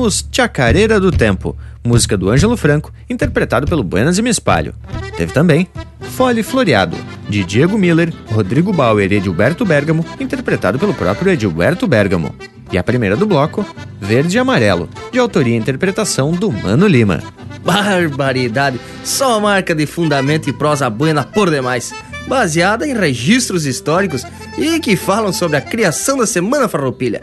Ouvimos 0.00 0.26
Chacareira 0.32 0.98
do 0.98 1.12
Tempo, 1.12 1.54
música 1.84 2.16
do 2.16 2.30
Ângelo 2.30 2.56
Franco, 2.56 2.90
interpretado 3.08 3.66
pelo 3.66 3.84
Buenas 3.84 4.16
e 4.16 4.22
Me 4.22 4.30
Espalho. 4.30 4.74
Teve 5.14 5.30
também 5.30 5.68
Fole 6.16 6.42
Floreado, 6.42 6.96
de 7.28 7.44
Diego 7.44 7.76
Miller, 7.76 8.10
Rodrigo 8.32 8.72
Bauer 8.72 9.12
e 9.12 9.16
Edilberto 9.16 9.62
Bergamo, 9.62 10.02
interpretado 10.18 10.78
pelo 10.78 10.94
próprio 10.94 11.30
Edilberto 11.30 11.86
Bergamo. 11.86 12.34
E 12.72 12.78
a 12.78 12.82
primeira 12.82 13.14
do 13.14 13.26
bloco, 13.26 13.62
Verde 14.00 14.38
e 14.38 14.40
Amarelo, 14.40 14.88
de 15.12 15.18
autoria 15.18 15.54
e 15.54 15.58
interpretação 15.58 16.32
do 16.32 16.50
Mano 16.50 16.86
Lima. 16.86 17.22
Barbaridade! 17.62 18.80
Só 19.04 19.38
marca 19.38 19.74
de 19.74 19.84
fundamento 19.84 20.48
e 20.48 20.52
prosa 20.54 20.88
buena 20.88 21.24
por 21.24 21.50
demais, 21.50 21.92
baseada 22.26 22.88
em 22.88 22.94
registros 22.94 23.66
históricos 23.66 24.24
e 24.56 24.80
que 24.80 24.96
falam 24.96 25.30
sobre 25.30 25.58
a 25.58 25.60
criação 25.60 26.16
da 26.16 26.26
Semana 26.26 26.68
Farroupilha. 26.68 27.20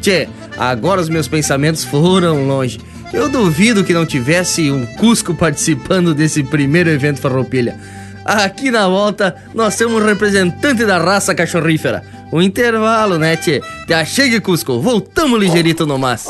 Tchê, 0.00 0.28
agora 0.56 1.00
os 1.00 1.08
meus 1.08 1.28
pensamentos 1.28 1.84
foram 1.84 2.46
longe. 2.46 2.80
Eu 3.12 3.28
duvido 3.28 3.84
que 3.84 3.92
não 3.92 4.06
tivesse 4.06 4.70
um 4.70 4.86
Cusco 4.96 5.34
participando 5.34 6.14
desse 6.14 6.42
primeiro 6.42 6.88
evento 6.88 7.20
Farroupilha. 7.20 7.78
Aqui 8.24 8.70
na 8.70 8.86
volta, 8.86 9.34
nós 9.54 9.76
temos 9.76 10.00
um 10.00 10.04
representante 10.04 10.84
da 10.84 10.98
raça 10.98 11.34
cachorrífera. 11.34 12.04
O 12.30 12.40
intervalo, 12.40 13.18
né, 13.18 13.36
tchê? 13.36 13.60
Te 13.86 13.92
achei, 13.92 14.40
Cusco. 14.40 14.80
Voltamos 14.80 15.40
ligeirito 15.40 15.86
no 15.86 15.98
mas. 15.98 16.26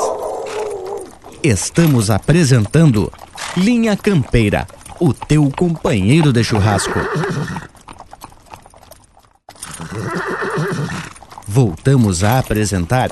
Estamos 1.42 2.10
apresentando 2.10 3.12
Linha 3.56 3.96
Campeira, 3.96 4.66
o 4.98 5.12
teu 5.12 5.50
companheiro 5.56 6.32
de 6.32 6.42
churrasco. 6.42 6.98
Voltamos 11.46 12.22
a 12.22 12.38
apresentar 12.38 13.10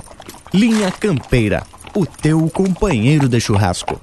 Linha 0.53 0.91
Campeira, 0.91 1.63
o 1.95 2.07
teu 2.07 2.49
companheiro 2.49 3.29
de 3.29 3.39
churrasco. 3.39 4.01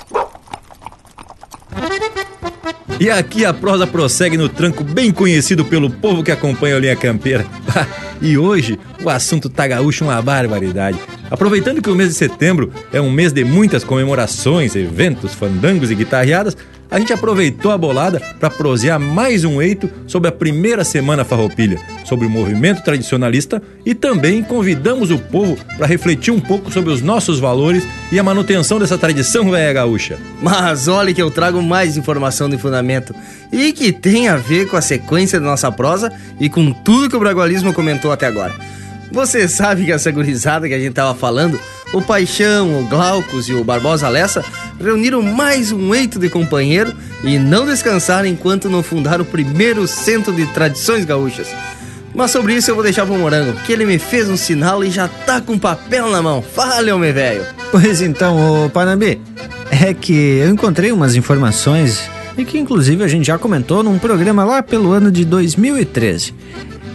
E 3.00 3.10
aqui 3.10 3.44
a 3.44 3.52
prosa 3.52 3.88
prossegue 3.88 4.38
no 4.38 4.48
tranco 4.48 4.84
bem 4.84 5.12
conhecido 5.12 5.66
pelo 5.66 5.90
povo 5.90 6.24
que 6.24 6.32
acompanha 6.32 6.76
a 6.78 6.80
linha 6.80 6.96
campeira. 6.96 7.46
e 8.22 8.38
hoje 8.38 8.80
o 9.04 9.10
assunto 9.10 9.50
tá 9.50 9.68
gaúcho 9.68 10.06
uma 10.06 10.22
barbaridade. 10.22 11.00
Aproveitando 11.32 11.82
que 11.82 11.90
o 11.90 11.96
mês 11.96 12.10
de 12.10 12.16
setembro 12.16 12.72
é 12.94 13.02
um 13.02 13.12
mês 13.12 13.34
de 13.34 13.44
muitas 13.44 13.84
comemorações, 13.84 14.76
eventos, 14.76 15.34
fandangos 15.34 15.90
e 15.90 15.96
guitarreadas, 15.96 16.56
a 16.90 17.00
gente 17.00 17.14
aproveitou 17.14 17.72
a 17.72 17.78
bolada 17.78 18.20
para 18.40 18.50
prosear 18.50 19.00
mais 19.00 19.44
um 19.44 19.62
eito 19.62 19.90
sobre 20.08 20.30
a 20.30 20.32
primeira 20.32 20.84
semana 20.84 21.26
farroupilha, 21.26 21.80
sobre 22.04 22.26
o 22.26 22.30
movimento 22.30 22.84
tradicionalista 22.84 23.62
e 23.86 23.94
também 23.94 24.44
convidamos 24.44 25.12
o 25.12 25.18
povo 25.18 25.58
para 25.78 25.88
refletir 25.88 26.32
um 26.32 26.40
pouco 26.40 26.72
sobre 26.72 26.92
os 26.92 27.02
nossos 27.02 27.40
valores 27.40 27.88
e 28.12 28.20
a 28.20 28.24
manutenção 28.24 28.80
dessa 28.80 28.98
tradição 28.98 29.50
velha 29.50 29.74
gaúcha. 29.74 30.18
Mas 30.42 30.88
olha 30.88 31.14
que 31.14 31.22
eu 31.22 31.32
trago 31.32 31.62
mais 31.62 31.98
informação 31.98 32.50
de 32.50 32.58
fundamento 32.58 33.14
e 33.52 33.72
que 33.72 33.92
tem 33.92 34.28
a 34.28 34.38
ver 34.38 34.68
com 34.68 34.78
a 34.78 34.82
sequência 34.82 35.40
da 35.40 35.46
nossa 35.46 35.72
prosa 35.72 36.12
e 36.40 36.50
com 36.50 36.72
tudo 36.72 37.10
que 37.10 37.16
o 37.16 37.20
Bragualismo 37.20 37.74
comentou 37.74 38.12
até 38.12 38.28
agora. 38.28 38.54
Você 39.12 39.48
sabe 39.48 39.86
que 39.86 39.92
essa 39.92 40.12
gurizada 40.12 40.68
que 40.68 40.74
a 40.74 40.80
gente 40.80 40.94
tava 40.94 41.16
falando, 41.16 41.60
o 41.94 42.02
Paixão, 42.02 42.80
o 42.80 42.86
Glaucus 42.86 43.48
e 43.48 43.54
o 43.54 43.64
Barbosa 43.64 44.10
Lessa, 44.10 44.44
reuniram 44.80 45.22
mais 45.22 45.72
um 45.72 45.94
eito 45.94 46.20
de 46.20 46.30
companheiro 46.30 46.94
e 47.24 47.38
não 47.38 47.66
descansaram 47.66 48.28
enquanto 48.28 48.70
não 48.70 48.84
fundaram 48.84 49.24
o 49.24 49.28
primeiro 49.28 49.88
centro 49.88 50.34
de 50.34 50.46
tradições 50.48 51.06
gaúchas. 51.06 51.48
Mas 52.14 52.32
sobre 52.32 52.56
isso 52.56 52.72
eu 52.72 52.76
vou 52.76 52.84
deixar 52.84 53.06
pro 53.06 53.18
Morango, 53.18 53.60
que 53.66 53.74
ele 53.74 53.86
me 53.86 54.00
fez 54.00 54.30
um 54.30 54.38
sinal 54.38 54.84
e 54.84 54.90
já 54.90 55.08
tá 55.08 55.42
com 55.42 55.60
papel 55.60 56.10
na 56.10 56.22
mão. 56.22 56.42
Fale, 56.42 56.92
homem 56.92 57.12
velho. 57.12 57.46
Pois 57.72 58.02
então, 58.02 58.66
ô 58.66 58.70
Panambi, 58.70 59.22
é 59.70 59.94
que 59.94 60.14
eu 60.14 60.50
encontrei 60.50 60.92
umas 60.92 61.16
informações 61.16 62.10
e 62.38 62.44
que 62.44 62.58
inclusive 62.58 63.04
a 63.04 63.08
gente 63.08 63.28
já 63.28 63.38
comentou 63.38 63.84
num 63.84 64.00
programa 64.00 64.44
lá 64.44 64.64
pelo 64.64 64.92
ano 64.92 65.12
de 65.12 65.26
2013 65.26 66.34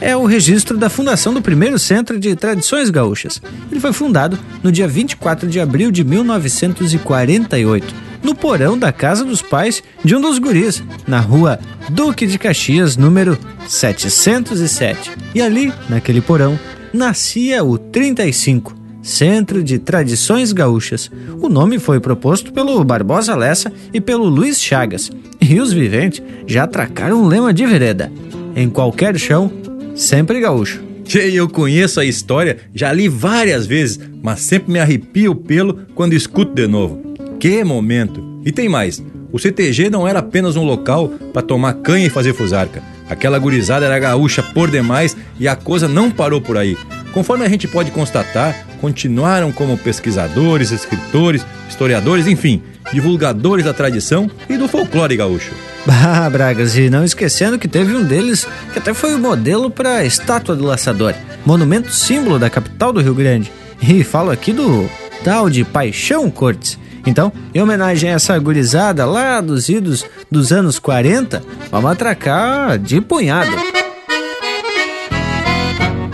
é 0.01 0.17
o 0.17 0.25
registro 0.25 0.79
da 0.79 0.89
fundação 0.89 1.35
do 1.35 1.43
primeiro 1.43 1.79
Centro 1.79 2.19
de 2.19 2.35
Tradições 2.35 2.91
Gaúchas. 2.91 3.41
Ele 3.71 3.81
foi 3.81 3.93
fundado 3.93 4.39
no 4.63 4.73
dia 4.73 4.89
24 4.89 5.49
de 5.49 5.61
abril 5.61 5.91
de 5.91 6.03
1948, 6.03 7.95
no 8.23 8.35
porão 8.35 8.79
da 8.79 8.93
casa 8.93 9.25
dos 9.25 9.43
pais 9.43 9.83
de 10.05 10.17
um 10.17 10.21
dos 10.21 10.39
guris, 10.39 10.83
na 11.07 11.21
rua 11.21 11.59
Duque 11.91 12.27
de 12.27 12.39
Caxias, 12.39 12.97
número 12.97 13.39
707. 13.69 15.13
E 15.35 15.43
ali, 15.43 15.73
naquele 15.89 16.21
porão, 16.21 16.59
nascia 16.93 17.63
o 17.63 17.79
35, 17.79 18.75
Centro 19.03 19.63
de 19.63 19.79
Tradições 19.79 20.53
Gaúchas. 20.53 21.11
O 21.41 21.49
nome 21.49 21.79
foi 21.79 22.01
proposto 22.01 22.53
pelo 22.53 22.83
Barbosa 22.85 23.35
Lessa 23.35 23.73
e 23.93 24.01
pelo 24.01 24.25
Luiz 24.25 24.61
Chagas. 24.61 25.11
E 25.41 25.59
os 25.59 25.73
viventes 25.73 26.23
já 26.47 26.65
atracaram 26.65 27.23
um 27.23 27.27
lema 27.27 27.53
de 27.53 27.65
vereda. 27.65 28.13
Em 28.55 28.69
qualquer 28.69 29.19
chão, 29.19 29.51
sempre 29.95 30.41
gaúcho. 30.41 30.83
Tchê, 31.05 31.31
eu 31.33 31.49
conheço 31.49 31.99
a 31.99 32.05
história, 32.05 32.59
já 32.75 32.93
li 32.93 33.09
várias 33.09 33.67
vezes, 33.67 33.99
mas 34.23 34.41
sempre 34.41 34.73
me 34.73 34.79
arrepia 34.79 35.31
o 35.31 35.35
pelo 35.35 35.81
quando 35.95 36.13
escuto 36.13 36.55
de 36.55 36.67
novo. 36.67 37.03
Que 37.39 37.65
momento! 37.65 38.23
E 38.45 38.53
tem 38.53 38.69
mais, 38.69 39.03
o 39.33 39.39
CTG 39.39 39.91
não 39.91 40.07
era 40.07 40.21
apenas 40.21 40.57
um 40.57 40.65
local 40.65 41.09
para 41.33 41.43
tomar 41.43 41.75
canha 41.75 42.07
e 42.07 42.11
fazer 42.11 42.33
fusarca. 42.33 42.83
Aquela 43.09 43.39
gurizada 43.39 43.87
era 43.87 43.99
gaúcha 43.99 44.43
por 44.43 44.71
demais 44.71 45.17
e 45.39 45.49
a 45.49 45.57
coisa 45.57 45.89
não 45.89 46.11
parou 46.11 46.41
por 46.41 46.57
aí. 46.57 46.77
Conforme 47.13 47.45
a 47.45 47.49
gente 47.49 47.67
pode 47.67 47.91
constatar, 47.91 48.67
continuaram 48.81 49.51
como 49.51 49.77
pesquisadores, 49.77 50.71
escritores, 50.71 51.45
historiadores, 51.69 52.27
enfim, 52.27 52.63
divulgadores 52.93 53.65
da 53.65 53.75
tradição 53.75 54.31
e 54.49 54.57
do 54.57 54.69
folclore 54.69 55.17
gaúcho. 55.17 55.53
Bah, 55.87 56.29
Bragas, 56.31 56.77
e 56.77 56.91
não 56.91 57.05
esquecendo 57.05 57.59
que 57.59 57.69
teve 57.69 57.95
um 57.95 58.05
deles 58.05 58.47
que 58.73 58.79
até 58.79 58.93
foi 58.93 59.15
o 59.15 59.19
modelo 59.19 59.71
para 59.71 59.97
a 59.97 60.05
estátua 60.05 60.55
do 60.55 60.65
laçador, 60.65 61.15
monumento 61.45 61.93
símbolo 61.93 62.39
da 62.39 62.51
capital 62.51 62.93
do 62.93 63.01
Rio 63.01 63.15
Grande. 63.15 63.53
E 63.83 64.05
falo 64.05 64.31
aqui 64.31 64.53
do 64.53 64.89
tal 65.25 65.49
de 65.49 65.65
Paixão 65.65 66.31
Cortes. 66.31 66.79
Então, 67.07 67.33
em 67.55 67.63
homenagem 67.63 68.11
a 68.11 68.15
essa 68.15 68.39
gurizada 68.39 69.07
lá 69.07 69.41
dos 69.41 69.69
idos 69.69 70.05
dos 70.31 70.53
anos 70.53 70.79
40, 70.79 71.43
vamos 71.71 71.91
atracar 71.91 72.79
de 72.79 73.01
punhado. 73.01 73.51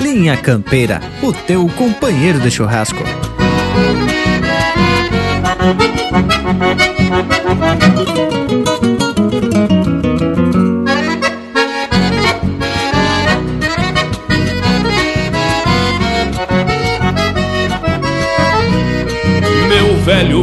Linha 0.00 0.36
Campeira, 0.36 1.00
o 1.22 1.32
teu 1.32 1.68
companheiro 1.70 2.38
de 2.38 2.50
churrasco. 2.50 3.02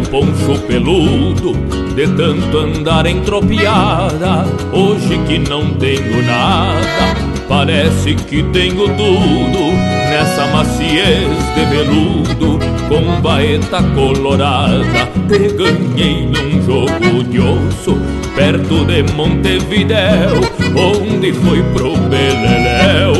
Poncho 0.09 0.59
peludo, 0.67 1.53
de 1.95 2.07
tanto 2.07 2.57
andar 2.57 3.05
em 3.05 3.21
tropiada, 3.21 4.45
hoje 4.71 5.17
que 5.27 5.39
não 5.39 5.73
tenho 5.75 6.23
nada, 6.23 7.15
parece 7.47 8.15
que 8.15 8.43
tenho 8.43 8.87
tudo 8.95 9.71
nessa 10.09 10.45
maciez 10.47 11.29
de 11.55 11.65
veludo, 11.65 12.59
com 12.87 13.21
baeta 13.21 13.81
colorada, 13.95 15.09
te 15.27 15.49
ganhei 15.53 16.27
num 16.27 16.61
jogo 16.63 17.23
de 17.23 17.39
osso, 17.39 17.97
perto 18.35 18.85
de 18.85 19.03
Montevidéu, 19.13 20.41
onde 20.75 21.33
foi 21.33 21.61
pro 21.73 21.95
Beleléu, 21.95 23.13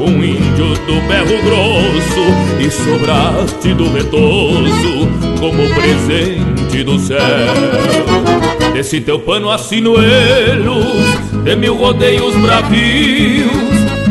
um 0.00 0.24
índio 0.24 0.74
do 0.86 1.00
berro 1.08 1.42
grosso, 1.44 2.26
e 2.58 2.70
sobraste 2.70 3.74
do 3.74 3.92
retoço, 3.92 5.08
como 5.38 5.68
presente 5.74 6.82
do 6.84 6.98
céu. 6.98 7.18
Desse 8.72 9.00
teu 9.00 9.18
pano 9.18 9.50
assinuelos, 9.50 10.86
de 11.44 11.56
mil 11.56 11.76
rodeios 11.76 12.34
bravios, 12.36 13.50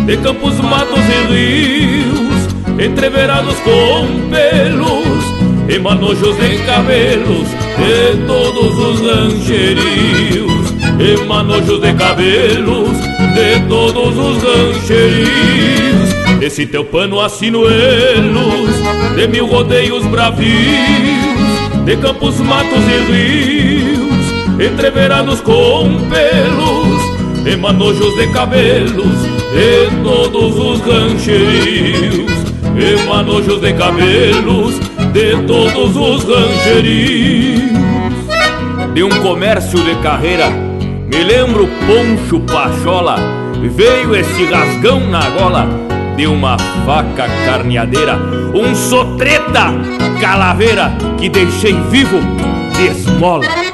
de 0.05 0.17
campos, 0.17 0.59
matos 0.59 0.99
e 0.99 1.33
rios, 1.33 2.85
entreverados 2.85 3.55
com 3.59 4.29
pelos, 4.29 5.44
e 5.68 5.80
manojos 5.80 6.38
de 6.38 6.57
cabelos, 6.66 7.47
de 7.78 8.26
todos 8.28 8.78
os 8.78 9.01
rancherios. 9.01 10.55
e 10.99 11.26
manojos 11.26 11.82
de 11.82 11.93
cabelos 11.93 12.89
de 13.34 13.59
todos 13.68 14.18
os 14.18 14.43
rancherios. 14.43 16.09
Esse 16.41 16.66
teu 16.66 16.86
pano 16.86 17.20
assino 17.20 17.66
elos 17.68 18.70
de 19.16 19.28
mil 19.28 19.45
rodeios 19.47 20.05
bravios, 20.05 20.45
de 21.86 21.97
campos, 21.97 22.39
matos 22.39 22.84
e 22.88 23.11
rios, 23.11 24.66
entreverados 24.72 25.41
com 25.41 25.89
pelos, 26.09 27.51
e 27.51 27.55
manojos 27.57 28.16
de 28.16 28.28
cabelos 28.28 29.20
de 29.53 30.03
todos 30.03 30.57
os 30.57 30.80
rancherios, 30.82 32.32
e 32.78 33.07
manojos 33.07 33.59
de 33.61 33.74
cabelos 33.74 34.76
de 35.16 35.47
todos 35.47 35.95
os 35.95 36.26
rancherios. 36.26 37.72
De 38.93 39.01
um 39.01 39.09
comércio 39.22 39.82
de 39.82 39.95
carreira, 40.01 40.49
me 40.49 41.24
lembro 41.24 41.70
Poncho 41.88 42.41
Pachola, 42.41 43.16
veio 43.61 44.13
esse 44.13 44.43
rasgão 44.43 44.99
na 45.09 45.30
gola 45.30 45.70
de 46.18 46.28
uma 46.28 46.57
faca 46.86 47.30
carneadeira, 47.45 48.18
um 48.53 48.76
sotreta 48.76 49.74
calaveira 50.20 50.91
que 51.18 51.30
deixei 51.30 51.74
vivo 51.89 52.20
de 52.76 52.88
esmola. 52.88 53.64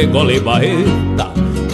De 0.00 0.06
gole 0.06 0.40
baeta, 0.40 1.26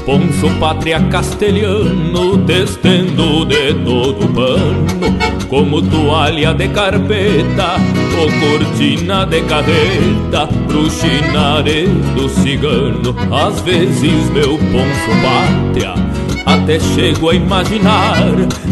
poncho 0.05 0.51
pátria 0.59 0.99
castelhano, 0.99 2.39
testendo 2.39 3.45
de 3.45 3.73
todo 3.85 4.27
pano, 4.35 5.17
como 5.49 5.81
toalha 5.81 6.53
de 6.53 6.67
carpeta, 6.67 7.77
ou 8.19 8.27
cortina 8.41 9.25
de 9.27 9.43
carreta, 9.43 10.49
pro 10.67 10.91
do 12.17 12.29
cigano. 12.29 13.15
Às 13.31 13.61
vezes 13.61 14.29
meu 14.31 14.59
poncho 14.59 15.13
pátria, 15.23 15.95
até 16.47 16.79
chego 16.79 17.31
a 17.31 17.35
imaginar 17.35 18.17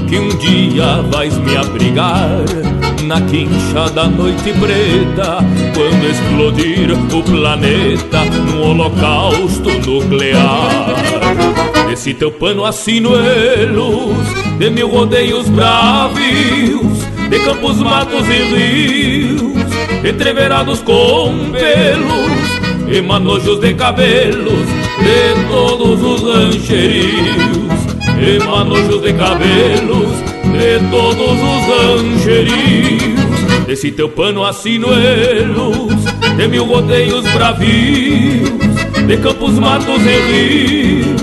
que 0.08 0.18
um 0.18 0.28
dia 0.38 1.02
vais 1.10 1.36
me 1.38 1.56
abrigar 1.56 2.44
na 3.02 3.20
quincha 3.20 3.90
da 3.92 4.06
noite 4.06 4.52
preta, 4.52 5.38
quando 5.74 6.08
explodir 6.08 6.92
o 6.92 7.22
planeta 7.22 8.24
no 8.24 8.62
holocausto 8.62 9.70
nuclear. 9.86 10.94
Esse 11.92 12.14
teu 12.14 12.30
pano 12.30 12.64
assino 12.64 13.14
elos 13.14 14.26
de 14.58 14.70
mil 14.70 14.88
rodeios 14.88 15.48
bravios, 15.48 16.98
de 17.28 17.38
campos, 17.40 17.78
matos 17.78 18.26
e 18.28 19.34
rios, 19.34 19.42
entreverados 20.02 20.80
com 20.80 21.50
pelos 21.52 22.43
e 22.88 23.00
manojos 23.00 23.60
de 23.60 23.74
cabelos 23.74 24.66
de 24.98 25.48
todos 25.50 26.02
os 26.02 26.22
rancherios, 26.22 27.14
e 28.18 28.44
manojos 28.44 29.02
de 29.02 29.12
cabelos 29.14 30.34
de 30.52 30.78
todos 30.90 31.38
os 31.42 31.64
rancherios. 31.68 33.24
Desse 33.66 33.90
teu 33.90 34.08
pano 34.08 34.44
assino 34.44 34.88
elos, 34.92 36.04
de 36.36 36.48
mil 36.48 36.64
rodeios 36.64 37.24
bravios, 37.32 38.50
de 39.06 39.16
campos, 39.16 39.58
matos 39.58 40.00
e 40.02 41.02
rios, 41.02 41.22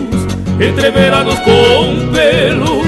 entreverados 0.59 1.35
com 1.39 2.11
pelos, 2.11 2.85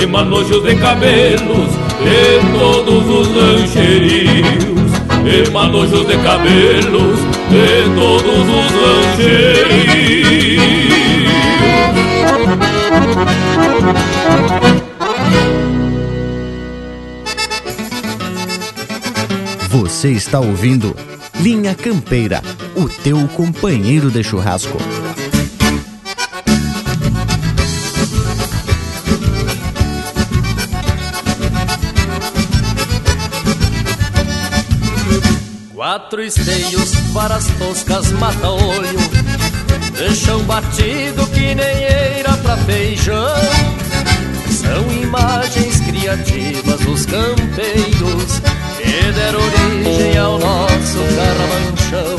e 0.00 0.06
manojos 0.06 0.62
de 0.64 0.74
cabelos, 0.76 1.70
de 2.02 2.58
todos 2.58 3.08
os 3.08 3.28
rancherios, 3.28 4.90
e 5.24 5.50
manojos 5.50 6.06
de 6.06 6.16
cabelos, 6.18 7.39
de 7.50 7.94
todos 7.94 8.48
os. 8.48 8.70
Você 19.68 20.12
está 20.12 20.40
ouvindo 20.40 20.96
Linha 21.40 21.74
Campeira, 21.74 22.40
o 22.74 22.88
teu 22.88 23.28
companheiro 23.28 24.10
de 24.10 24.22
churrasco. 24.22 24.78
Quatro 35.90 36.22
esteios 36.22 36.92
para 37.12 37.34
as 37.34 37.46
toscas 37.58 38.12
mata-olho 38.12 39.00
Deixam 39.98 40.40
batido 40.44 41.26
que 41.26 41.52
nem 41.52 41.82
eira 41.82 42.36
pra 42.44 42.56
feijão 42.58 43.34
São 44.52 45.02
imagens 45.02 45.80
criativas 45.80 46.80
dos 46.82 47.06
campeiros 47.06 48.40
que 48.80 49.12
deram 49.12 49.40
origem 49.40 50.16
ao 50.16 50.38
nosso 50.38 50.98
carramanchão. 51.16 52.18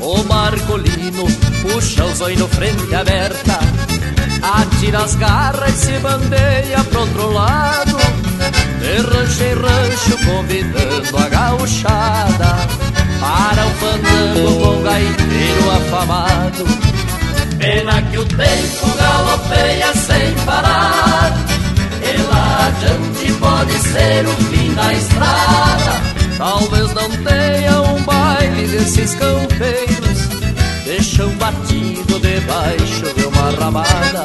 O 0.00 0.22
Marcolino 0.22 1.24
puxa 1.62 2.04
os 2.04 2.20
olhos 2.20 2.48
frente 2.54 2.94
aberta, 2.94 3.58
atira 4.40 5.02
as 5.02 5.16
garras 5.16 5.74
e 5.74 5.86
se 5.86 5.98
bandeia 5.98 6.84
pro 6.84 7.00
outro 7.00 7.32
lado. 7.32 8.17
De 8.80 8.96
rancho 9.02 9.42
em 9.42 9.54
rancho 9.54 10.18
convidando 10.26 11.16
a 11.18 11.28
gauchada 11.28 12.56
para 13.20 13.66
o 13.66 13.70
fandango 13.70 14.60
com 14.64 14.82
gaiteiro 14.82 15.70
afamado. 15.70 16.64
Pena 17.58 18.02
que 18.02 18.18
o 18.18 18.24
tempo 18.24 18.96
galopeia 18.96 19.92
sem 19.94 20.32
parar, 20.44 21.36
e 22.02 22.22
lá 22.22 22.68
adiante 22.68 23.32
pode 23.40 23.72
ser 23.80 24.26
o 24.26 24.34
fim 24.44 24.72
da 24.74 24.94
estrada. 24.94 26.00
Talvez 26.38 26.94
não 26.94 27.10
tenha 27.10 27.80
um 27.82 28.02
baile 28.04 28.68
desses 28.68 29.14
campeiros, 29.16 30.28
deixam 30.84 31.30
batido 31.30 32.20
debaixo 32.20 33.12
de 33.16 33.24
uma 33.24 33.50
ramada. 33.58 34.24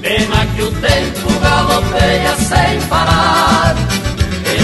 Pena 0.00 0.46
que 0.54 0.62
o 0.62 0.70
tempo 0.70 1.40
galopeia 1.40 2.34
sem 2.36 2.80
parar, 2.88 3.74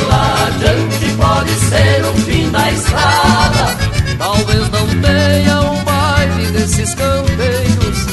lá 0.08 0.46
adiante 0.46 1.06
pode 1.16 1.50
ser 1.50 2.04
o 2.04 2.14
fim 2.22 2.50
da 2.50 2.70
estrada. 2.70 3.76
Talvez 4.18 4.70
não 4.70 4.86
tenha 5.00 5.60
um 5.60 5.84
baile 5.84 6.46
desses 6.52 6.94
campeiros, 6.94 8.06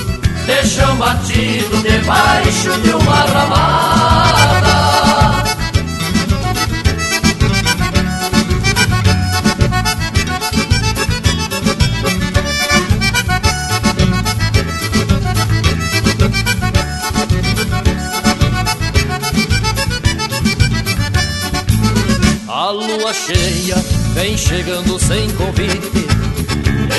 deixam 0.48 0.95
batido 0.95 1.77
debaixo 1.84 2.81
de 2.81 2.89
uma 2.89 3.22
ramada. 3.26 4.70
Chegando 24.41 24.99
sem 24.99 25.30
convite. 25.31 26.07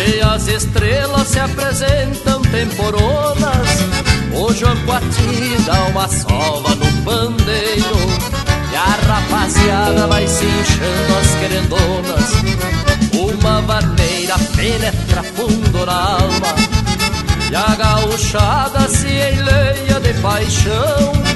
E 0.07 0.21
as 0.21 0.47
estrelas 0.49 1.29
se 1.29 1.39
apresentam 1.39 2.41
temporonas 2.43 3.69
O 4.35 4.53
Joaquati 4.53 5.57
dá 5.67 5.85
uma 5.87 6.09
sova 6.09 6.75
no 6.75 7.03
pandeiro. 7.03 7.97
E 8.73 8.77
a 8.77 8.97
rapaziada 9.07 10.07
vai 10.07 10.27
se 10.27 10.45
inchando 10.45 11.19
as 11.21 11.35
querendonas. 11.35 12.33
Uma 13.13 13.61
vaneira 13.63 14.39
penetra 14.57 15.23
fundo 15.23 15.87
na 15.87 15.93
alma. 15.93 16.55
E 17.51 17.55
a 17.55 17.75
gauchada 17.75 18.89
se 18.89 19.09
enleia 19.09 20.01
de 20.01 20.15
paixão 20.21 21.32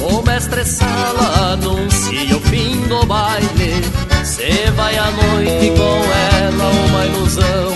o 0.00 0.22
mestre 0.22 0.64
Sala 0.64 1.52
anuncia 1.52 2.36
o 2.36 2.40
fim 2.40 2.80
do 2.88 3.04
baile. 3.06 3.82
Cê 4.24 4.70
vai 4.76 4.96
à 4.96 5.10
noite 5.10 5.72
com 5.76 6.42
ela 6.42 6.70
uma 6.86 7.06
ilusão. 7.06 7.72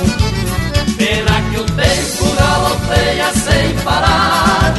Pena 0.97 1.43
que 1.51 1.59
o 1.59 1.65
tempo 1.65 2.37
galopeia 2.37 3.33
sem 3.35 3.75
parar. 3.85 4.75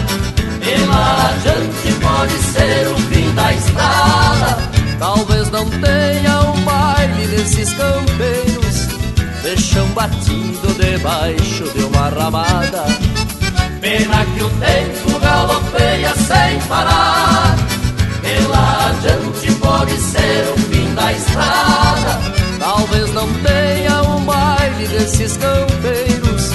E 0.62 0.86
lá 0.86 1.32
adiante 1.32 1.94
pode 2.02 2.34
ser 2.34 2.88
o 2.88 2.98
fim 3.10 3.34
da 3.34 3.54
estrada. 3.54 4.58
Talvez 5.00 5.50
não 5.50 5.66
tenha 5.70 6.42
um 6.52 6.62
baile 6.62 7.28
desses 7.28 7.74
campeiros 7.74 8.60
Deixam 9.42 9.88
batido 9.88 10.74
debaixo 10.78 11.64
de 11.74 11.84
uma 11.84 12.10
ramada 12.10 12.84
Pena 13.82 14.26
que 14.26 14.44
o 14.44 14.50
tempo 14.50 15.20
galopeia 15.20 16.14
sem 16.16 16.60
parar. 16.68 17.56
Pela 18.22 18.90
adiante 18.90 19.52
pode 19.54 19.98
ser 19.98 20.54
o 20.54 20.60
fim 20.60 20.94
da 20.94 21.14
estrada. 21.14 22.20
Talvez 22.60 23.14
não 23.14 23.28
tenha 23.36 24.02
um 24.04 24.22
baile 24.26 24.88
desses 24.88 25.38
campeiros. 25.38 26.52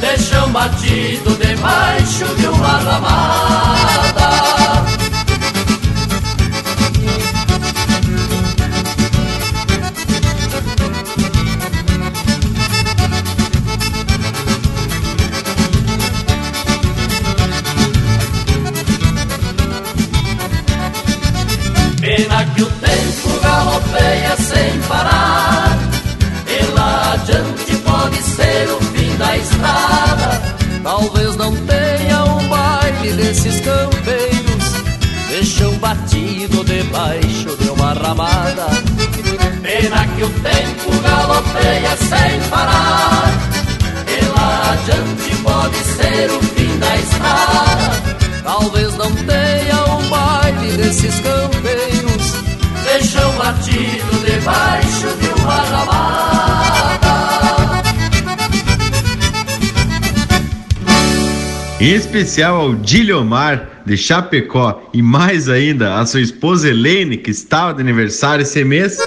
Deixam 0.00 0.50
batido 0.50 1.36
debaixo 1.36 2.24
de 2.36 2.46
um 2.46 2.54
ramal. 2.54 3.77
Talvez 30.82 31.36
não 31.36 31.54
tenha 31.54 32.24
um 32.24 32.48
baile 32.48 33.12
desses 33.12 33.60
campeiros. 33.60 35.28
Deixam 35.28 35.72
batido 35.78 36.64
debaixo 36.64 37.56
de 37.60 37.68
uma 37.70 37.92
ramada. 37.92 38.66
Pena 39.62 40.06
que 40.08 40.24
o 40.24 40.30
tempo 40.30 41.02
galopeia 41.02 41.96
sem 41.96 42.40
parar. 42.48 43.32
E 44.06 44.24
lá 44.26 44.72
adiante 44.72 45.36
pode 45.42 45.76
ser 45.76 46.30
o 46.30 46.42
fim 46.42 46.78
da 46.78 46.96
estrada. 46.96 48.42
Talvez 48.42 48.96
não 48.96 49.12
tenha 49.12 49.84
um 49.94 50.08
baile 50.08 50.76
desses 50.76 51.14
campeiros 51.20 52.48
Deixam 52.90 53.30
batido 53.32 54.24
debaixo 54.24 55.17
Em 61.80 61.94
especial 61.94 62.56
ao 62.56 62.74
Dilhomar 62.74 63.82
de 63.86 63.96
Chapecó 63.96 64.82
e 64.92 65.00
mais 65.00 65.48
ainda 65.48 66.00
a 66.00 66.04
sua 66.04 66.20
esposa 66.20 66.68
Helene, 66.68 67.16
que 67.16 67.30
estava 67.30 67.72
de 67.72 67.80
aniversário 67.80 68.42
esse 68.42 68.64
mês, 68.64 68.98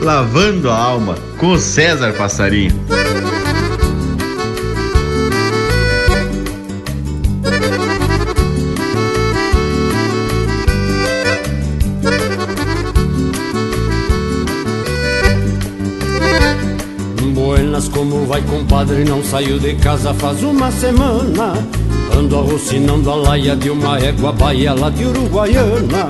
lavando 0.00 0.70
a 0.70 0.76
alma 0.76 1.14
com 1.36 1.52
o 1.52 1.58
César 1.58 2.14
Passarinho. 2.14 2.72
Vai, 18.32 18.40
compadre? 18.42 19.04
Não 19.04 19.22
saiu 19.22 19.58
de 19.58 19.74
casa 19.74 20.14
faz 20.14 20.42
uma 20.42 20.70
semana. 20.70 21.52
Ando 22.16 22.38
arrocinando 22.38 23.10
a 23.10 23.14
laia 23.14 23.54
de 23.54 23.68
uma 23.68 23.98
égua 23.98 24.32
baia 24.32 24.72
lá 24.72 24.88
de 24.88 25.04
Uruguaiana. 25.04 26.08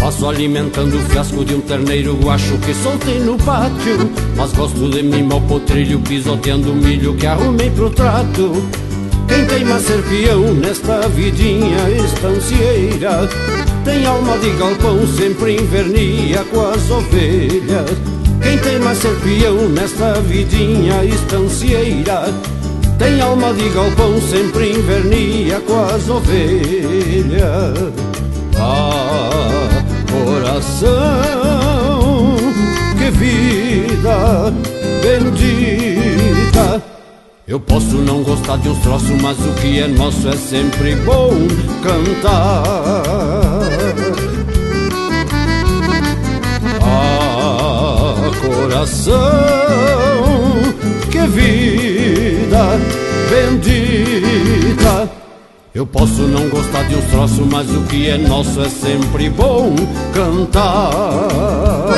Passo 0.00 0.28
alimentando 0.28 0.96
o 0.96 1.00
fiasco 1.02 1.44
de 1.44 1.54
um 1.54 1.60
terneiro 1.60 2.16
guacho 2.16 2.58
que 2.58 2.74
soltei 2.74 3.20
no 3.20 3.38
pátio. 3.38 4.10
Mas 4.36 4.52
gosto 4.52 4.90
de 4.90 5.04
mim 5.04 5.28
ao 5.30 5.40
potrilho, 5.42 6.00
pisoteando 6.00 6.72
o 6.72 6.74
milho 6.74 7.14
que 7.14 7.26
arrumei 7.28 7.70
pro 7.70 7.90
trato. 7.90 8.52
Quem 9.28 9.46
tem 9.46 9.64
mais 9.64 9.84
serpião 9.84 10.52
nesta 10.54 11.08
vidinha 11.08 11.88
estancieira 12.04 13.28
Tem 13.84 14.04
alma 14.04 14.36
de 14.36 14.50
galpão, 14.50 15.06
sempre 15.06 15.54
invernia 15.54 16.44
com 16.50 16.60
as 16.60 16.90
ovelhas 16.90 18.11
Quem 18.42 18.58
tem 18.58 18.78
mais 18.80 18.98
serpião 18.98 19.68
nesta 19.68 20.20
vidinha 20.20 21.04
estancieira 21.04 22.32
Tem 22.98 23.20
alma 23.20 23.52
de 23.54 23.68
galpão, 23.70 24.20
sempre 24.20 24.72
invernia 24.72 25.60
com 25.60 25.84
as 25.84 26.08
ovelhas 26.08 27.78
Ah, 28.58 29.68
coração, 30.10 30.90
que 32.98 33.10
vida 33.10 34.52
bendita 35.02 36.82
eu 37.52 37.58
posso 37.58 37.96
não 37.96 38.22
gostar 38.22 38.56
de 38.58 38.68
uns 38.68 38.78
troços, 38.78 39.10
mas 39.20 39.36
o 39.38 39.52
que 39.60 39.80
é 39.80 39.88
nosso 39.88 40.28
é 40.28 40.36
sempre 40.36 40.94
bom 40.96 41.32
cantar. 41.82 43.51
Coração, 48.82 49.14
que 51.10 51.26
vida 51.28 52.80
bendita. 53.30 55.10
Eu 55.74 55.86
posso 55.86 56.22
não 56.22 56.48
gostar 56.48 56.82
de 56.82 56.96
uns 56.96 57.04
troços, 57.04 57.46
mas 57.50 57.70
o 57.70 57.82
que 57.82 58.08
é 58.08 58.18
nosso 58.18 58.60
é 58.60 58.68
sempre 58.68 59.30
bom 59.30 59.74
cantar. 60.12 61.91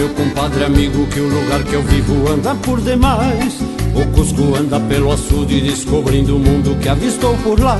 Meu 0.00 0.08
compadre 0.14 0.64
amigo, 0.64 1.06
que 1.08 1.20
o 1.20 1.28
lugar 1.28 1.62
que 1.62 1.74
eu 1.74 1.82
vivo 1.82 2.32
anda 2.32 2.54
por 2.54 2.80
demais. 2.80 3.60
O 3.94 4.06
Cusco 4.12 4.56
anda 4.56 4.80
pelo 4.80 5.12
açude 5.12 5.60
descobrindo 5.60 6.36
o 6.36 6.38
mundo 6.38 6.74
que 6.80 6.88
avistou 6.88 7.36
por 7.42 7.60
lá. 7.60 7.76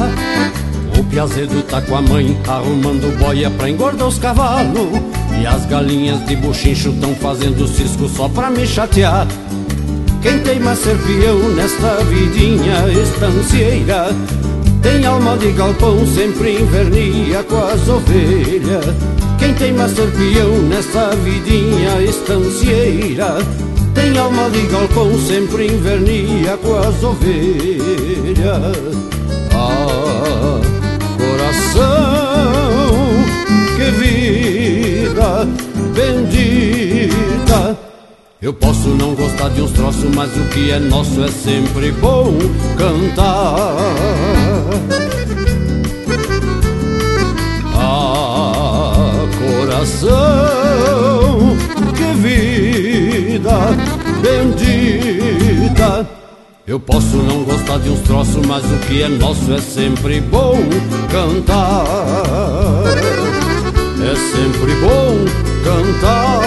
O 0.99 1.05
Piazedo 1.05 1.63
tá 1.63 1.81
com 1.81 1.97
a 1.97 2.03
mãe 2.03 2.39
arrumando 2.47 3.19
boia 3.19 3.49
pra 3.49 3.71
engordar 3.71 4.07
os 4.07 4.19
cavalos. 4.19 5.01
E 5.41 5.47
as 5.47 5.65
galinhas 5.65 6.23
de 6.27 6.37
buchincho 6.37 6.93
tão 7.01 7.15
fazendo 7.15 7.67
cisco 7.67 8.07
só 8.07 8.29
pra 8.29 8.51
me 8.51 8.67
chatear. 8.67 9.27
Quem 10.21 10.41
tem 10.41 10.61
mais 10.61 10.79
serpião 10.79 11.39
nesta 11.55 12.05
vidinha 12.05 12.87
estancieira 13.03 14.09
Tem 14.83 15.07
alma 15.07 15.39
de 15.39 15.51
galpão, 15.53 16.07
sempre 16.07 16.61
invernia 16.61 17.43
com 17.45 17.57
as 17.57 17.89
ovelhas 17.89 19.30
Quem 19.41 19.55
tem 19.55 19.73
mais 19.73 19.93
serpião 19.93 20.51
nesta 20.69 21.17
vidinha 21.17 22.03
estancieira? 22.03 23.39
Tem 23.95 24.17
alma 24.19 24.51
de 24.51 24.61
galpão, 24.67 25.19
sempre 25.19 25.67
invernia 25.67 26.59
com 26.59 26.77
as 26.77 27.03
ovelhas. 27.03 28.77
Ah, 29.55 30.61
coração, 31.17 31.83
que 33.77 33.91
vida 33.99 35.49
bendita. 35.95 37.79
Eu 38.43 38.53
posso 38.53 38.89
não 38.91 39.15
gostar 39.15 39.49
de 39.49 39.63
uns 39.63 39.73
troços, 39.73 40.15
mas 40.15 40.31
o 40.37 40.45
que 40.51 40.71
é 40.71 40.79
nosso 40.79 41.25
é 41.25 41.29
sempre 41.29 41.91
bom 41.93 42.37
cantar. 42.77 44.50
Coração, 50.01 51.57
que 51.95 52.13
vida 52.19 53.51
bendita. 54.23 56.09
Eu 56.67 56.81
posso 56.81 57.17
não 57.17 57.45
gostar 57.45 57.79
de 57.79 57.91
uns 57.91 58.01
troços, 58.01 58.47
mas 58.47 58.65
o 58.65 58.79
que 58.87 59.03
é 59.03 59.09
nosso 59.09 59.53
é 59.53 59.61
sempre 59.61 60.21
bom 60.21 60.57
cantar. 61.11 62.85
É 64.01 64.15
sempre 64.17 64.75
bom 64.77 65.25
cantar. 65.65 66.40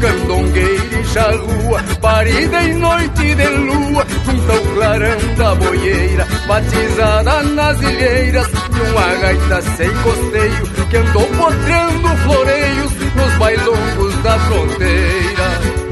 Candongueira 0.00 1.00
e 1.00 1.04
charrua, 1.06 1.82
parida 2.00 2.62
em 2.62 2.74
noite 2.74 3.34
de 3.34 3.46
lua, 3.48 4.06
junto 4.24 4.52
ao 4.52 4.60
clarão 4.74 5.34
da 5.36 5.54
boieira, 5.54 6.26
batizada 6.46 7.42
nas 7.42 7.80
ilheiras, 7.80 8.46
de 8.46 8.80
uma 8.80 9.14
gaita 9.20 9.62
sem 9.62 9.90
costeio, 10.02 10.86
que 10.90 10.96
andou 10.96 11.26
potreando 11.26 12.08
floreios 12.24 12.92
nos 13.14 13.32
bailongos 13.38 14.22
da 14.22 14.38
fronteira. 14.40 15.86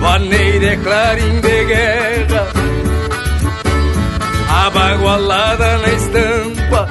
Vaneira 0.00 0.66
é 0.66 0.76
clarim 0.76 1.40
de 1.40 1.64
guerra, 1.64 2.48
abagualada 4.66 5.78
na 5.78 5.88
estampa, 5.88 6.88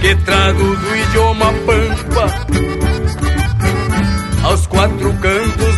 que 0.00 0.14
trago 0.16 0.76
do 0.76 0.96
idioma 0.96 1.52
pampa 1.64 2.03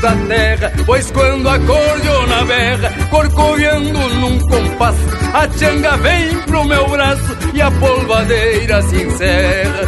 da 0.07 0.15
terra, 0.29 0.73
pois 0.85 1.11
quando 1.11 1.49
a 1.49 1.59
cordiona 1.59 2.45
berra, 2.45 2.93
corcoviando 3.11 4.09
num 4.21 4.39
compasso, 4.39 5.01
a 5.35 5.59
changa 5.59 5.97
vem 5.97 6.43
pro 6.43 6.65
meu 6.65 6.89
braço 6.89 7.37
e 7.53 7.61
a 7.61 7.71
polvadeira 7.73 8.83
se 8.83 9.03
encerra. 9.03 9.81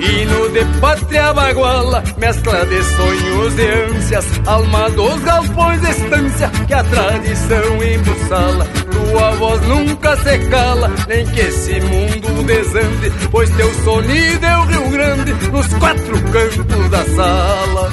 Hino 0.00 0.48
de 0.50 0.80
pátria 0.80 1.32
baguala, 1.34 2.02
mescla 2.16 2.66
de 2.66 2.82
sonhos 2.82 3.58
e 3.58 3.96
ânsias, 3.96 4.26
alma 4.44 4.90
dos 4.90 5.20
galpões 5.20 5.80
de 5.82 5.90
estância, 5.90 6.50
que 6.66 6.74
a 6.74 6.82
tradição 6.82 7.82
embussala. 7.84 8.67
Tua 9.10 9.30
voz 9.32 9.60
nunca 9.62 10.16
se 10.16 10.38
cala, 10.50 10.90
nem 11.08 11.26
que 11.26 11.40
esse 11.40 11.80
mundo 11.80 12.42
desande, 12.44 13.10
pois 13.30 13.48
teu 13.50 13.72
sonido 13.84 14.44
é 14.44 14.58
o 14.58 14.64
Rio 14.64 14.90
Grande, 14.90 15.32
nos 15.50 15.66
quatro 15.74 16.20
cantos 16.32 16.90
da 16.90 17.04
sala. 17.16 17.92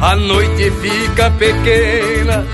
A 0.00 0.16
noite 0.16 0.70
fica 0.80 1.30
pequena, 1.32 2.46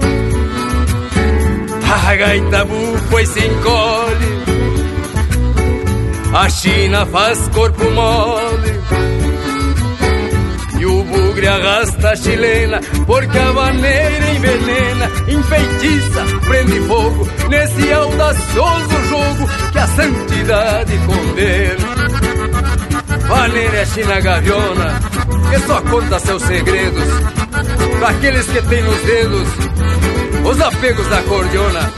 a 2.06 2.14
gaita 2.16 2.64
bufa 2.64 3.22
e 3.22 3.26
se 3.26 3.46
encolhe, 3.46 4.38
a 6.34 6.50
China 6.50 7.06
faz 7.06 7.48
corpo 7.48 7.90
mole 7.90 8.67
bugre 11.38 11.46
arrasta 11.46 12.16
chilena 12.16 12.80
Porque 13.06 13.38
a 13.38 13.52
vaneira 13.52 14.30
envenena 14.30 15.10
Enfeitiça, 15.28 16.24
prende 16.46 16.80
fogo 16.82 17.28
Nesse 17.48 17.92
audacioso 17.92 19.04
jogo 19.08 19.48
Que 19.72 19.78
a 19.78 19.86
santidade 19.86 20.98
condena. 21.06 22.08
Vaneira 23.28 23.76
é 23.76 23.86
China 23.86 24.20
gaviona 24.20 25.00
Que 25.50 25.58
só 25.60 25.80
conta 25.82 26.18
seus 26.18 26.42
segredos 26.42 27.08
Para 28.00 28.08
aqueles 28.08 28.46
que 28.46 28.62
têm 28.62 28.82
nos 28.82 29.02
dedos 29.02 29.48
Os 30.44 30.60
apegos 30.60 31.06
da 31.08 31.22
cordiona 31.22 31.92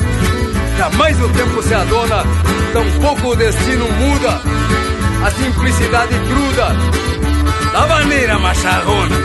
Jamais 0.76 1.20
o 1.20 1.28
tempo 1.28 1.62
se 1.62 1.74
adona 1.74 2.24
Tampouco 2.72 3.28
o 3.28 3.36
destino 3.36 3.86
muda 3.92 4.40
A 5.24 5.30
simplicidade 5.30 6.14
cruda 6.28 7.10
da 7.72 7.86
maneira 7.86 8.38
macharrona. 8.38 9.16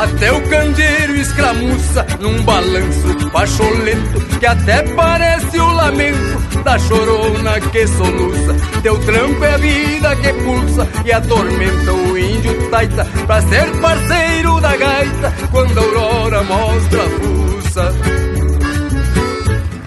Até 0.00 0.32
o 0.32 0.40
candeeiro 0.48 1.14
escramuça 1.16 2.06
num 2.20 2.42
balanço 2.42 3.30
pacholento 3.30 4.38
que 4.38 4.46
até 4.46 4.82
parece 4.94 5.58
o 5.58 5.72
lamento 5.72 6.62
da 6.64 6.78
chorona 6.78 7.60
que 7.60 7.86
soluça. 7.86 8.56
Teu 8.82 8.98
trampo 9.00 9.44
é 9.44 9.54
a 9.54 9.58
vida 9.58 10.16
que 10.16 10.32
pulsa 10.32 10.88
e 11.04 11.12
atormenta 11.12 11.92
o 11.92 12.16
índio 12.16 12.70
taita 12.70 13.04
pra 13.26 13.42
ser 13.42 13.70
parceiro 13.78 14.58
da 14.60 14.74
gaita 14.74 15.34
quando 15.50 15.78
a 15.78 15.82
aurora 15.82 16.42
mostra 16.44 17.02
a 17.02 17.10
fuça. 17.10 17.94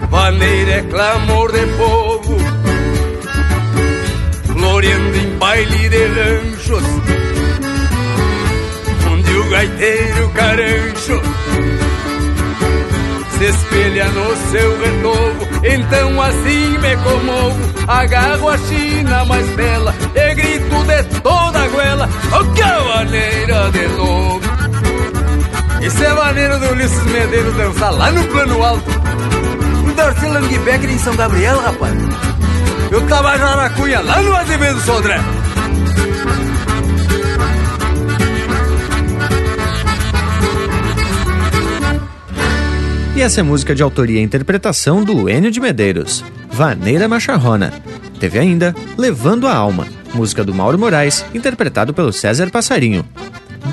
Vaneira 0.08 0.70
é 0.74 0.82
clamor 0.82 1.50
de 1.50 1.66
povo 1.76 2.13
gloriando 4.74 5.16
em 5.16 5.38
baile 5.38 5.88
de 5.88 6.04
ranchos, 6.04 6.82
onde 9.08 9.36
o 9.36 9.50
gaiteiro 9.50 10.28
carancho 10.30 11.22
se 13.38 13.44
espelha 13.44 14.06
no 14.06 14.36
seu 14.50 14.80
retovo. 14.80 15.48
Então 15.62 16.22
assim 16.22 16.78
me 16.78 16.96
comovo, 16.96 17.74
agarro 17.86 18.48
a 18.48 18.58
China 18.58 19.24
mais 19.26 19.46
bela 19.50 19.94
e 20.12 20.34
grito 20.34 20.84
de 20.86 21.20
toda 21.20 21.62
a 21.62 21.68
goela, 21.68 22.08
o 22.32 22.52
que 22.52 22.62
a 22.62 22.80
maneira 22.80 23.70
de 23.70 23.88
novo. 23.96 24.40
Isso 25.82 26.02
é 26.02 26.14
maneira 26.14 26.58
do 26.58 26.72
Ulisses 26.72 27.04
Medeiros 27.04 27.54
dançar 27.54 27.92
lá 27.92 28.10
no 28.10 28.24
plano 28.24 28.60
alto. 28.64 28.90
O 29.88 29.94
Darcy 29.94 30.26
Langbecker 30.26 30.90
em 30.90 30.98
São 30.98 31.14
Gabriel, 31.14 31.60
rapaz. 31.60 32.33
Eu 32.94 33.04
tava 33.08 33.36
já 33.36 33.56
na 33.56 33.70
cunha 33.70 34.00
lá 34.00 34.22
no 34.22 34.36
Azevedo 34.36 34.78
Sodré. 34.78 35.18
E 43.16 43.20
essa 43.20 43.40
é 43.40 43.42
música 43.42 43.74
de 43.74 43.82
autoria 43.82 44.20
e 44.20 44.22
interpretação 44.22 45.02
do 45.02 45.28
Enio 45.28 45.50
de 45.50 45.58
Medeiros, 45.58 46.24
Vaneira 46.48 47.08
Macharrona. 47.08 47.72
Teve 48.20 48.38
ainda 48.38 48.72
Levando 48.96 49.48
a 49.48 49.56
Alma, 49.56 49.88
música 50.14 50.44
do 50.44 50.54
Mauro 50.54 50.78
Moraes, 50.78 51.24
interpretado 51.34 51.92
pelo 51.92 52.12
César 52.12 52.48
Passarinho. 52.48 53.04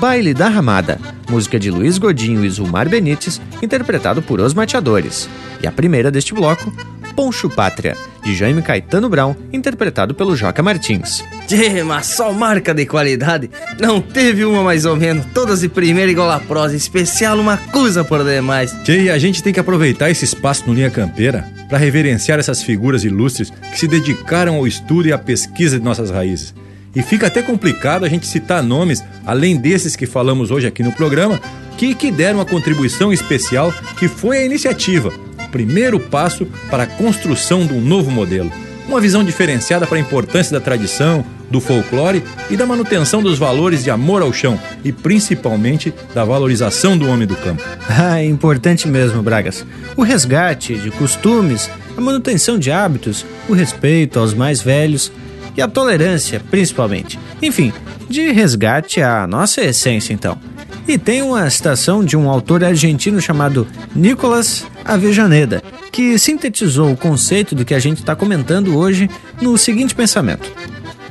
Baile 0.00 0.34
da 0.34 0.48
Ramada, 0.48 0.98
música 1.30 1.60
de 1.60 1.70
Luiz 1.70 1.96
Godinho 1.96 2.44
e 2.44 2.50
Zulmar 2.50 2.88
Benites, 2.88 3.40
interpretado 3.62 4.20
por 4.20 4.40
Os 4.40 4.52
Mateadores. 4.52 5.28
E 5.62 5.66
a 5.68 5.70
primeira 5.70 6.10
deste 6.10 6.34
bloco, 6.34 6.72
Poncho 7.14 7.48
Pátria, 7.48 7.96
de 8.22 8.34
Jaime 8.34 8.62
Caetano 8.62 9.08
Brown, 9.08 9.34
interpretado 9.52 10.14
pelo 10.14 10.36
Joca 10.36 10.62
Martins. 10.62 11.24
Tchê, 11.46 11.82
mas 11.82 12.06
só 12.06 12.32
marca 12.32 12.72
de 12.72 12.86
qualidade. 12.86 13.50
Não 13.78 14.00
teve 14.00 14.44
uma 14.44 14.62
mais 14.62 14.84
ou 14.84 14.96
menos, 14.96 15.26
todas 15.34 15.60
de 15.60 15.68
primeira 15.68 16.10
igual 16.10 16.30
a 16.30 16.40
prosa, 16.40 16.76
especial 16.76 17.38
uma 17.38 17.56
coisa 17.56 18.04
por 18.04 18.24
demais. 18.24 18.72
Tchê, 18.84 19.04
e 19.04 19.10
a 19.10 19.18
gente 19.18 19.42
tem 19.42 19.52
que 19.52 19.60
aproveitar 19.60 20.10
esse 20.10 20.24
espaço 20.24 20.64
no 20.66 20.74
Linha 20.74 20.90
Campeira 20.90 21.46
para 21.68 21.78
reverenciar 21.78 22.38
essas 22.38 22.62
figuras 22.62 23.04
ilustres 23.04 23.50
que 23.50 23.78
se 23.78 23.88
dedicaram 23.88 24.56
ao 24.56 24.66
estudo 24.66 25.08
e 25.08 25.12
à 25.12 25.18
pesquisa 25.18 25.78
de 25.78 25.84
nossas 25.84 26.10
raízes. 26.10 26.54
E 26.94 27.02
fica 27.02 27.26
até 27.26 27.40
complicado 27.40 28.04
a 28.04 28.08
gente 28.08 28.26
citar 28.26 28.62
nomes, 28.62 29.02
além 29.24 29.56
desses 29.56 29.96
que 29.96 30.04
falamos 30.04 30.50
hoje 30.50 30.66
aqui 30.66 30.82
no 30.82 30.92
programa, 30.92 31.40
que, 31.78 31.94
que 31.94 32.10
deram 32.10 32.38
uma 32.38 32.44
contribuição 32.44 33.12
especial 33.12 33.72
que 33.98 34.08
foi 34.08 34.38
a 34.38 34.44
iniciativa, 34.44 35.12
primeiro 35.52 36.00
passo 36.00 36.46
para 36.68 36.84
a 36.84 36.86
construção 36.86 37.64
de 37.64 37.74
um 37.74 37.80
novo 37.80 38.10
modelo. 38.10 38.50
Uma 38.88 39.00
visão 39.00 39.22
diferenciada 39.22 39.86
para 39.86 39.98
a 39.98 40.00
importância 40.00 40.58
da 40.58 40.64
tradição, 40.64 41.24
do 41.48 41.60
folclore 41.60 42.24
e 42.50 42.56
da 42.56 42.66
manutenção 42.66 43.22
dos 43.22 43.38
valores 43.38 43.84
de 43.84 43.90
amor 43.90 44.22
ao 44.22 44.32
chão 44.32 44.58
e 44.82 44.90
principalmente 44.90 45.94
da 46.14 46.24
valorização 46.24 46.96
do 46.96 47.08
homem 47.08 47.28
do 47.28 47.36
campo. 47.36 47.62
Ah, 47.88 48.20
é 48.20 48.24
importante 48.24 48.88
mesmo, 48.88 49.22
Bragas. 49.22 49.66
O 49.96 50.02
resgate 50.02 50.74
de 50.74 50.90
costumes, 50.90 51.70
a 51.96 52.00
manutenção 52.00 52.58
de 52.58 52.70
hábitos, 52.70 53.26
o 53.48 53.52
respeito 53.52 54.18
aos 54.18 54.32
mais 54.32 54.62
velhos 54.62 55.12
e 55.54 55.60
a 55.60 55.68
tolerância, 55.68 56.40
principalmente. 56.50 57.18
Enfim, 57.42 57.70
de 58.08 58.30
resgate 58.32 59.02
à 59.02 59.26
nossa 59.26 59.60
essência, 59.60 60.14
então. 60.14 60.38
E 60.86 60.98
tem 60.98 61.22
uma 61.22 61.48
citação 61.48 62.04
de 62.04 62.16
um 62.16 62.28
autor 62.28 62.64
argentino 62.64 63.20
chamado 63.20 63.66
Nicolas 63.94 64.66
Avejaneda, 64.84 65.62
que 65.92 66.18
sintetizou 66.18 66.92
o 66.92 66.96
conceito 66.96 67.54
do 67.54 67.64
que 67.64 67.74
a 67.74 67.78
gente 67.78 67.98
está 67.98 68.16
comentando 68.16 68.76
hoje 68.76 69.08
no 69.40 69.56
seguinte 69.56 69.94
pensamento: 69.94 70.50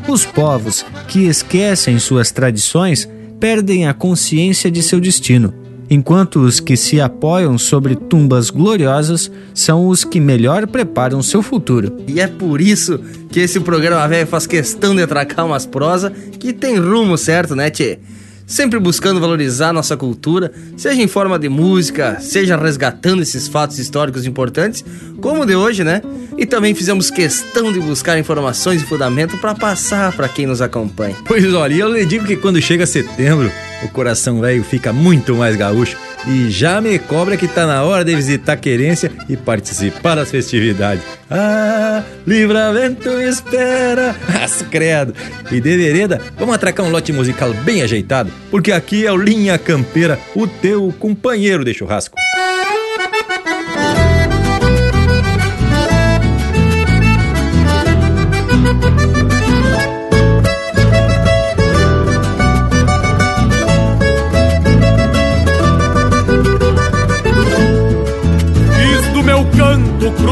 Os 0.07 0.25
povos 0.25 0.85
que 1.07 1.25
esquecem 1.27 1.99
suas 1.99 2.31
tradições 2.31 3.07
perdem 3.39 3.87
a 3.87 3.93
consciência 3.93 4.69
de 4.69 4.83
seu 4.83 4.99
destino, 4.99 5.53
enquanto 5.89 6.39
os 6.39 6.59
que 6.59 6.77
se 6.77 7.01
apoiam 7.01 7.57
sobre 7.57 7.95
tumbas 7.95 8.49
gloriosas 8.49 9.31
são 9.53 9.87
os 9.87 10.03
que 10.03 10.19
melhor 10.19 10.67
preparam 10.67 11.23
seu 11.23 11.41
futuro. 11.41 11.97
E 12.07 12.21
é 12.21 12.27
por 12.27 12.61
isso 12.61 12.99
que 13.29 13.39
esse 13.39 13.59
programa 13.59 14.07
velho 14.07 14.27
faz 14.27 14.45
questão 14.45 14.95
de 14.95 15.01
atracar 15.01 15.45
umas 15.45 15.65
prosa 15.65 16.11
que 16.39 16.53
tem 16.53 16.77
rumo 16.77 17.17
certo, 17.17 17.55
né, 17.55 17.69
Tchê? 17.69 17.99
Sempre 18.45 18.79
buscando 18.79 19.19
valorizar 19.19 19.71
nossa 19.71 19.95
cultura, 19.95 20.51
seja 20.75 21.01
em 21.01 21.07
forma 21.07 21.39
de 21.39 21.47
música, 21.47 22.19
seja 22.19 22.57
resgatando 22.57 23.21
esses 23.21 23.47
fatos 23.47 23.79
históricos 23.79 24.25
importantes, 24.25 24.83
como 25.21 25.41
o 25.41 25.45
de 25.45 25.55
hoje, 25.55 25.83
né? 25.83 26.01
E 26.37 26.45
também 26.45 26.73
fizemos 26.73 27.09
questão 27.09 27.71
de 27.71 27.79
buscar 27.79 28.17
informações 28.17 28.81
e 28.81 28.85
fundamento 28.85 29.37
para 29.37 29.53
passar 29.53 30.15
para 30.15 30.27
quem 30.27 30.45
nos 30.45 30.61
acompanha. 30.61 31.15
Pois 31.25 31.53
olha, 31.53 31.75
eu 31.75 31.93
lhe 31.93 32.05
digo 32.05 32.25
que 32.25 32.35
quando 32.35 32.61
chega 32.61 32.85
setembro, 32.85 33.51
o 33.83 33.89
coração 33.89 34.41
velho 34.41 34.63
fica 34.63 34.91
muito 34.91 35.35
mais 35.35 35.55
gaúcho 35.55 35.97
e 36.27 36.49
já 36.49 36.79
me 36.79 36.97
cobra 36.99 37.37
que 37.37 37.47
tá 37.47 37.65
na 37.65 37.83
hora 37.83 38.03
de 38.03 38.15
visitar 38.15 38.53
a 38.53 38.57
querência 38.57 39.11
e 39.27 39.35
participar 39.35 40.15
das 40.15 40.29
festividades. 40.29 41.03
Ah, 41.29 42.03
livramento 42.25 43.09
me 43.11 43.27
espera, 43.27 44.15
as 44.41 44.61
credo. 44.63 45.13
E 45.51 45.59
de 45.59 45.77
vereda, 45.77 46.21
vamos 46.37 46.55
atracar 46.55 46.85
um 46.85 46.89
lote 46.91 47.11
musical 47.11 47.53
bem 47.63 47.81
ajeitado, 47.81 48.31
porque 48.49 48.71
aqui 48.71 49.05
é 49.05 49.11
o 49.11 49.17
Linha 49.17 49.57
Campeira, 49.57 50.19
o 50.35 50.47
teu 50.47 50.93
companheiro 50.99 51.63
de 51.63 51.73
churrasco. 51.73 52.17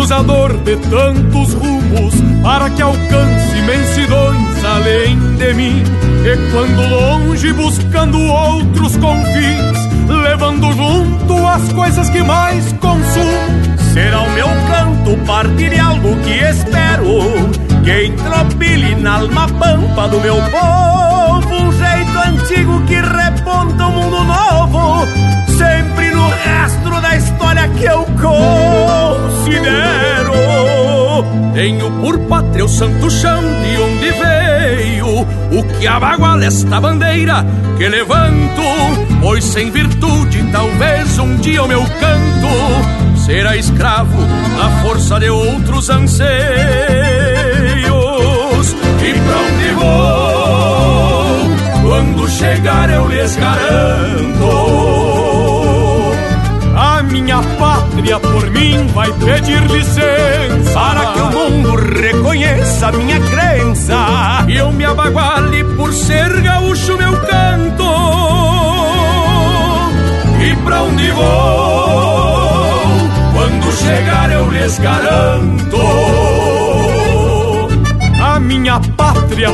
Cruzador 0.10 0.57
de 0.64 0.76
tantos 0.76 1.53
rumos 1.53 2.15
para 2.41 2.68
que 2.72 2.81
alcance 2.81 3.57
imensidões 3.60 4.65
além 4.65 5.19
de 5.38 5.53
mim. 5.53 5.84
E 6.26 6.52
quando 6.52 6.81
longe 6.90 7.53
buscando 7.53 8.19
outros 8.19 8.98
confins, 8.98 9.77
levando 10.07 10.73
junto 10.73 11.48
as 11.48 11.72
coisas 11.73 12.10
que 12.10 12.23
mais 12.23 12.73
consumo, 12.73 13.77
será 13.94 14.22
o 14.22 14.31
meu 14.31 14.48
canto 14.48 15.26
partir 15.27 15.69
de 15.69 15.80
algo 15.80 16.15
que 16.23 16.40
espero 16.40 17.52
que 17.84 18.06
entropile 18.07 18.95
na 18.95 19.18
alma 19.18 19.48
pampa 19.48 20.07
do 20.07 20.19
meu 20.22 20.38
povo 20.49 21.09
antigo 22.50 22.82
que 22.86 22.96
reponta 22.96 23.86
um 23.86 23.92
mundo 23.92 24.24
novo, 24.24 25.06
sempre 25.58 26.10
no 26.12 26.28
rastro 26.30 27.00
da 27.00 27.16
história 27.16 27.70
que 27.70 27.86
eu 27.86 28.04
considero. 28.20 29.60
Tenho 31.54 31.92
por 32.02 32.18
pátria 32.22 32.66
o 32.66 32.68
santo 32.68 33.10
chão 33.12 33.40
de 33.42 33.78
onde 33.82 34.12
veio, 34.12 35.22
o 35.60 35.64
que 35.78 35.88
abaguala 35.88 36.44
esta 36.46 36.82
bandeira 36.82 37.46
que 37.78 37.88
levanto, 37.88 38.64
pois 39.22 39.44
sem 39.44 39.70
virtude 39.70 40.44
talvez 40.52 41.20
um 41.20 41.36
dia 41.38 41.64
o 41.64 41.68
meu 41.68 41.84
canto 41.84 43.20
será 43.26 43.56
escravo 43.58 44.18
da 44.58 44.70
força 44.82 45.20
de 45.20 45.30
outros 45.30 45.88
anseios. 45.90 46.30
E 49.02 49.14
pra 49.14 49.38
onde 49.38 49.72
vou? 49.76 50.29
Quando 51.90 52.30
chegar 52.30 52.88
eu 52.91 53.07
lhes 53.07 53.36
garanto. 53.36 54.70
Minha 57.11 57.41
pátria 57.57 58.20
por 58.20 58.49
mim 58.52 58.86
vai 58.94 59.11
pedir 59.14 59.60
licença. 59.72 60.72
Para 60.72 61.14
que 61.14 61.20
o 61.20 61.32
mundo 61.32 61.76
reconheça 61.76 62.91
minha 62.91 63.20
crença. 63.20 63.95
E 64.48 64.57
eu 64.57 64.72
me 64.72 64.86
abaguale 64.86 65.64
por 65.76 65.91
ser 65.91 66.41
gaúcho 66.41 66.95
meu 66.95 67.11
canto. 67.22 67.84
E 70.40 70.56
pra 70.64 70.84
onde 70.84 71.11
vou? 71.11 71.26
Quando 73.34 73.72
chegar 73.74 74.32
eu 74.32 74.48
lhes 74.52 74.78
garanto. 74.78 75.78
A 78.24 78.40
minha 78.40 78.80
pátria 78.95 79.09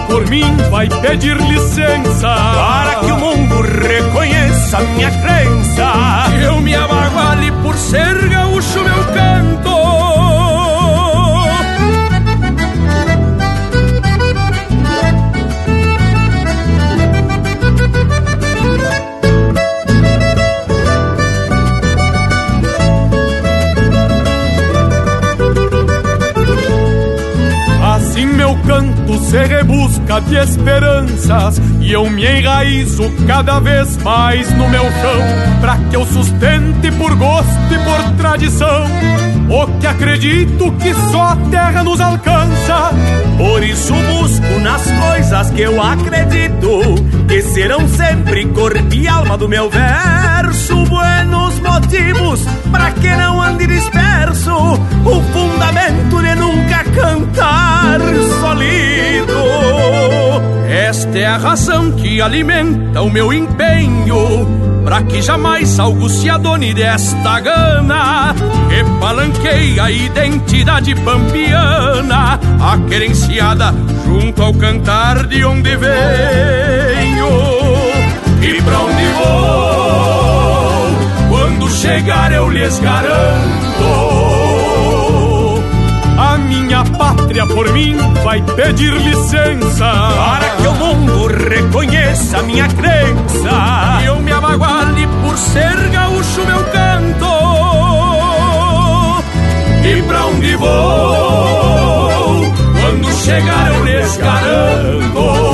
por 0.08 0.28
mim 0.30 0.44
vai 0.72 0.90
pedir 0.90 1.38
licença 1.38 2.28
para 2.28 2.96
que 3.02 3.12
o 3.12 3.18
mundo 3.18 3.62
reconheça 3.62 4.80
minha 4.80 5.12
crença. 5.12 5.94
Eu 6.42 6.60
me 6.60 6.74
abaguale 6.74 7.52
por 7.62 7.76
ser 7.76 8.28
gaúcho, 8.30 8.80
meu 8.84 9.04
canto. 9.14 9.75
Canto 28.66 29.18
se 29.20 29.38
rebusca 29.38 30.20
de 30.22 30.36
esperanças 30.36 31.62
e 31.80 31.92
eu 31.92 32.10
me 32.10 32.26
enraizo 32.26 33.12
cada 33.28 33.60
vez 33.60 33.98
mais 33.98 34.52
no 34.54 34.68
meu 34.70 34.84
chão, 34.84 35.60
para 35.62 35.78
que 35.78 35.96
eu 35.96 36.06
sustente 36.06 36.92
por 36.98 37.16
gosto 37.16 37.74
e 37.74 37.78
por 37.80 38.12
tradição 38.18 38.86
o 39.50 39.68
que 39.80 39.88
acredito 39.88 40.72
que 40.74 40.94
só 41.12 41.30
a 41.30 41.36
terra 41.52 41.84
nos 41.84 42.02
alcança. 42.02 42.92
Por 43.38 43.64
isso 43.64 43.94
busco 43.94 44.60
nas 44.62 44.82
coisas 44.92 45.50
que 45.52 45.62
eu 45.62 45.82
acredito 45.82 46.96
que 47.28 47.42
serão 47.42 47.88
sempre 47.88 48.46
corpo 48.48 48.94
e 48.94 49.08
alma 49.08 49.38
do 49.38 49.48
meu 49.48 49.70
verso. 49.70 50.84
Buenos 50.86 51.60
motivos 51.60 52.44
para 52.72 52.92
que 52.92 53.10
não 53.16 53.42
ande 53.42 53.68
disperso, 53.68 54.52
o 54.54 55.22
fundamento 55.34 56.22
de 56.22 56.36
nunca 56.36 56.85
cantar 56.96 58.00
solido. 58.42 59.36
Esta 60.68 61.20
é 61.20 61.26
a 61.26 61.38
razão 61.38 61.92
que 61.92 62.22
alimenta 62.22 63.02
o 63.02 63.10
meu 63.10 63.32
empenho 63.32 64.76
Pra 64.86 65.02
que 65.02 65.20
jamais 65.20 65.80
algo 65.80 66.08
se 66.08 66.30
adone 66.30 66.72
desta 66.72 67.40
gana. 67.40 68.36
Que 68.70 68.84
palanqueia 69.00 69.86
a 69.86 69.92
identidade 69.92 70.94
pampiana 70.96 72.40
A 72.62 72.78
querenciada 72.88 73.74
junto 74.06 74.44
ao 74.44 74.54
cantar 74.54 75.26
de 75.26 75.44
onde 75.44 75.76
venho. 75.76 77.30
E 78.44 78.62
pra 78.62 78.80
onde 78.80 79.06
vou? 79.18 79.76
Quando 81.30 81.68
chegar 81.72 82.32
eu 82.32 82.48
lhes 82.50 82.78
garanto 82.78 83.65
pátria 87.36 87.46
por 87.48 87.70
mim 87.74 87.98
vai 88.24 88.42
pedir 88.42 88.94
licença. 88.94 89.86
Para 89.86 90.50
que 90.52 90.68
o 90.68 90.74
mundo 90.74 91.28
reconheça 91.28 92.42
minha 92.44 92.68
crença. 92.68 94.00
E 94.02 94.06
eu 94.06 94.20
me 94.22 94.32
amaguale 94.32 95.08
por 95.22 95.38
ser 95.38 95.90
gaúcho 95.90 96.46
meu 96.46 96.64
canto. 96.66 97.26
E 99.84 100.02
pra 100.04 100.26
onde 100.26 100.56
vou 100.56 102.54
Quando 102.82 103.12
chegar 103.24 103.74
eu 103.74 103.84
lhes 103.84 104.18
garanto. 104.18 105.46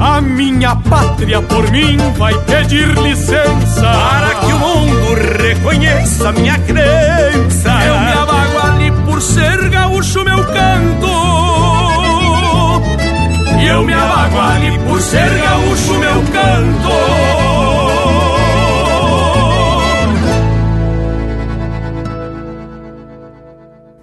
A 0.00 0.20
minha 0.20 0.74
pátria 0.74 1.40
por 1.42 1.70
mim 1.70 1.98
vai 2.16 2.34
pedir 2.44 2.88
licença. 2.98 3.82
Para 3.82 4.34
que 4.34 4.52
o 4.52 4.58
mundo 4.58 5.14
reconheça 5.40 6.32
minha 6.32 6.58
crença 6.58 7.27
por 9.18 9.22
ser 9.22 9.68
gaúcho 9.70 10.22
meu 10.22 10.44
canto. 10.44 11.08
E 13.60 13.66
eu 13.66 13.82
me 13.82 13.92
abago 13.92 14.38
ali 14.38 14.78
por 14.78 15.00
ser 15.00 15.28
gaúcho 15.42 15.98
meu 15.98 16.22
canto. 16.32 16.88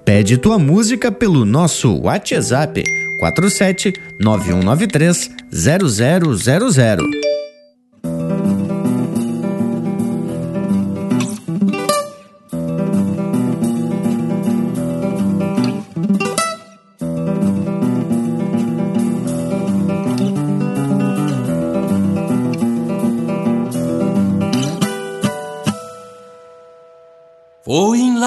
Pede 0.03 0.37
tua 0.37 0.59
música 0.59 1.09
pelo 1.09 1.45
nosso 1.45 1.97
WhatsApp 2.01 2.83
47 3.17 3.93
9193 4.19 5.31
0000 5.49 7.24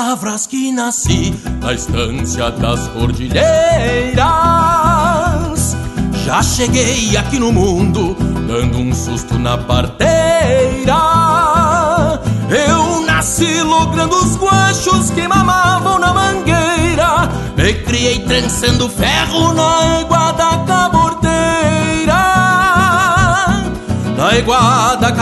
Lavras 0.09 0.47
que 0.47 0.73
nasci 0.73 1.35
na 1.61 1.75
estância 1.75 2.51
das 2.53 2.89
cordilheiras. 2.89 4.17
Já 6.25 6.43
cheguei 6.43 7.15
aqui 7.15 7.39
no 7.39 7.53
mundo, 7.53 8.17
dando 8.49 8.79
um 8.79 8.95
susto 8.95 9.39
na 9.39 9.59
parteira. 9.59 10.09
Eu 12.49 13.03
nasci 13.03 13.61
logrando 13.61 14.17
os 14.17 14.35
guachos 14.37 15.11
que 15.11 15.29
mamavam 15.29 15.99
na 15.99 16.15
mangueira. 16.15 17.29
Me 17.55 17.75
criei 17.75 18.21
trançando 18.21 18.89
ferro 18.89 19.53
na 19.53 19.99
égua 20.01 20.33
da. 20.33 20.49
Na 24.17 24.33
égua 24.35 24.97
da 24.97 25.13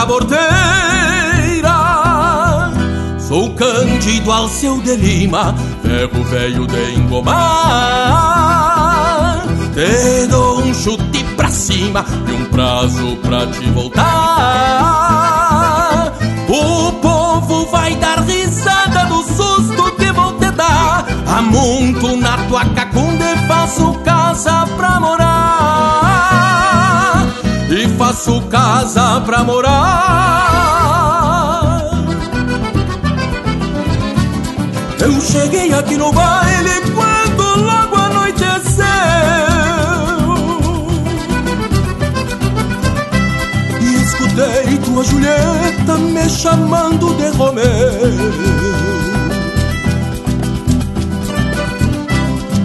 caborteira 3.37 3.57
Cândido 3.57 4.33
Alceu 4.33 4.81
de 4.81 4.97
Lima, 4.97 5.55
ferro 5.83 6.25
velho 6.25 6.67
de 6.67 6.95
engomar. 6.95 7.37
Te 9.75 10.27
dou 10.27 10.61
um 10.61 10.73
chute 10.73 11.23
pra 11.37 11.51
cima 11.51 12.05
e 12.27 12.33
um 12.33 12.47
prazo 12.47 13.17
pra 13.17 13.47
te 13.47 13.69
voltar. 13.71 14.05
O 16.49 16.93
povo 16.93 17.67
vai 17.67 17.95
dar 17.97 18.21
risada 18.21 19.05
do 19.07 19.23
susto 19.23 19.93
que 19.97 20.11
vou 20.13 20.33
te 20.35 20.51
dar. 20.53 21.05
Amonto 21.27 22.17
na 22.17 22.39
tua 22.49 22.65
cacunda 22.67 23.33
e 23.33 23.37
faço 23.47 23.93
casa 24.05 24.67
pra 24.77 24.99
morar. 25.01 26.07
E 27.69 27.87
faço 27.99 28.41
casa 28.43 29.21
pra 29.23 29.45
morar. 29.45 30.86
Eu 35.07 35.21
cheguei 35.21 35.73
aqui 35.73 35.97
no 35.97 36.13
baile 36.13 36.81
quando 36.93 37.61
logo 37.61 37.95
anoiteceu. 37.95 38.87
E 43.81 44.03
escutei 44.03 44.79
tua 44.85 45.05
Julieta 45.05 45.97
me 45.99 46.29
chamando 46.29 47.15
de 47.15 47.29
Romeu. 47.37 47.63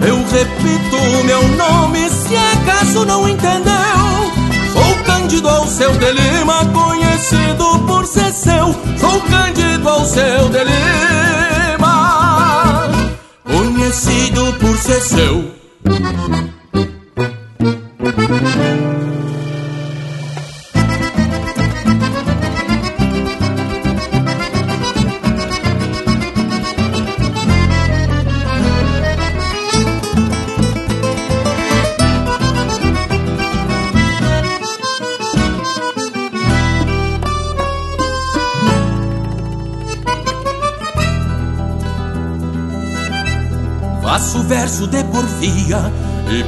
Eu 0.03 0.15
repito 0.31 1.23
meu 1.25 1.47
nome 1.49 2.09
se 2.09 2.35
acaso 2.35 3.05
não 3.05 3.29
entendeu. 3.29 4.31
Sou 4.73 5.03
Cândido 5.05 5.47
ao 5.47 5.67
seu 5.67 5.91
de 5.91 6.11
Lima, 6.11 6.65
conhecido 6.73 7.79
por 7.85 8.07
ser 8.07 8.33
seu. 8.33 8.75
Sou 8.99 9.21
Cândido 9.29 9.87
ao 9.87 10.03
seu 10.05 10.49
de 10.49 10.63
Conhecido 13.91 14.53
por 14.53 14.77
ser 14.77 15.01
seu 15.01 15.51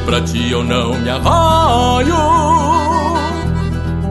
pra 0.05 0.21
ti 0.21 0.51
eu 0.51 0.63
não 0.63 0.93
me 0.99 1.09
arraio. 1.09 2.15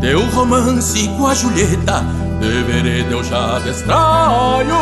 Teu 0.00 0.20
romance 0.30 1.08
com 1.16 1.26
a 1.26 1.34
Julieta, 1.34 2.04
de 2.40 3.12
eu 3.12 3.22
já 3.22 3.58
destraio. 3.60 4.74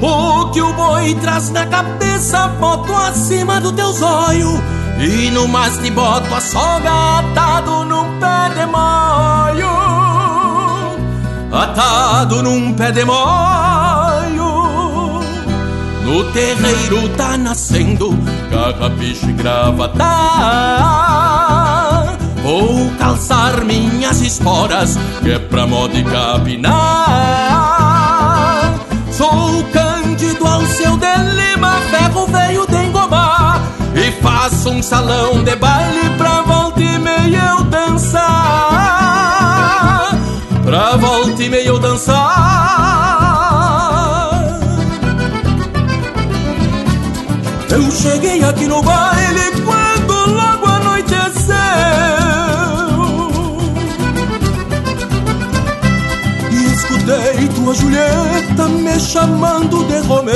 O 0.00 0.50
que 0.50 0.60
o 0.60 0.72
boi 0.74 1.14
traz 1.14 1.50
na 1.50 1.64
cabeça, 1.66 2.48
boto 2.60 2.92
acima 2.92 3.60
do 3.60 3.72
teu 3.72 3.92
zóio. 3.92 4.62
E 4.98 5.30
no 5.30 5.48
maste 5.48 5.90
boto 5.90 6.34
a 6.34 6.40
soga 6.40 7.18
atado 7.20 7.84
num 7.84 8.18
pé 8.18 8.50
de 8.54 8.66
maio. 8.66 9.68
Atado 11.52 12.42
num 12.42 12.74
pé 12.74 12.92
de 12.92 13.04
maio. 13.04 13.71
No 16.04 16.24
terreiro 16.32 17.08
tá 17.10 17.38
nascendo 17.38 18.18
carrapicho 18.50 19.30
e 19.30 19.32
gravata. 19.32 20.04
Vou 22.42 22.90
calçar 22.98 23.64
minhas 23.64 24.20
esporas 24.20 24.98
que 25.22 25.30
é 25.30 25.38
pra 25.38 25.64
moda 25.66 25.96
e 25.96 26.02
capinar. 26.02 26.72
Sou 29.12 29.62
Cândido 29.72 30.44
ao 30.44 30.62
seu 30.66 30.96
de 30.96 31.06
Lima, 31.36 31.80
ferro 31.90 32.26
veio 32.26 32.66
de 32.66 32.84
engomar. 32.84 33.62
E 33.94 34.10
faço 34.20 34.70
um 34.70 34.82
salão 34.82 35.44
de 35.44 35.54
baile 35.54 36.10
pra 36.18 36.42
volta 36.42 36.82
e 36.82 36.98
meia 36.98 37.54
eu 37.56 37.62
dançar. 37.64 38.22
Pra 40.64 40.96
volta 40.96 41.42
e 41.42 41.48
meia 41.48 41.68
eu 41.68 41.78
dançar 41.78 43.41
Eu 47.72 47.90
cheguei 47.90 48.44
aqui 48.44 48.66
no 48.66 48.82
baile 48.82 49.40
quando 49.64 50.30
logo 50.30 50.66
anoiteceu. 50.66 51.54
E 56.50 56.72
escutei 56.74 57.48
tua 57.54 57.74
Julieta 57.74 58.68
me 58.68 59.00
chamando 59.00 59.84
de 59.84 60.06
Romeu. 60.06 60.32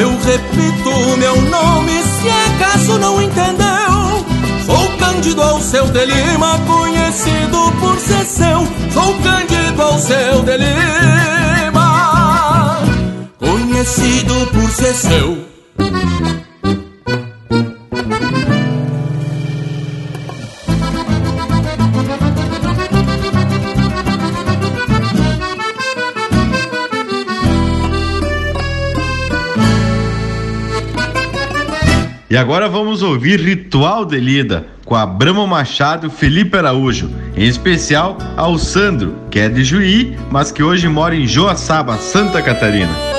Eu 0.00 0.10
repito 0.24 1.16
meu 1.18 1.42
nome 1.50 1.92
se 2.02 2.30
acaso 2.30 2.96
não 2.98 3.20
entendeu. 3.20 4.24
Sou 4.66 4.88
Cândido 4.98 5.42
ao 5.42 5.60
seu 5.60 5.86
de 5.88 6.06
Lima, 6.06 6.60
conhecido 6.60 7.72
por 7.80 7.98
ser 7.98 8.24
seu. 8.24 8.68
Sou 8.94 9.14
Cândido 9.18 9.82
ao 9.82 9.98
seu 9.98 10.42
de 10.44 10.56
conhecido 13.80 14.46
por 14.48 14.70
ser 14.70 14.92
seu. 14.92 15.46
E 32.28 32.36
agora 32.36 32.68
vamos 32.68 33.02
ouvir 33.02 33.40
Ritual 33.40 34.04
de 34.04 34.20
Lida 34.20 34.66
com 34.84 34.94
Abramo 34.94 35.46
Machado 35.46 36.10
Felipe 36.10 36.58
Araújo, 36.58 37.10
em 37.34 37.46
especial 37.46 38.18
ao 38.36 38.58
Sandro, 38.58 39.16
que 39.30 39.38
é 39.38 39.48
de 39.48 39.64
Juí, 39.64 40.16
mas 40.30 40.52
que 40.52 40.62
hoje 40.62 40.86
mora 40.86 41.16
em 41.16 41.26
Joaçaba, 41.26 41.96
Santa 41.96 42.42
Catarina. 42.42 43.09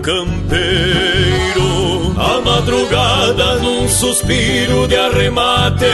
Campeiro. 0.00 1.70
A 2.16 2.40
madrugada 2.40 3.56
num 3.56 3.88
suspiro 3.88 4.86
de 4.88 4.96
arremate. 4.96 5.86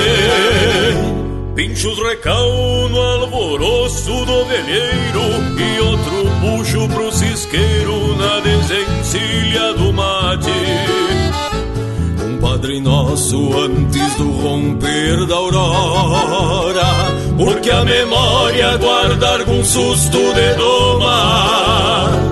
Pinchos 1.54 1.98
recal 1.98 2.88
no 2.90 3.00
alvoroço 3.00 4.24
do 4.26 4.44
velheiro 4.44 5.22
e 5.58 5.80
outro 5.80 6.30
puxo 6.40 6.88
pro 6.88 7.10
cisqueiro 7.12 8.16
na 8.16 8.40
desencilha 8.40 9.72
do 9.74 9.92
mate. 9.92 10.50
Um 12.22 12.38
Padre 12.38 12.80
Nosso 12.80 13.58
antes 13.58 14.14
do 14.16 14.30
romper 14.32 15.26
da 15.26 15.34
aurora, 15.36 16.84
porque 17.38 17.70
a 17.70 17.84
memória 17.84 18.76
guarda 18.76 19.38
algum 19.38 19.64
susto 19.64 20.18
de 20.34 20.54
doma. 20.54 22.25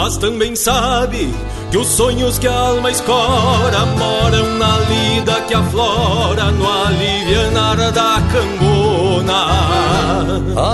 Mas 0.00 0.16
também 0.16 0.54
sabe 0.54 1.34
que 1.72 1.76
os 1.76 1.88
sonhos 1.88 2.38
que 2.38 2.46
a 2.46 2.56
alma 2.56 2.88
escora 2.88 3.84
moram 3.98 4.56
na 4.56 4.78
lida 4.78 5.40
que 5.40 5.52
aflora 5.52 6.52
no 6.52 6.70
alivianar 6.70 7.90
da 7.90 8.22
cangona. 8.30 9.48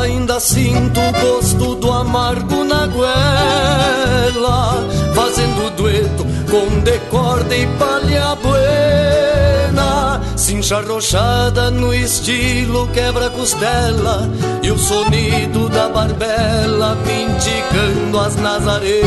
Ainda 0.03 0.39
sinto 0.39 1.01
o 1.01 1.13
gosto 1.13 1.75
do 1.77 1.91
amargo 1.91 2.65
na 2.65 2.87
goela, 2.87 4.87
fazendo 5.15 5.75
dueto 5.75 6.27
com 6.51 6.81
decorde 6.81 7.63
e 7.63 7.67
palha 7.79 8.35
buena, 8.35 8.64
Mancha 10.65 10.81
rochada 10.81 11.70
no 11.70 11.93
estilo 11.93 12.89
quebra-costela 12.89 14.27
E 14.62 14.70
o 14.70 14.78
sonido 14.78 15.69
da 15.69 15.91
barbela 15.91 16.97
pinticando 17.05 18.19
as 18.19 18.35
nazarenas 18.36 19.05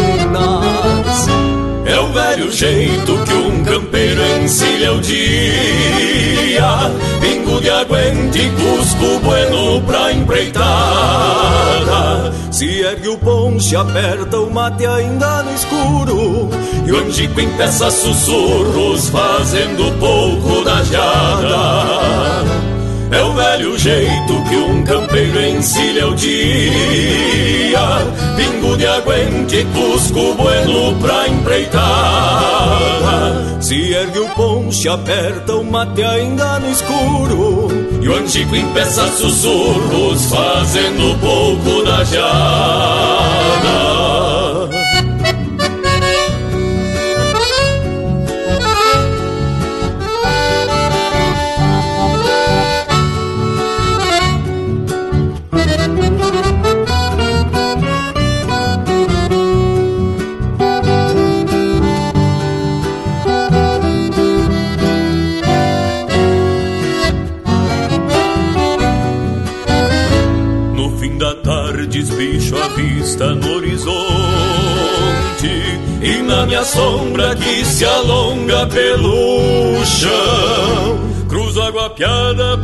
é 1.87 1.99
o 1.99 2.07
velho 2.11 2.51
jeito 2.51 3.17
que 3.25 3.33
um 3.33 3.63
campeiro 3.63 4.21
encilha 4.43 4.93
o 4.93 4.99
dia. 4.99 6.91
Pingo 7.21 7.61
de 7.61 7.69
aguente 7.69 8.39
e 8.39 8.49
cusco 8.49 9.19
bueno 9.23 9.81
pra 9.81 10.11
empreitada. 10.11 10.67
Se 12.51 12.81
ergue 12.81 13.07
o 13.09 13.17
ponche, 13.17 13.75
aperta 13.75 14.39
o 14.39 14.51
mate 14.51 14.85
ainda 14.85 15.43
no 15.43 15.53
escuro. 15.53 16.49
E 16.85 16.91
o 16.91 16.99
angico 16.99 17.39
empeça 17.39 17.89
sussurros 17.89 19.09
fazendo 19.09 19.91
pouco 19.99 20.63
da 20.63 20.83
jada 20.83 22.56
é 23.11 23.21
o 23.21 23.33
velho 23.33 23.77
jeito 23.77 24.43
que 24.49 24.55
um 24.55 24.83
campeiro 24.83 25.41
encilha 25.41 26.07
o 26.07 26.15
dia. 26.15 27.79
Pingo 28.35 28.75
de 28.77 28.87
aguente, 28.87 29.65
cusco 29.73 30.33
bueno 30.35 30.95
pra 30.99 31.27
empreitada 31.27 32.67
Se 33.61 33.93
ergue 33.93 34.19
o 34.19 34.29
ponche, 34.29 34.89
aperta 34.89 35.55
o 35.55 35.63
mate 35.63 36.03
ainda 36.03 36.59
no 36.59 36.69
escuro. 36.69 37.67
E 38.01 38.07
o 38.09 38.15
antigo 38.15 38.55
empeça 38.55 39.07
sussurros 39.07 40.25
fazendo 40.25 41.19
pouco 41.19 41.83
da 41.83 42.03
jada 42.03 43.47
vista 73.07 73.33
no 73.33 73.55
horizonte 73.55 73.95
E 76.01 76.21
na 76.23 76.45
minha 76.45 76.65
sombra 76.65 77.33
que 77.35 77.63
se 77.63 77.85
alonga 77.85 78.67
pelo 78.67 79.85
chão. 79.85 80.99
Cruzo 81.29 81.61
água 81.61 81.89
piada, 81.91 82.57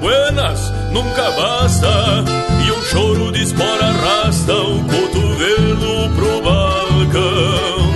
buenas, 0.00 0.72
nunca 0.90 1.30
basta 1.32 2.24
E 2.66 2.72
um 2.72 2.82
choro 2.84 3.30
de 3.30 3.42
espora 3.42 3.84
arrasta 3.86 4.54
o 4.54 4.82
cotovelo 4.84 6.08
pro 6.16 6.40
balcão. 6.42 7.90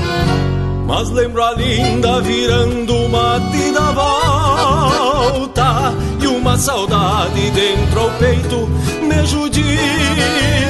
Mas 0.87 1.09
lembro 1.11 1.43
a 1.43 1.53
linda 1.53 2.21
virando 2.21 3.09
mate 3.09 3.73
da 3.73 3.93
volta 3.93 5.95
E 6.21 6.27
uma 6.27 6.59
saudade 6.59 7.51
dentro 7.51 8.01
ao 8.01 8.11
peito 8.11 8.69
me 9.03 9.27
judia 9.27 10.64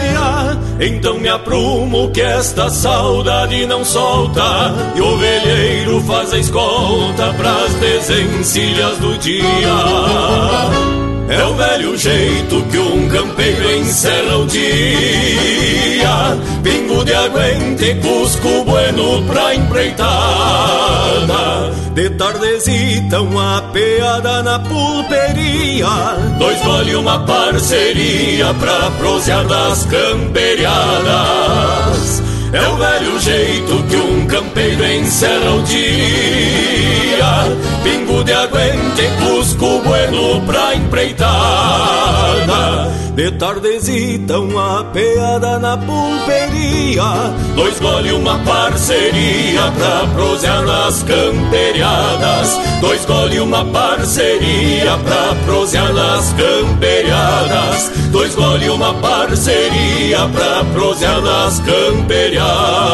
então 0.80 1.18
me 1.18 1.28
aprumo 1.28 2.10
que 2.10 2.20
esta 2.20 2.68
saudade 2.68 3.64
não 3.66 3.84
solta 3.84 4.74
E 4.96 5.00
o 5.00 5.16
velheiro 5.18 6.00
faz 6.02 6.32
a 6.32 6.38
escolta 6.38 7.32
pras 7.34 7.74
desencilhas 7.74 8.98
do 8.98 9.16
dia 9.18 11.03
é 11.28 11.44
o 11.44 11.54
velho 11.54 11.96
jeito 11.96 12.62
que 12.70 12.78
um 12.78 13.08
campeiro 13.08 13.76
encerra 13.76 14.36
o 14.38 14.46
dia. 14.46 14.64
Pingo 16.62 17.04
de 17.04 17.14
aguente, 17.14 17.94
cusco 17.96 18.64
bueno 18.64 19.22
pra 19.26 19.54
empreitada. 19.54 20.14
De 21.94 22.08
tardezita 22.10 23.20
uma 23.20 23.62
peada 23.72 24.42
na 24.42 24.58
pulperia. 24.58 25.86
Dois 26.38 26.60
gole 26.62 26.96
uma 26.96 27.20
parceria 27.20 28.52
pra 28.54 28.90
prosear 28.98 29.46
das 29.46 29.86
camperiadas 29.86 32.22
é 32.52 32.68
o 32.68 32.76
velho 32.76 33.20
jeito 33.20 33.82
que 33.88 33.96
um 33.96 34.26
campeiro 34.26 34.84
encerra 34.84 35.54
o 35.54 35.62
dia. 35.62 35.84
Pingo 37.82 38.22
de 38.24 38.32
aguente, 38.32 39.02
cusco 39.22 39.80
bueno 39.80 40.40
pra 40.46 40.74
empreitada. 40.74 42.14
De 43.14 43.30
tardezita 43.32 44.40
uma 44.40 44.84
peada 44.92 45.58
na 45.58 45.76
pulperia. 45.76 47.32
Dois 47.54 47.78
gole 47.78 48.12
uma 48.12 48.38
parceria 48.40 49.70
pra 49.78 50.06
prosear 50.14 50.64
nas 50.64 51.02
camperiadas. 51.04 52.60
Dois 52.80 53.04
gole 53.04 53.38
uma 53.38 53.64
parceria 53.66 54.98
pra 55.04 55.34
prosear 55.44 55.92
nas 55.92 56.32
camperiadas. 56.32 57.92
Dois 58.10 58.34
gole 58.34 58.68
uma 58.68 58.94
parceria 58.94 60.28
pra 60.32 60.64
prosear 60.72 61.20
nas 61.20 61.60
camperiadas 61.60 62.43
verso 62.44 62.84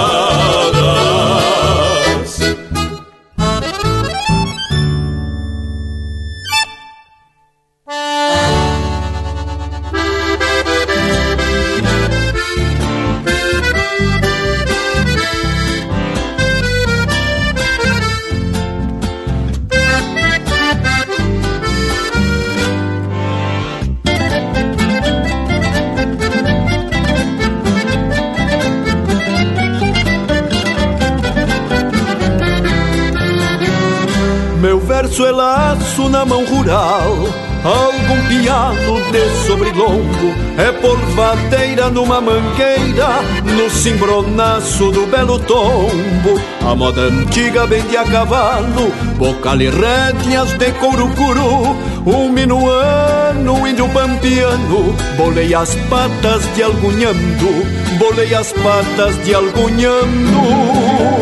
é 35.18 35.32
laço 35.32 36.08
na 36.08 36.24
mão 36.24 36.44
rural 36.46 37.16
Algum 37.62 38.26
pialo 38.28 39.00
de 39.10 39.46
sobrelongo 39.46 40.34
É 40.56 40.72
polvadeira 40.72 41.90
numa 41.90 42.20
mangueira 42.20 43.08
No 43.44 43.68
cimbronaço 43.68 44.90
do 44.90 45.06
belo 45.06 45.38
tombo. 45.40 46.40
A 46.66 46.74
moda 46.74 47.02
antiga 47.02 47.66
vende 47.66 47.96
a 47.96 48.04
cavalo 48.04 48.90
Bocal 49.18 49.60
e 49.60 49.68
rédeas 49.68 50.52
de 50.54 50.72
couro 50.72 51.08
curu 51.08 51.76
Um 52.06 52.30
minuano, 52.30 53.68
índio 53.68 53.88
pampiano 53.90 54.94
Bolei 55.18 55.52
as 55.54 55.74
patas 55.90 56.42
de 56.54 56.62
algunhando 56.62 57.98
Bolei 57.98 58.32
as 58.34 58.52
patas 58.52 59.22
de 59.24 59.34
algunhando 59.34 61.19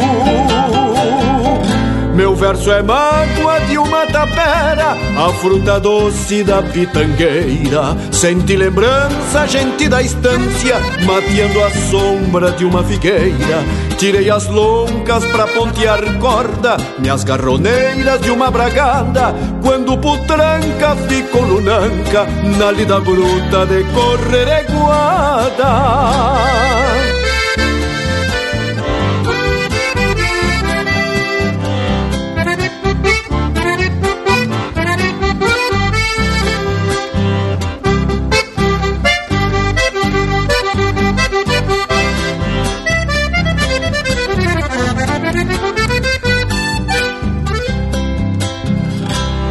meu 2.19 2.35
verso 2.35 2.73
é 2.73 2.83
mágoa 2.83 3.61
de 3.61 3.79
uma 3.79 4.05
tapera, 4.05 4.97
a 5.17 5.33
fruta 5.35 5.79
doce 5.79 6.43
da 6.43 6.61
pitangueira. 6.61 7.97
Sente 8.11 8.57
lembrança, 8.57 9.47
gente 9.47 9.89
da 9.89 10.03
estância, 10.03 10.81
mateando 11.07 11.63
a 11.63 11.71
sombra 11.89 12.51
de 12.51 12.65
uma 12.65 12.83
figueira. 12.83 13.63
Tirei 13.99 14.29
as 14.29 14.49
loncas 14.49 15.25
pra 15.27 15.47
pontear 15.47 16.01
corda, 16.19 16.77
minhas 16.99 17.23
garroneiras 17.23 18.21
de 18.21 18.33
uma 18.33 18.51
bragada. 18.51 19.33
Quando 19.63 19.97
putranca 19.97 20.97
ficou 21.09 21.43
lunanca, 21.43 22.27
na 22.59 22.73
lida 22.73 22.99
bruta 22.99 23.65
de 23.65 23.85
correr. 23.95 24.49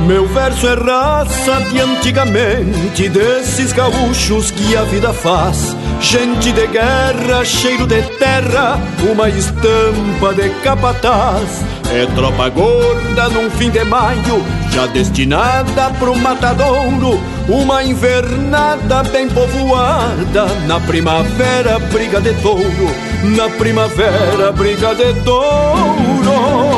Meu 0.08 0.26
verso 0.26 0.66
é 0.66 0.74
raça 0.74 1.60
de 1.70 1.82
antigamente, 1.82 3.10
desses 3.10 3.74
gaúchos 3.74 4.52
que 4.52 4.74
a 4.74 4.84
vida 4.84 5.12
faz. 5.12 5.76
Gente 6.00 6.54
de 6.54 6.66
guerra, 6.66 7.44
cheiro 7.44 7.86
de 7.86 8.02
terra, 8.18 8.80
uma 9.12 9.28
estampa 9.28 10.34
de 10.34 10.50
capataz. 10.64 11.62
É 11.92 12.06
tropa 12.16 12.48
gorda 12.48 13.28
num 13.28 13.50
fim 13.50 13.70
de 13.70 13.84
maio, 13.84 14.46
já 14.72 14.86
destinada 14.86 15.90
pro 16.00 16.16
matadouro. 16.16 17.20
Uma 17.50 17.84
invernada 17.84 19.04
bem 19.04 19.28
povoada, 19.28 20.46
na 20.68 20.80
primavera 20.80 21.80
briga 21.92 22.22
de 22.22 22.34
touro, 22.36 22.96
na 23.36 23.50
primavera 23.58 24.54
briga 24.54 24.96
de 24.96 25.14
touro. 25.26 26.77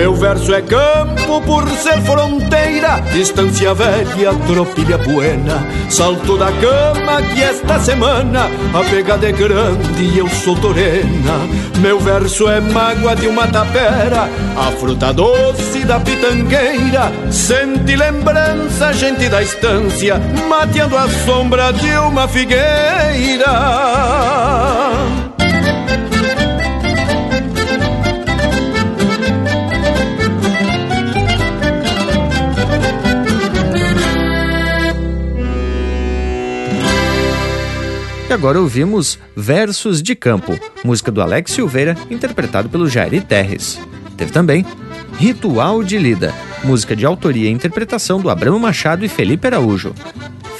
Meu 0.00 0.14
verso 0.14 0.54
é 0.54 0.62
campo 0.62 1.42
por 1.42 1.68
ser 1.68 2.00
fronteira, 2.00 3.00
distância 3.12 3.74
velha, 3.74 4.32
tropilha 4.46 4.96
buena. 4.96 5.62
Salto 5.90 6.38
da 6.38 6.50
cama 6.52 7.20
que 7.20 7.42
esta 7.42 7.78
semana 7.78 8.48
a 8.72 8.82
pegada 8.88 9.28
é 9.28 9.32
grande 9.32 10.02
e 10.02 10.16
eu 10.16 10.26
sou 10.26 10.56
torena. 10.56 11.46
Meu 11.80 12.00
verso 12.00 12.48
é 12.48 12.60
mágoa 12.62 13.14
de 13.14 13.26
uma 13.26 13.46
tapera, 13.46 14.30
a 14.56 14.72
fruta 14.72 15.12
doce 15.12 15.84
da 15.84 16.00
pitangueira. 16.00 17.12
Sente 17.30 17.94
lembrança, 17.94 18.94
gente 18.94 19.28
da 19.28 19.42
estância, 19.42 20.18
mateando 20.48 20.96
a 20.96 21.06
sombra 21.26 21.74
de 21.74 21.90
uma 21.98 22.26
figueira. 22.26 23.50
E 38.30 38.32
agora 38.32 38.60
ouvimos 38.60 39.18
Versos 39.34 40.00
de 40.00 40.14
Campo, 40.14 40.56
música 40.84 41.10
do 41.10 41.20
Alex 41.20 41.50
Silveira, 41.50 41.96
interpretado 42.08 42.68
pelo 42.68 42.88
Jairi 42.88 43.20
Terres. 43.20 43.80
Teve 44.16 44.30
também 44.30 44.64
Ritual 45.18 45.82
de 45.82 45.98
Lida, 45.98 46.32
música 46.62 46.94
de 46.94 47.04
autoria 47.04 47.48
e 47.48 47.52
interpretação 47.52 48.20
do 48.20 48.30
Abramo 48.30 48.56
Machado 48.56 49.04
e 49.04 49.08
Felipe 49.08 49.48
Araújo. 49.48 49.92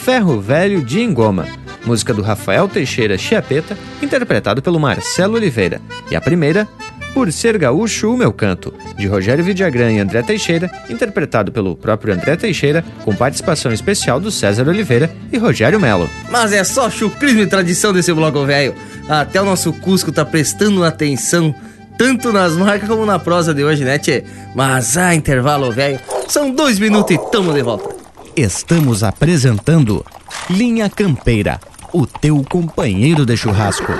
Ferro 0.00 0.40
Velho 0.40 0.82
de 0.82 1.00
Engoma, 1.00 1.46
música 1.86 2.12
do 2.12 2.22
Rafael 2.22 2.66
Teixeira 2.66 3.16
Chiapeta, 3.16 3.78
interpretado 4.02 4.60
pelo 4.60 4.80
Marcelo 4.80 5.36
Oliveira. 5.36 5.80
E 6.10 6.16
a 6.16 6.20
primeira, 6.20 6.66
por 7.12 7.32
Ser 7.32 7.58
Gaúcho, 7.58 8.12
o 8.12 8.16
Meu 8.16 8.32
Canto, 8.32 8.72
de 8.96 9.06
Rogério 9.06 9.44
Vidagrã 9.44 9.90
e 9.90 9.98
André 9.98 10.22
Teixeira, 10.22 10.70
interpretado 10.88 11.52
pelo 11.52 11.76
próprio 11.76 12.14
André 12.14 12.36
Teixeira, 12.36 12.84
com 13.04 13.14
participação 13.14 13.72
especial 13.72 14.20
do 14.20 14.30
César 14.30 14.68
Oliveira 14.68 15.10
e 15.32 15.38
Rogério 15.38 15.80
Melo. 15.80 16.08
Mas 16.30 16.52
é 16.52 16.62
só 16.64 16.88
chucrismo 16.88 17.40
e 17.40 17.46
tradição 17.46 17.92
desse 17.92 18.12
bloco 18.12 18.44
velho. 18.44 18.74
Até 19.08 19.40
o 19.40 19.44
nosso 19.44 19.72
Cusco 19.72 20.12
tá 20.12 20.24
prestando 20.24 20.84
atenção, 20.84 21.54
tanto 21.98 22.32
nas 22.32 22.56
marcas 22.56 22.88
como 22.88 23.04
na 23.04 23.18
prosa 23.18 23.52
de 23.52 23.64
hoje, 23.64 23.84
né, 23.84 23.98
tchê? 23.98 24.24
Mas 24.54 24.96
a 24.96 25.14
intervalo 25.14 25.72
velho, 25.72 25.98
são 26.28 26.50
dois 26.50 26.78
minutos 26.78 27.16
e 27.16 27.30
tamo 27.30 27.52
de 27.52 27.62
volta. 27.62 27.94
Estamos 28.36 29.02
apresentando 29.02 30.04
Linha 30.48 30.88
Campeira, 30.88 31.60
o 31.92 32.06
teu 32.06 32.44
companheiro 32.48 33.26
de 33.26 33.36
churrasco. 33.36 33.92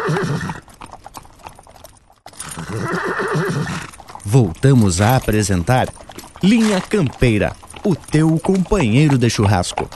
Voltamos 4.25 5.01
a 5.01 5.17
apresentar 5.17 5.89
Linha 6.43 6.81
Campeira, 6.81 7.53
o 7.85 7.95
teu 7.95 8.39
companheiro 8.39 9.19
de 9.19 9.29
churrasco. 9.29 9.89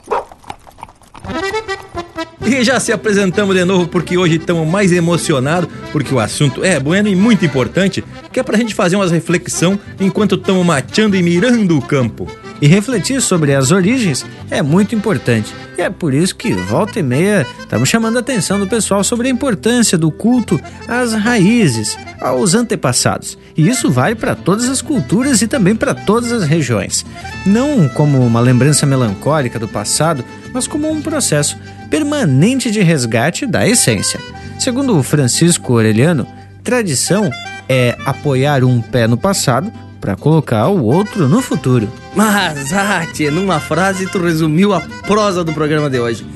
E 2.45 2.63
já 2.63 2.79
se 2.79 2.93
apresentamos 2.93 3.57
de 3.57 3.65
novo 3.65 3.89
porque 3.89 4.19
hoje 4.19 4.37
estamos 4.37 4.69
mais 4.69 4.93
emocionados, 4.93 5.69
porque 5.91 6.15
o 6.15 6.21
assunto 6.21 6.63
é 6.63 6.79
bueno 6.79 7.09
e 7.09 7.17
muito 7.17 7.45
importante, 7.45 8.05
que 8.31 8.39
é 8.39 8.43
pra 8.43 8.59
gente 8.59 8.75
fazer 8.75 8.97
umas 8.97 9.11
reflexão 9.11 9.79
enquanto 9.99 10.35
estamos 10.35 10.65
mateando 10.65 11.17
e 11.17 11.23
mirando 11.23 11.79
o 11.79 11.83
campo. 11.83 12.29
E 12.61 12.67
refletir 12.67 13.21
sobre 13.21 13.55
as 13.55 13.71
origens 13.71 14.25
é 14.51 14.63
muito 14.63 14.95
importante. 14.95 15.53
E 15.77 15.83
é 15.83 15.91
por 15.91 16.15
isso 16.15 16.37
que, 16.37 16.53
volta 16.53 17.01
e 17.01 17.03
meia, 17.03 17.47
estamos 17.61 17.89
chamando 17.89 18.17
a 18.17 18.21
atenção 18.21 18.59
do 18.59 18.67
pessoal 18.67 19.03
sobre 19.03 19.27
a 19.27 19.31
importância 19.31 19.99
do 19.99 20.11
culto 20.11 20.61
às 20.87 21.13
raízes, 21.13 21.99
aos 22.21 22.55
antepassados. 22.55 23.37
E 23.57 23.69
isso 23.69 23.91
vale 23.91 24.15
para 24.15 24.35
todas 24.35 24.69
as 24.69 24.81
culturas 24.81 25.43
e 25.43 25.49
também 25.49 25.75
para 25.75 25.95
todas 25.95 26.33
as 26.33 26.45
regiões. 26.45 27.05
Não 27.45 27.89
como 27.89 28.25
uma 28.25 28.41
lembrança 28.41 28.87
melancólica 28.87 29.59
do 29.59 29.69
passado, 29.69 30.25
mas 30.53 30.67
como 30.67 30.91
um 30.91 31.03
processo 31.03 31.57
permanente 31.91 32.71
de 32.71 32.81
resgate 32.81 33.47
da 33.47 33.67
essência. 33.67 34.21
Segundo 34.59 35.03
Francisco 35.03 35.73
Aureliano, 35.73 36.27
tradição 36.63 37.31
é 37.69 37.97
apoiar 38.05 38.65
um 38.65 38.81
pé 38.81 39.07
no 39.07 39.17
passado 39.17 39.73
para 40.05 40.17
colocar 40.17 40.69
o 40.69 40.85
outro 40.85 41.27
no 41.27 41.41
futuro. 41.41 41.91
Mas, 42.15 42.75
ah, 42.75 43.01
numa 43.33 43.59
frase 43.59 44.07
tu 44.07 44.19
resumiu 44.19 44.75
a 44.75 44.81
prosa 44.81 45.43
do 45.43 45.51
programa 45.55 45.89
de 45.89 45.99
hoje. 45.99 46.27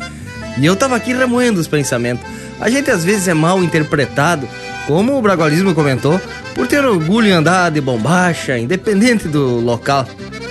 E 0.56 0.64
eu 0.64 0.74
tava 0.74 0.96
aqui 0.96 1.12
remoendo 1.12 1.60
os 1.60 1.68
pensamentos. 1.68 2.24
A 2.58 2.70
gente 2.70 2.90
às 2.90 3.04
vezes 3.04 3.28
é 3.28 3.34
mal 3.34 3.62
interpretado, 3.62 4.48
como 4.86 5.18
o 5.18 5.20
Bragualismo 5.20 5.74
comentou, 5.74 6.18
por 6.54 6.66
ter 6.66 6.82
orgulho 6.82 7.28
em 7.28 7.32
andar 7.32 7.70
de 7.70 7.78
bombacha, 7.78 8.58
independente 8.58 9.28
do 9.28 9.60
local. 9.60 10.08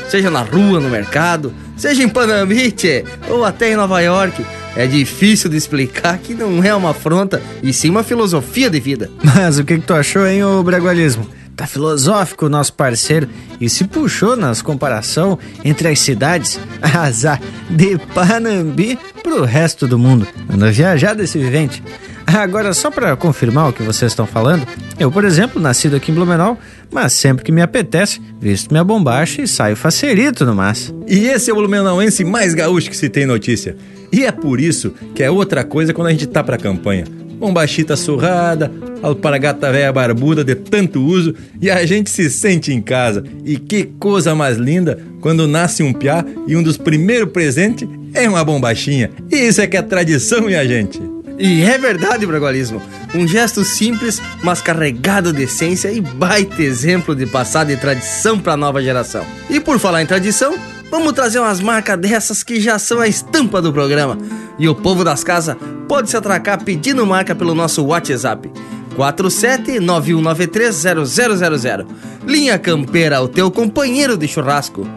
Seja 0.07 0.29
na 0.29 0.41
rua, 0.41 0.79
no 0.79 0.87
mercado, 0.87 1.51
seja 1.75 2.03
em 2.03 2.09
Panambi, 2.09 2.71
tchê, 2.71 3.03
ou 3.27 3.43
até 3.43 3.71
em 3.71 3.75
Nova 3.75 3.99
York. 3.99 4.45
É 4.75 4.85
difícil 4.85 5.49
de 5.49 5.57
explicar 5.57 6.19
que 6.19 6.35
não 6.35 6.63
é 6.63 6.73
uma 6.75 6.91
afronta, 6.91 7.41
e 7.63 7.73
sim 7.73 7.89
uma 7.89 8.03
filosofia 8.03 8.69
de 8.69 8.79
vida. 8.79 9.09
Mas 9.23 9.57
o 9.57 9.65
que, 9.65 9.79
que 9.79 9.87
tu 9.87 9.95
achou, 9.95 10.27
hein, 10.27 10.43
o 10.43 10.61
Bragualismo? 10.61 11.27
Tá 11.57 11.65
filosófico 11.65 12.45
o 12.45 12.49
nosso 12.49 12.71
parceiro 12.71 13.27
e 13.59 13.67
se 13.67 13.83
puxou 13.83 14.37
nas 14.37 14.61
comparação 14.61 15.39
entre 15.65 15.87
as 15.87 15.97
cidades, 15.97 16.59
azar, 16.79 17.41
de 17.67 17.97
Panambi 18.13 18.97
pro 19.23 19.43
resto 19.43 19.87
do 19.87 19.97
mundo. 19.97 20.27
Anda 20.47 20.71
viajar 20.71 21.15
desse 21.15 21.39
vivente. 21.39 21.83
Agora, 22.27 22.75
só 22.75 22.91
para 22.91 23.15
confirmar 23.15 23.69
o 23.69 23.73
que 23.73 23.81
vocês 23.81 24.11
estão 24.11 24.27
falando, 24.27 24.67
eu, 24.99 25.11
por 25.11 25.25
exemplo, 25.25 25.59
nascido 25.59 25.95
aqui 25.95 26.11
em 26.11 26.13
Blumenau, 26.13 26.59
mas 26.91 27.13
sempre 27.13 27.43
que 27.43 27.51
me 27.51 27.61
apetece, 27.61 28.21
visto 28.39 28.69
minha 28.69 28.83
bombacha 28.83 29.41
e 29.41 29.47
saio 29.47 29.75
facerito 29.75 30.45
no 30.45 30.53
mas. 30.53 30.93
E 31.07 31.25
esse 31.25 31.49
é 31.49 31.53
o 31.53 31.55
blumenauense 31.55 32.23
mais 32.23 32.53
gaúcho 32.53 32.89
que 32.89 32.97
se 32.97 33.09
tem 33.09 33.25
notícia. 33.25 33.75
E 34.11 34.25
é 34.25 34.31
por 34.31 34.59
isso 34.59 34.93
que 35.15 35.23
é 35.23 35.31
outra 35.31 35.63
coisa 35.63 35.91
quando 35.91 36.07
a 36.07 36.11
gente 36.11 36.27
tá 36.27 36.43
pra 36.43 36.57
campanha. 36.57 37.05
Bombachita 37.37 37.95
surrada, 37.95 38.71
alpargata 39.01 39.71
velha 39.71 39.91
barbuda 39.93 40.43
de 40.43 40.55
tanto 40.55 41.01
uso 41.01 41.35
e 41.61 41.69
a 41.69 41.85
gente 41.85 42.09
se 42.09 42.29
sente 42.29 42.73
em 42.73 42.81
casa. 42.81 43.23
E 43.45 43.57
que 43.57 43.83
coisa 43.99 44.33
mais 44.35 44.57
linda 44.57 44.99
quando 45.21 45.47
nasce 45.47 45.83
um 45.83 45.93
piá 45.93 46.25
e 46.47 46.55
um 46.55 46.63
dos 46.63 46.77
primeiros 46.77 47.31
presentes 47.31 47.87
é 48.13 48.27
uma 48.27 48.43
bombachinha. 48.43 49.11
Isso 49.31 49.61
é 49.61 49.67
que 49.67 49.77
é 49.77 49.81
tradição, 49.81 50.41
minha 50.41 50.65
gente. 50.67 50.99
E 51.39 51.61
é 51.61 51.77
verdade, 51.77 52.25
Bragualismo. 52.25 52.81
Um 53.13 53.27
gesto 53.27 53.63
simples, 53.63 54.19
mas 54.43 54.59
carregado 54.59 55.31
de 55.31 55.43
essência 55.43 55.91
e 55.91 56.01
baita 56.01 56.63
exemplo 56.63 57.15
de 57.15 57.27
passado 57.27 57.71
e 57.71 57.77
tradição 57.77 58.39
para 58.39 58.53
a 58.53 58.57
nova 58.57 58.81
geração. 58.81 59.23
E 59.49 59.59
por 59.59 59.77
falar 59.77 60.01
em 60.01 60.05
tradição, 60.07 60.57
vamos 60.89 61.13
trazer 61.13 61.39
umas 61.39 61.59
marcas 61.59 61.99
dessas 61.99 62.43
que 62.43 62.59
já 62.59 62.79
são 62.79 62.99
a 62.99 63.07
estampa 63.07 63.61
do 63.61 63.71
programa. 63.71 64.17
E 64.59 64.67
o 64.67 64.75
povo 64.75 65.03
das 65.03 65.23
casas 65.23 65.55
pode 65.87 66.09
se 66.09 66.17
atracar 66.17 66.63
pedindo 66.63 67.05
marca 67.05 67.35
pelo 67.35 67.53
nosso 67.55 67.85
WhatsApp. 67.85 68.51
4791930000. 68.97 71.85
Linha 72.25 72.57
Campeira, 72.57 73.21
o 73.21 73.27
teu 73.27 73.51
companheiro 73.51 74.17
de 74.17 74.27
churrasco. 74.27 74.87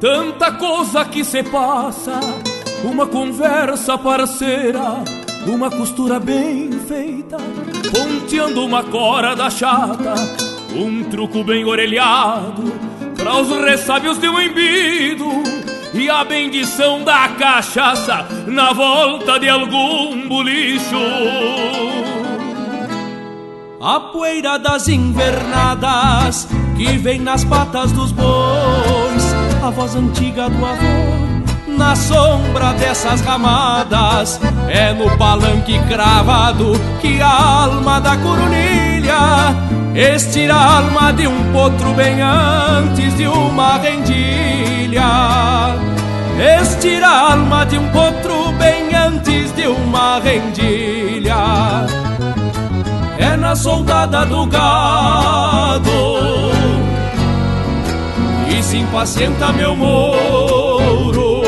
Tanta 0.00 0.50
coisa 0.52 1.04
que 1.04 1.22
se 1.24 1.44
passa, 1.44 2.18
uma 2.82 3.06
conversa 3.06 3.98
parceira, 3.98 5.04
uma 5.46 5.70
costura 5.70 6.18
bem 6.18 6.72
feita, 6.88 7.36
ponteando 7.92 8.64
uma 8.64 8.82
corda 8.82 9.50
chata, 9.50 10.14
um 10.74 11.04
truco 11.04 11.44
bem 11.44 11.66
orelhado, 11.66 12.72
para 13.20 13.36
os 13.36 13.48
ressábios 13.64 14.18
de 14.18 14.28
um 14.28 14.40
embido, 14.40 15.26
e 15.92 16.08
a 16.08 16.24
bendição 16.24 17.04
da 17.04 17.28
cachaça 17.28 18.26
na 18.46 18.72
volta 18.72 19.38
de 19.38 19.48
algum 19.48 20.26
bolicho. 20.26 20.96
A 23.80 24.00
poeira 24.00 24.58
das 24.58 24.88
invernadas 24.88 26.48
que 26.76 26.96
vem 26.96 27.20
nas 27.20 27.44
patas 27.44 27.92
dos 27.92 28.10
bois, 28.12 29.34
a 29.62 29.70
voz 29.70 29.94
antiga 29.94 30.48
do 30.48 30.64
avô 30.64 31.30
na 31.76 31.96
sombra 31.96 32.74
dessas 32.74 33.22
ramadas, 33.22 34.38
é 34.68 34.92
no 34.92 35.16
palanque 35.16 35.78
cravado 35.88 36.72
que 37.00 37.20
a 37.22 37.64
alma 37.64 37.98
da 38.00 38.16
coronilha 38.18 39.79
estira 39.94 40.54
a 40.54 40.76
alma 40.78 41.12
de 41.12 41.26
um 41.26 41.52
potro 41.52 41.92
bem 41.94 42.20
antes 42.20 43.16
de 43.16 43.26
uma 43.26 43.78
rendilha. 43.78 45.02
Estira 46.62 47.06
a 47.06 47.32
alma 47.32 47.64
de 47.66 47.78
um 47.78 47.88
potro 47.90 48.52
bem 48.52 48.94
antes 48.94 49.52
de 49.54 49.66
uma 49.66 50.18
rendilha. 50.20 51.86
É 53.20 53.36
na 53.36 53.54
soldada 53.54 54.24
do 54.24 54.46
gado 54.46 55.90
E 58.48 58.62
se 58.62 58.78
impacienta 58.78 59.52
meu 59.52 59.76
mouro 59.76 61.42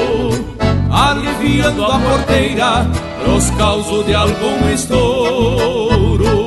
Aliviando 0.90 1.86
a 1.86 1.98
porteira 1.98 2.86
Pros 3.24 3.50
causos 3.52 4.04
de 4.04 4.14
algum 4.14 4.68
estouro 4.70 6.41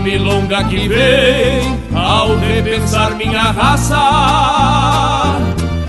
milonga 0.00 0.64
que 0.64 0.88
vem 0.88 1.78
Ao 1.94 2.36
repensar 2.36 3.14
minha 3.16 3.42
raça 3.42 3.96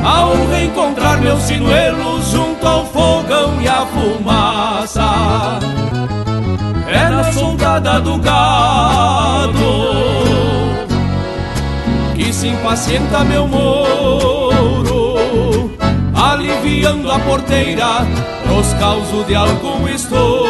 Ao 0.03 0.35
reencontrar 0.51 1.19
meus 1.19 1.41
sinuelos 1.43 2.31
Junto 2.31 2.67
ao 2.67 2.85
fogão 2.85 3.61
e 3.61 3.67
a 3.67 3.85
fumaça 3.85 5.59
é 6.93 7.09
na 7.09 7.31
soldada 7.31 8.01
do 8.01 8.17
gado 8.17 9.51
que 12.21 12.31
se 12.33 12.47
impacienta 12.47 13.23
meu 13.23 13.47
moro, 13.47 15.15
aliviando 16.13 17.11
a 17.11 17.17
porteira 17.19 18.05
pros 18.43 18.73
causos 18.73 19.25
de 19.25 19.33
algum 19.35 19.87
estouro. 19.87 20.40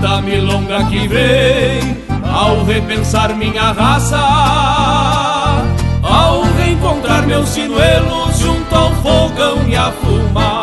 Tanta 0.00 0.22
milonga 0.22 0.82
que 0.86 1.06
vem 1.08 1.94
ao 2.24 2.64
repensar 2.64 3.36
minha 3.36 3.70
raça, 3.70 4.16
ao 6.02 6.40
reencontrar 6.56 7.26
meus 7.26 7.50
sinuelos 7.50 8.38
junto 8.38 8.74
ao 8.74 8.90
fogão 9.02 9.68
e 9.68 9.76
a 9.76 9.92
fumaça. 9.92 10.59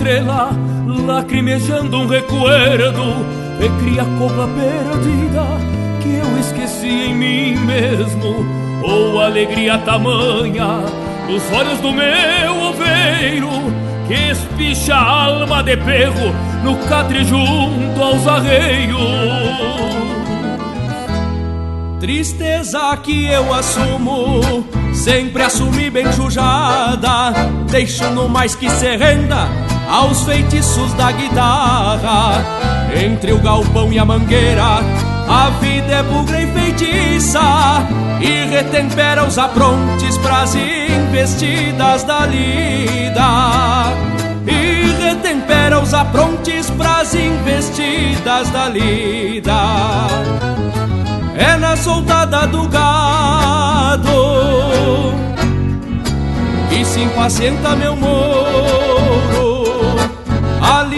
Estrela 0.00 0.50
lacrimejando 1.06 1.98
um 1.98 2.06
recuerdo 2.06 3.02
recria 3.60 4.00
a 4.00 4.18
cobra 4.18 4.48
perdida 4.48 5.44
que 6.00 6.08
eu 6.08 6.38
esqueci 6.38 6.88
em 6.88 7.14
mim 7.14 7.56
mesmo. 7.66 8.46
Ou 8.82 9.20
alegria 9.20 9.76
tamanha 9.76 10.78
nos 11.28 11.42
olhos 11.52 11.78
do 11.80 11.92
meu 11.92 12.62
oveiro 12.70 13.50
que 14.08 14.14
espicha 14.14 14.94
a 14.94 15.24
alma 15.26 15.62
de 15.62 15.76
perro 15.76 16.34
no 16.64 16.76
catre 16.88 17.22
junto 17.22 18.02
aos 18.02 18.26
arreios. 18.26 18.98
Tristeza 22.00 22.96
que 23.02 23.26
eu 23.26 23.52
assumo, 23.52 24.64
sempre 24.94 25.42
assumi 25.42 25.90
bem 25.90 26.10
jujada, 26.12 27.34
deixando 27.70 28.26
mais 28.26 28.54
que 28.54 28.70
se 28.70 28.96
renda 28.96 29.69
aos 29.90 30.22
feitiços 30.22 30.92
da 30.94 31.10
guitarra. 31.12 32.44
Entre 32.94 33.32
o 33.32 33.38
galpão 33.38 33.92
e 33.92 33.98
a 33.98 34.04
mangueira, 34.04 34.80
a 35.28 35.50
vida 35.60 35.92
é 35.92 36.02
bugra 36.02 36.40
e 36.40 36.46
feitiça, 36.52 37.40
e 38.20 38.46
retempera 38.46 39.24
os 39.24 39.38
aprontes 39.38 40.16
pras 40.18 40.54
investidas 40.54 42.04
da 42.04 42.26
lida. 42.26 43.92
E 44.46 45.02
retempera 45.02 45.80
os 45.80 45.92
aprontes 45.92 46.70
pras 46.70 47.14
investidas 47.14 48.48
da 48.50 48.68
lida 48.68 50.40
é 51.40 51.56
na 51.56 51.74
soldada 51.74 52.46
do 52.46 52.68
gado 52.68 54.10
que 56.68 56.84
se 56.84 57.00
impacienta 57.00 57.74
meu 57.74 57.96
moro, 57.96 58.49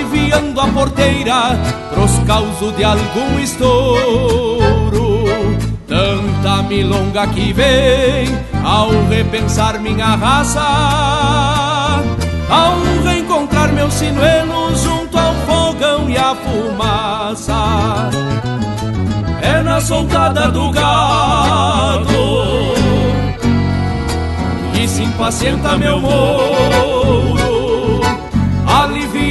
aliviando 0.03 0.61
a 0.61 0.66
porteira 0.69 1.59
pros 1.91 2.19
causos 2.27 2.74
de 2.77 2.85
algum 2.85 3.39
estouro. 3.39 5.24
Tanta 5.87 6.62
milonga 6.62 7.27
que 7.29 7.53
vem 7.53 8.27
ao 8.65 8.91
repensar 9.09 9.79
minha 9.79 10.16
raça, 10.16 10.61
ao 12.51 13.05
reencontrar 13.05 13.73
meus 13.73 13.95
sinuelos 13.95 14.83
junto 14.83 15.16
ao 15.19 15.35
fogão 15.47 16.11
e 16.11 16.16
a 16.16 16.35
fumaça 16.35 18.11
é 19.43 19.62
na 19.62 19.81
soldada 19.81 20.51
do 20.51 20.70
gado 20.70 22.12
e 24.74 24.89
se 24.89 25.03
impacienta 25.03 25.77
meu 25.77 26.01
mouro, 26.01 27.37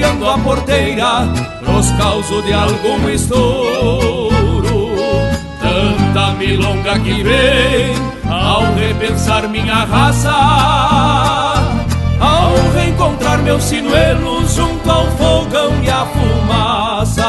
aliviando 0.02 0.30
a 0.30 0.38
porteira 0.40 1.28
pros 1.64 1.92
causos 1.92 2.44
de 2.44 2.54
algum 2.54 3.08
estouro. 3.10 4.32
Tanta 5.62 6.32
milonga 6.34 7.00
que 7.00 7.24
vem 7.24 7.96
ao 8.28 8.74
repensar 8.74 9.48
minha 9.48 9.86
raça, 9.86 10.32
ao 12.20 12.72
reencontrar 12.74 13.38
meus 13.40 13.64
sinuelos 13.64 14.56
junto 14.56 14.90
ao 14.90 15.06
fogão 15.12 15.72
e 15.84 15.90
a 15.90 16.06
fumaça. 16.06 17.22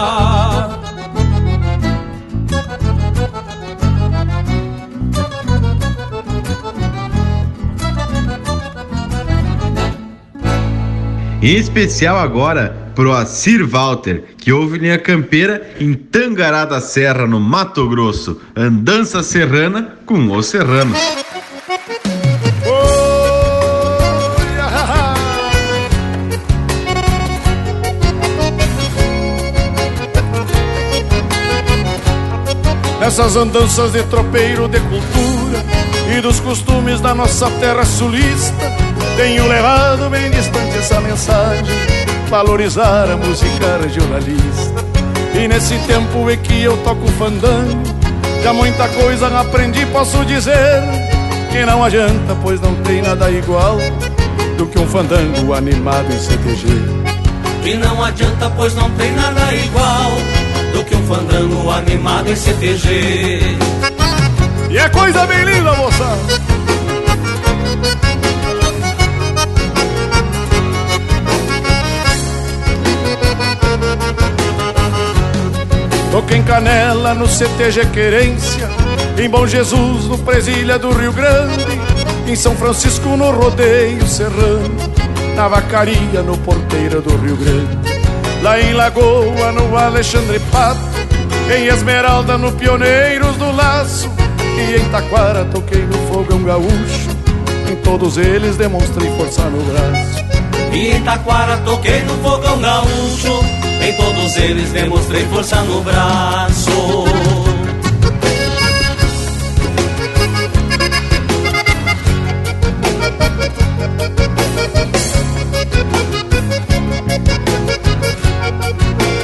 Em 11.42 11.56
especial 11.56 12.18
agora 12.18 12.92
pro 12.94 13.12
Acir 13.12 13.66
Walter, 13.66 14.22
que 14.38 14.52
ouve 14.52 14.78
linha 14.78 14.96
campeira 14.96 15.74
em 15.80 15.92
Tangará 15.92 16.64
da 16.64 16.80
Serra, 16.80 17.26
no 17.26 17.40
Mato 17.40 17.88
Grosso. 17.88 18.40
Andança 18.54 19.24
serrana 19.24 19.96
com 20.06 20.30
os 20.30 20.46
serranos. 20.46 20.96
Nessas 33.00 33.34
andanças 33.34 33.90
de 33.90 34.04
tropeiro 34.04 34.68
de 34.68 34.78
cultura 34.78 35.64
e 36.16 36.20
dos 36.20 36.38
costumes 36.38 37.00
da 37.00 37.12
nossa 37.12 37.50
terra 37.50 37.84
sulista, 37.84 38.91
tenho 39.16 39.46
levado 39.46 40.08
bem 40.10 40.30
distante 40.30 40.78
essa 40.78 41.00
mensagem, 41.00 41.64
valorizar 42.28 43.10
a 43.10 43.16
música 43.16 43.78
regionalista. 43.82 44.84
E 45.34 45.48
nesse 45.48 45.76
tempo 45.86 46.30
em 46.30 46.38
que 46.38 46.62
eu 46.62 46.76
toco 46.78 47.06
fandango, 47.12 47.82
já 48.42 48.52
muita 48.52 48.88
coisa 48.88 49.28
aprendi, 49.38 49.84
posso 49.86 50.24
dizer 50.24 50.82
que 51.50 51.64
não 51.64 51.84
adianta, 51.84 52.36
pois 52.42 52.60
não 52.60 52.74
tem 52.76 53.02
nada 53.02 53.30
igual 53.30 53.78
do 54.56 54.66
que 54.66 54.78
um 54.78 54.86
fandango 54.86 55.52
animado 55.52 56.12
em 56.12 56.18
CTG. 56.18 56.66
E 57.64 57.74
não 57.74 58.02
adianta, 58.02 58.50
pois 58.56 58.74
não 58.74 58.90
tem 58.90 59.12
nada 59.12 59.54
igual 59.54 60.12
do 60.72 60.84
que 60.84 60.94
um 60.96 61.02
fandango 61.06 61.70
animado 61.70 62.28
em 62.28 62.36
CTG. 62.36 63.40
E 64.70 64.78
é 64.78 64.88
coisa 64.88 65.26
bem 65.26 65.44
linda, 65.44 65.72
moçada. 65.74 66.61
Toca 76.12 76.36
em 76.36 76.42
Canela, 76.42 77.14
no 77.14 77.26
CTG 77.26 77.86
Querência 77.86 78.68
Em 79.16 79.30
Bom 79.30 79.46
Jesus, 79.46 80.04
no 80.04 80.18
Presilha 80.18 80.78
do 80.78 80.92
Rio 80.92 81.10
Grande 81.10 81.66
Em 82.28 82.36
São 82.36 82.54
Francisco, 82.54 83.08
no 83.16 83.30
Rodeio 83.30 84.06
Serrano 84.06 84.76
Na 85.34 85.48
Vacaria, 85.48 86.22
no 86.22 86.36
Porteira 86.36 87.00
do 87.00 87.16
Rio 87.16 87.34
Grande. 87.36 87.78
Lá 88.42 88.60
em 88.60 88.74
Lagoa, 88.74 89.52
no 89.52 89.74
Alexandre 89.74 90.38
Pato 90.52 90.82
Em 91.50 91.68
Esmeralda, 91.68 92.36
no 92.36 92.52
Pioneiros 92.52 93.34
do 93.38 93.50
Laço 93.50 94.10
E 94.38 94.76
em 94.76 94.84
Taquara, 94.90 95.46
toquei 95.46 95.80
no 95.80 95.96
Fogão 96.08 96.42
Gaúcho. 96.42 97.08
Em 97.70 97.76
todos 97.76 98.18
eles 98.18 98.58
demonstrei 98.58 99.10
força 99.16 99.40
no 99.44 99.62
braço. 99.62 100.22
E 100.74 100.96
Itaquara 100.96 101.56
toquei 101.64 102.02
no 102.02 102.14
fogão 102.22 102.58
gaúcho 102.58 103.61
Em 103.84 103.92
todos 103.94 104.36
eles 104.36 104.70
demonstrei 104.70 105.26
força 105.26 105.60
no 105.62 105.80
braço. 105.80 106.70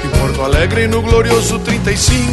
Em 0.05 0.19
Porto 0.19 0.43
Alegre 0.43 0.89
no 0.89 1.03
glorioso 1.03 1.61
35 1.61 2.33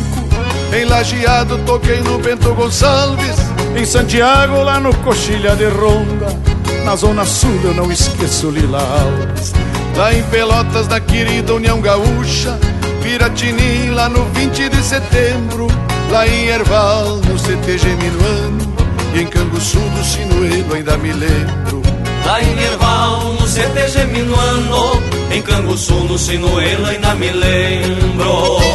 Em 0.73 0.85
Lajeado 0.85 1.59
toquei 1.59 2.01
no 2.01 2.17
Bento 2.17 2.55
Gonçalves. 2.55 3.35
Em 3.75 3.85
Santiago 3.85 4.63
lá 4.63 4.79
no 4.79 4.95
Coxilha 4.97 5.55
de 5.55 5.65
Ronda 5.65 6.35
Na 6.83 6.95
Zona 6.95 7.23
Sul 7.23 7.59
eu 7.63 7.73
não 7.75 7.91
esqueço 7.91 8.49
Lila 8.49 8.79
Alves 8.79 9.64
Lá 9.95 10.13
em 10.13 10.23
Pelotas 10.23 10.87
na 10.87 10.99
querida 10.99 11.53
União 11.53 11.79
Gaúcha 11.79 12.59
Piratini 13.01 13.91
lá 13.91 14.09
no 14.09 14.25
20 14.25 14.69
de 14.69 14.83
setembro 14.83 15.67
Lá 16.11 16.27
em 16.27 16.47
Erval 16.47 17.17
no 17.17 17.39
CTG 17.39 17.87
Minuano 17.95 18.75
E 19.13 19.21
em 19.21 19.27
Canguçu 19.27 19.79
do 19.79 20.03
Sinuelo 20.03 20.73
ainda 20.73 20.97
me 20.97 21.13
lembro. 21.13 21.81
Lá 22.25 22.41
em 22.41 22.59
Erval, 22.59 23.33
no 23.33 23.47
CTG 23.47 24.05
Minuano 24.05 25.01
Em 25.31 25.41
Canguçu, 25.41 25.93
no 25.93 26.17
Sinuelo, 26.17 26.87
ainda 26.87 27.13
me 27.15 27.29
lembro 27.29 28.74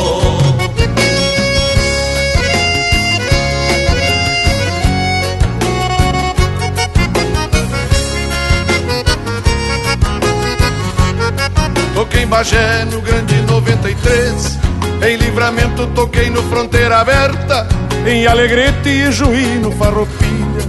Bagé 12.30 12.84
no 12.84 13.00
Grande 13.00 13.34
93 13.42 14.58
Em 15.04 15.16
Livramento 15.16 15.84
toquei 15.88 16.30
no 16.30 16.40
Fronteira 16.44 17.00
Aberta 17.00 17.66
Em 18.06 18.24
Alegrete 18.24 18.88
e 18.88 19.10
Juí 19.10 19.58
no 19.60 19.72
Farroupilha 19.72 20.62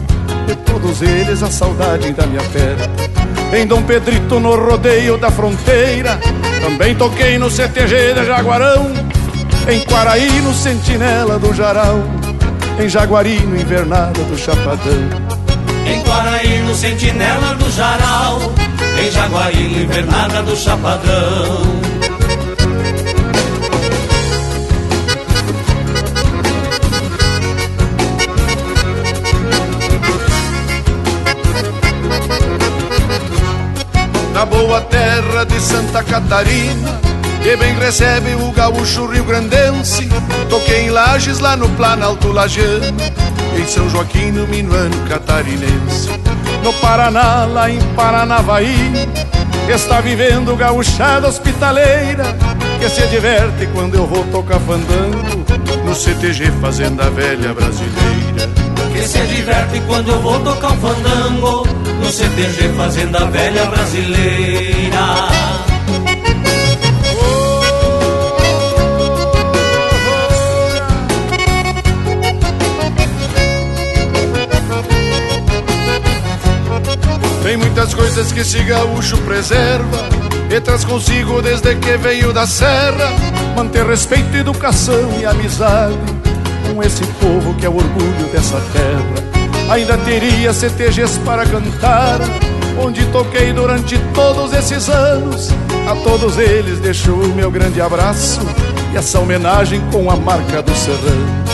De 0.48 0.56
todos 0.56 1.04
eles 1.04 1.44
a 1.44 1.52
saudade 1.52 2.08
ainda 2.08 2.26
me 2.26 2.40
aperta 2.40 2.90
Em 3.56 3.68
Dom 3.68 3.84
Pedrito 3.84 4.40
no 4.40 4.56
Rodeio 4.56 5.20
da 5.20 5.30
Fronteira 5.30 6.20
Também 6.62 6.96
toquei 6.96 7.38
no 7.38 7.50
CTG 7.50 8.16
de 8.16 8.26
Jaguarão. 8.26 8.92
Em 9.70 9.82
Quaraí 9.82 10.42
no 10.42 10.56
Sentinela 10.56 11.38
do 11.38 11.54
Jarau 11.54 12.04
Em 12.80 12.90
Jaguari 12.90 13.40
no 13.40 13.56
Invernada 13.56 14.24
do 14.24 14.36
Chapadão. 14.36 15.32
Em 15.86 16.02
Quaraí, 16.02 16.60
no 16.64 16.74
Sentinela 16.74 17.54
do 17.56 17.70
Jaral 17.70 18.52
Em 19.00 19.12
Jaguari, 19.12 19.68
no 19.68 19.82
Invernada 19.82 20.44
do 20.44 20.56
Chapadão 20.56 21.82
na 34.42 34.46
boa 34.46 34.82
terra 34.82 35.44
de 35.44 35.60
Santa 35.60 36.04
Catarina, 36.04 37.00
que 37.44 37.56
bem 37.58 37.76
recebe 37.76 38.34
o 38.34 38.52
gaúcho 38.52 39.06
rio-grandense. 39.06 40.10
Toquei 40.50 40.86
em 40.86 40.90
Lages, 40.90 41.38
lá 41.38 41.56
no 41.56 41.70
Planalto 41.70 42.30
Lajeano, 42.30 42.98
em 43.56 43.68
São 43.68 43.88
Joaquim, 43.88 44.32
no 44.32 44.48
Minuano 44.48 44.96
catarinense. 45.08 46.10
No 46.64 46.74
Paraná, 46.74 47.46
lá 47.46 47.70
em 47.70 47.80
Paranavaí, 47.96 48.92
está 49.68 50.02
vivendo 50.02 50.56
gauchada 50.56 51.28
hospitaleira, 51.28 52.36
que 52.80 52.90
se 52.90 53.08
diverte 53.08 53.68
quando 53.74 53.96
eu 53.96 54.06
vou 54.06 54.24
tocar 54.26 54.60
fandango, 54.60 55.46
no 55.86 55.96
CTG 55.96 56.52
Fazenda 56.62 57.10
Velha 57.10 57.54
Brasileira. 57.54 58.50
Que 58.94 59.08
se 59.08 59.20
diverte 59.20 59.82
quando 59.88 60.10
eu 60.10 60.22
vou 60.22 60.38
tocar 60.42 60.74
fandango 60.74 61.66
No 62.02 62.12
CTG 62.12 62.74
Fazenda 62.76 63.26
Velha 63.26 63.66
Brasileira 63.66 65.71
Muitas 77.82 77.96
coisas 77.96 78.32
que 78.32 78.42
esse 78.42 78.60
gaúcho 78.62 79.18
preserva 79.24 80.08
E 80.52 80.62
traz 80.62 80.86
consigo 80.86 81.42
desde 81.42 81.74
que 81.78 81.98
veio 81.98 82.32
da 82.32 82.46
serra. 82.46 83.10
Manter 83.56 83.84
respeito, 83.88 84.38
educação 84.38 85.10
e 85.20 85.26
amizade 85.26 85.98
Com 86.68 86.84
esse 86.84 87.04
povo 87.20 87.56
que 87.56 87.66
é 87.66 87.70
o 87.70 87.76
orgulho 87.76 88.32
dessa 88.32 88.62
terra. 88.72 89.74
Ainda 89.74 89.98
teria 89.98 90.54
CTGs 90.54 91.20
para 91.22 91.44
cantar 91.44 92.20
Onde 92.80 93.04
toquei 93.08 93.52
durante 93.52 93.98
todos 94.14 94.54
esses 94.54 94.88
anos. 94.88 95.50
A 95.90 95.96
todos 96.04 96.38
eles 96.38 96.78
deixo 96.78 97.12
o 97.12 97.34
meu 97.34 97.50
grande 97.50 97.82
abraço 97.82 98.42
E 98.94 98.98
essa 98.98 99.20
homenagem 99.20 99.82
com 99.92 100.12
a 100.12 100.16
marca 100.16 100.62
dos 100.62 100.78
serranos 100.78 101.50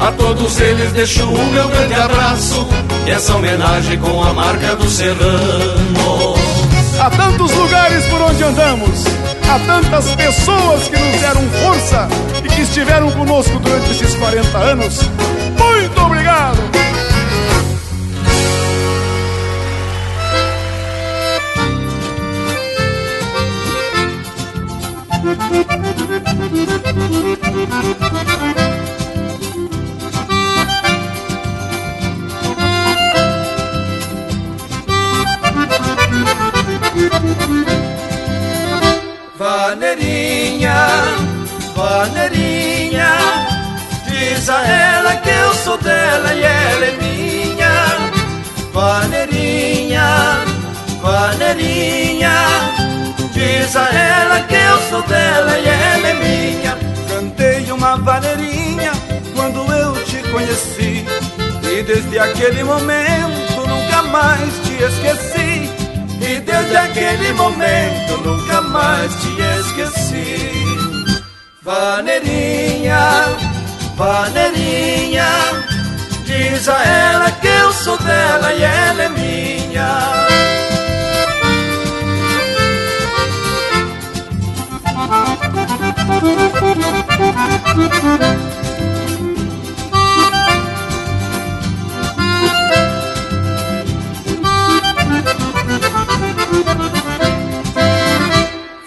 A 0.00 0.10
todos 0.10 0.58
eles 0.58 0.90
deixo 0.90 1.24
o 1.24 1.52
meu 1.52 1.68
grande 1.68 1.94
abraço 1.94 2.66
essa 3.10 3.34
homenagem 3.34 3.98
com 3.98 4.22
a 4.22 4.32
marca 4.32 4.76
do 4.76 4.88
serrano 4.88 6.34
Há 7.00 7.10
tantos 7.10 7.52
lugares 7.52 8.04
por 8.06 8.20
onde 8.20 8.42
andamos, 8.42 9.04
há 9.48 9.58
tantas 9.60 10.14
pessoas 10.16 10.88
que 10.88 10.96
nos 10.98 11.20
deram 11.20 11.42
força 11.62 12.08
e 12.44 12.48
que 12.48 12.62
estiveram 12.62 13.10
conosco 13.12 13.56
durante 13.60 13.92
esses 13.92 14.14
40 14.16 14.58
anos. 14.58 15.00
Diz 53.68 53.76
a 53.76 53.86
ela 53.90 54.40
que 54.44 54.54
eu 54.54 54.78
sou 54.88 55.02
dela 55.02 55.58
e 55.58 55.68
ela 55.68 56.08
é 56.08 56.14
minha. 56.14 56.78
Cantei 57.06 57.70
uma 57.70 57.98
vaneirinha 57.98 58.92
quando 59.36 59.70
eu 59.70 59.92
te 60.06 60.22
conheci. 60.30 61.04
E 61.70 61.82
desde 61.82 62.18
aquele 62.18 62.64
momento 62.64 63.66
nunca 63.68 64.02
mais 64.04 64.54
te 64.64 64.72
esqueci. 64.82 65.70
E 66.18 66.40
desde 66.40 66.76
aquele 66.78 67.34
momento 67.34 68.16
nunca 68.24 68.62
mais 68.62 69.12
te 69.20 69.36
esqueci. 69.60 70.50
Vaneirinha, 71.62 72.96
vaneirinha 73.96 75.26
Diz 76.24 76.66
a 76.70 76.82
ela 76.82 77.30
que 77.32 77.46
eu 77.46 77.70
sou 77.74 77.98
dela 77.98 78.50
e 78.50 78.62
ela 78.62 79.02
é 79.02 79.08
minha 79.10 80.27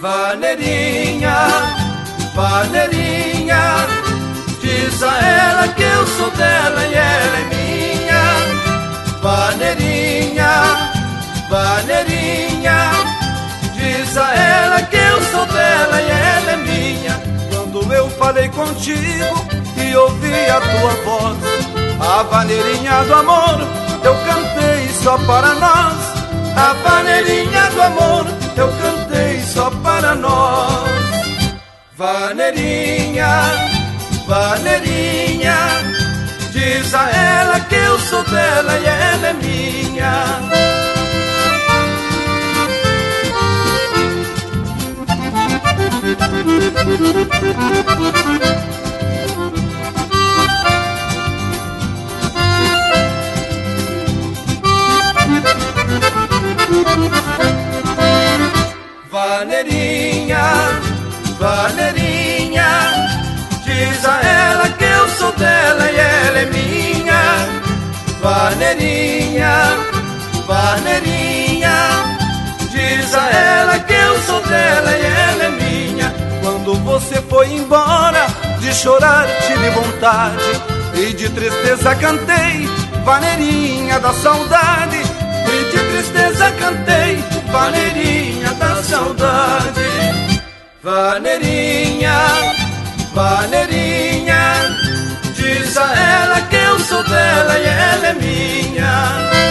Vaneirinha, 0.01 1.37
vaneirinha 2.35 3.87
Diz 4.59 5.01
a 5.01 5.17
ela 5.21 5.67
que 5.69 5.83
eu 5.83 6.07
sou 6.07 6.31
dela 6.31 6.85
e 6.85 6.93
ela 6.93 7.37
é 7.37 7.43
minha. 7.49 8.23
Vaneirinha, 9.21 10.91
vaneirinha 11.49 12.91
Diz 13.73 14.17
a 14.17 14.33
ela 14.33 14.81
que 14.81 14.97
eu 14.97 15.21
sou 15.31 15.45
dela 15.45 16.01
e 16.01 16.09
ela 16.09 16.51
é 16.51 16.55
minha 16.57 16.60
Eu 17.93 18.09
falei 18.11 18.49
contigo 18.49 19.45
e 19.77 19.95
ouvi 19.95 20.45
a 20.49 20.61
tua 20.61 20.91
voz 21.03 21.37
A 21.99 22.23
vaneirinha 22.23 23.03
do 23.03 23.15
amor 23.15 23.61
eu 24.03 24.15
cantei 24.25 24.87
só 25.03 25.17
para 25.19 25.53
nós 25.55 25.95
A 26.55 26.73
vaneirinha 26.83 27.69
do 27.71 27.81
amor 27.81 28.41
eu 28.57 28.67
para 29.69 30.15
nós. 30.15 30.89
Vaneirinha, 31.97 33.27
vaneirinha, 34.27 35.55
diz 36.51 36.93
a 36.93 37.09
ela 37.09 37.59
que 37.59 37.75
eu 37.75 37.99
sou 37.99 38.23
dela 38.23 38.77
e 38.79 38.85
ela 38.85 39.27
é 39.27 39.33
minha. 39.33 40.70
De 78.71 78.77
chorar 78.77 79.27
tive 79.45 79.69
vontade 79.71 80.61
e 80.95 81.13
de 81.13 81.29
tristeza 81.29 81.93
cantei, 81.95 82.69
vaneirinha 83.03 83.99
da 83.99 84.13
saudade. 84.13 85.01
E 85.53 85.71
de 85.71 85.79
tristeza 85.91 86.49
cantei, 86.51 87.21
vaneirinha 87.51 88.53
da 88.53 88.81
saudade. 88.81 89.89
Vaneirinha, 90.81 92.17
vaneirinha, 93.13 94.53
diz 95.35 95.75
a 95.75 95.93
ela 95.93 96.41
que 96.41 96.55
eu 96.55 96.79
sou 96.79 97.03
dela 97.03 97.59
e 97.59 97.65
ela 97.65 98.07
é 98.07 98.13
minha. 98.13 99.50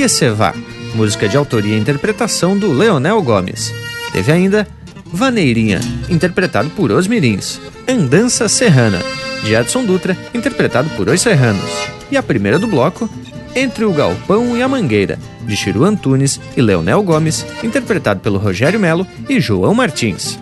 Que 0.00 0.08
Se 0.08 0.30
Vá, 0.30 0.54
música 0.94 1.28
de 1.28 1.36
autoria 1.36 1.76
e 1.76 1.78
interpretação 1.78 2.56
do 2.56 2.72
Leonel 2.72 3.20
Gomes. 3.20 3.70
Teve 4.14 4.32
ainda 4.32 4.66
Vaneirinha, 5.04 5.78
interpretado 6.08 6.70
por 6.70 6.90
Os 6.90 7.06
Mirins. 7.06 7.60
Andança 7.86 8.48
Serrana, 8.48 8.98
de 9.44 9.54
Edson 9.54 9.84
Dutra, 9.84 10.16
interpretado 10.32 10.88
por 10.96 11.10
Os 11.10 11.20
Serranos. 11.20 11.70
E 12.10 12.16
a 12.16 12.22
primeira 12.22 12.58
do 12.58 12.66
bloco, 12.66 13.10
Entre 13.54 13.84
o 13.84 13.92
Galpão 13.92 14.56
e 14.56 14.62
a 14.62 14.68
Mangueira, 14.68 15.18
de 15.42 15.54
Chiru 15.54 15.84
Antunes 15.84 16.40
e 16.56 16.62
Leonel 16.62 17.02
Gomes, 17.02 17.44
interpretado 17.62 18.20
pelo 18.20 18.38
Rogério 18.38 18.80
Melo 18.80 19.06
e 19.28 19.38
João 19.38 19.74
Martins. 19.74 20.38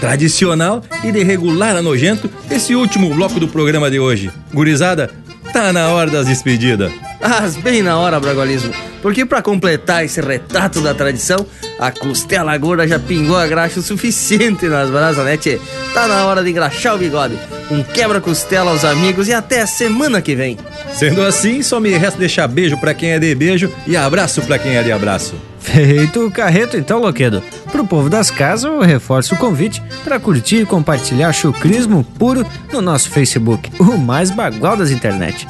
Tradicional 0.00 0.84
e 1.02 1.10
de 1.10 1.24
regular 1.24 1.74
a 1.74 1.80
nojento, 1.80 2.28
esse 2.50 2.74
último 2.74 3.14
bloco 3.14 3.40
do 3.40 3.48
programa 3.48 3.90
de 3.90 3.98
hoje. 3.98 4.30
Gurizada, 4.52 5.10
tá 5.50 5.72
na 5.72 5.88
hora 5.88 6.10
das 6.10 6.26
despedidas. 6.26 6.92
Ah, 7.20 7.48
bem 7.62 7.82
na 7.82 7.98
hora, 7.98 8.20
Bragualismo. 8.20 8.72
Porque 9.02 9.24
para 9.26 9.42
completar 9.42 10.04
esse 10.04 10.20
retrato 10.20 10.80
da 10.80 10.94
tradição, 10.94 11.44
a 11.78 11.90
costela 11.90 12.56
gorda 12.56 12.86
já 12.86 12.98
pingou 12.98 13.36
a 13.36 13.46
graxa 13.46 13.80
o 13.80 13.82
suficiente 13.82 14.66
nas 14.66 14.88
brasas, 14.88 15.24
né, 15.24 15.36
tchê? 15.36 15.60
Tá 15.94 16.06
na 16.06 16.26
hora 16.26 16.42
de 16.42 16.50
engraxar 16.50 16.94
o 16.94 16.98
bigode. 16.98 17.38
Um 17.70 17.82
quebra-costela 17.82 18.70
aos 18.70 18.84
amigos 18.84 19.28
e 19.28 19.32
até 19.32 19.60
a 19.60 19.66
semana 19.66 20.22
que 20.22 20.34
vem. 20.34 20.56
Sendo 20.94 21.22
assim, 21.22 21.62
só 21.62 21.78
me 21.80 21.90
resta 21.90 22.18
deixar 22.18 22.46
beijo 22.48 22.78
pra 22.78 22.94
quem 22.94 23.10
é 23.10 23.18
de 23.18 23.34
beijo 23.34 23.70
e 23.86 23.96
abraço 23.96 24.40
pra 24.42 24.58
quem 24.58 24.76
é 24.76 24.82
de 24.82 24.92
abraço. 24.92 25.34
Feito 25.60 26.24
o 26.24 26.30
carreto 26.30 26.76
então, 26.76 27.00
Loquedo. 27.00 27.42
Pro 27.70 27.86
povo 27.86 28.08
das 28.08 28.30
casas, 28.30 28.64
eu 28.64 28.80
reforço 28.80 29.34
o 29.34 29.38
convite 29.38 29.82
para 30.02 30.18
curtir 30.18 30.62
e 30.62 30.66
compartilhar 30.66 31.32
chucrismo 31.32 32.02
puro 32.18 32.46
no 32.72 32.80
nosso 32.80 33.10
Facebook, 33.10 33.70
o 33.78 33.98
mais 33.98 34.30
bagual 34.30 34.76
das 34.76 34.90
internet. 34.90 35.46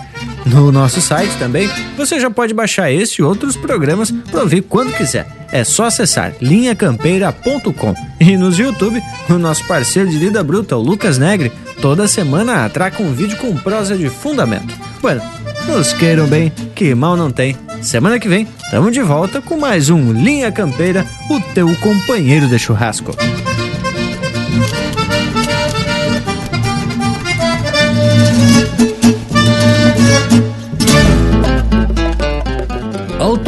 No 0.51 0.73
nosso 0.73 1.01
site 1.01 1.37
também, 1.39 1.69
você 1.97 2.19
já 2.19 2.31
pode 2.31 2.55
baixar 2.55 2.91
esse 2.91 3.21
e 3.21 3.25
outros 3.25 3.57
programas 3.57 4.11
para 4.11 4.41
ouvir 4.41 4.63
quando 4.63 4.97
quiser. 4.97 5.27
É 5.53 5.65
só 5.65 5.85
acessar 5.85 6.35
linhacampeira.com. 6.41 7.95
E 8.21 8.37
nos 8.37 8.59
YouTube, 8.59 9.03
o 9.29 9.35
nosso 9.35 9.67
parceiro 9.67 10.09
de 10.09 10.19
lida 10.19 10.43
bruta, 10.43 10.77
o 10.77 10.83
Lucas 10.83 11.19
Negre, 11.19 11.53
toda 11.81 12.09
semana 12.09 12.65
atraca 12.65 13.03
um 13.03 13.13
vídeo 13.13 13.37
com 13.39 13.57
prosa 13.57 13.97
de 13.97 14.09
fundamento. 14.09 14.75
Bueno, 15.01 15.23
nos 15.67 15.93
queiram 15.93 16.27
bem, 16.27 16.51
que 16.75 16.95
mal 16.95 17.17
não 17.17 17.31
tem. 17.31 17.57
Semana 17.83 18.19
que 18.19 18.29
vem, 18.29 18.47
tamo 18.71 18.91
de 18.91 19.01
volta 19.01 19.41
com 19.41 19.59
mais 19.59 19.91
um 19.91 20.13
Linha 20.13 20.51
Campeira, 20.51 21.07
o 21.31 21.41
teu 21.55 21.75
companheiro 21.77 22.49
de 22.49 22.59
churrasco. 22.59 23.15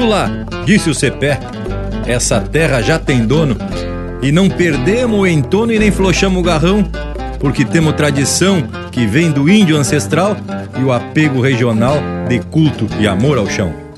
Lá, 0.09 0.29
disse 0.65 0.91
o 0.91 0.95
Cepé. 0.95 1.39
Essa 2.07 2.41
terra 2.41 2.81
já 2.81 2.99
tem 2.99 3.27
dono. 3.27 3.57
E 4.23 4.33
não 4.33 4.49
perdemos 4.49 5.19
o 5.21 5.27
entono 5.27 5.73
e 5.73 5.79
nem 5.79 5.91
flochamos 5.91 6.41
o 6.41 6.45
garrão, 6.45 6.85
porque 7.39 7.65
temos 7.65 7.95
tradição 7.95 8.63
que 8.91 9.07
vem 9.07 9.31
do 9.31 9.49
índio 9.49 9.77
ancestral 9.77 10.37
e 10.79 10.85
o 10.85 10.93
apego 10.93 11.41
regional 11.41 11.97
de 12.29 12.39
culto 12.41 12.87
e 12.99 13.07
amor 13.07 13.39
ao 13.39 13.49
chão. 13.49 13.90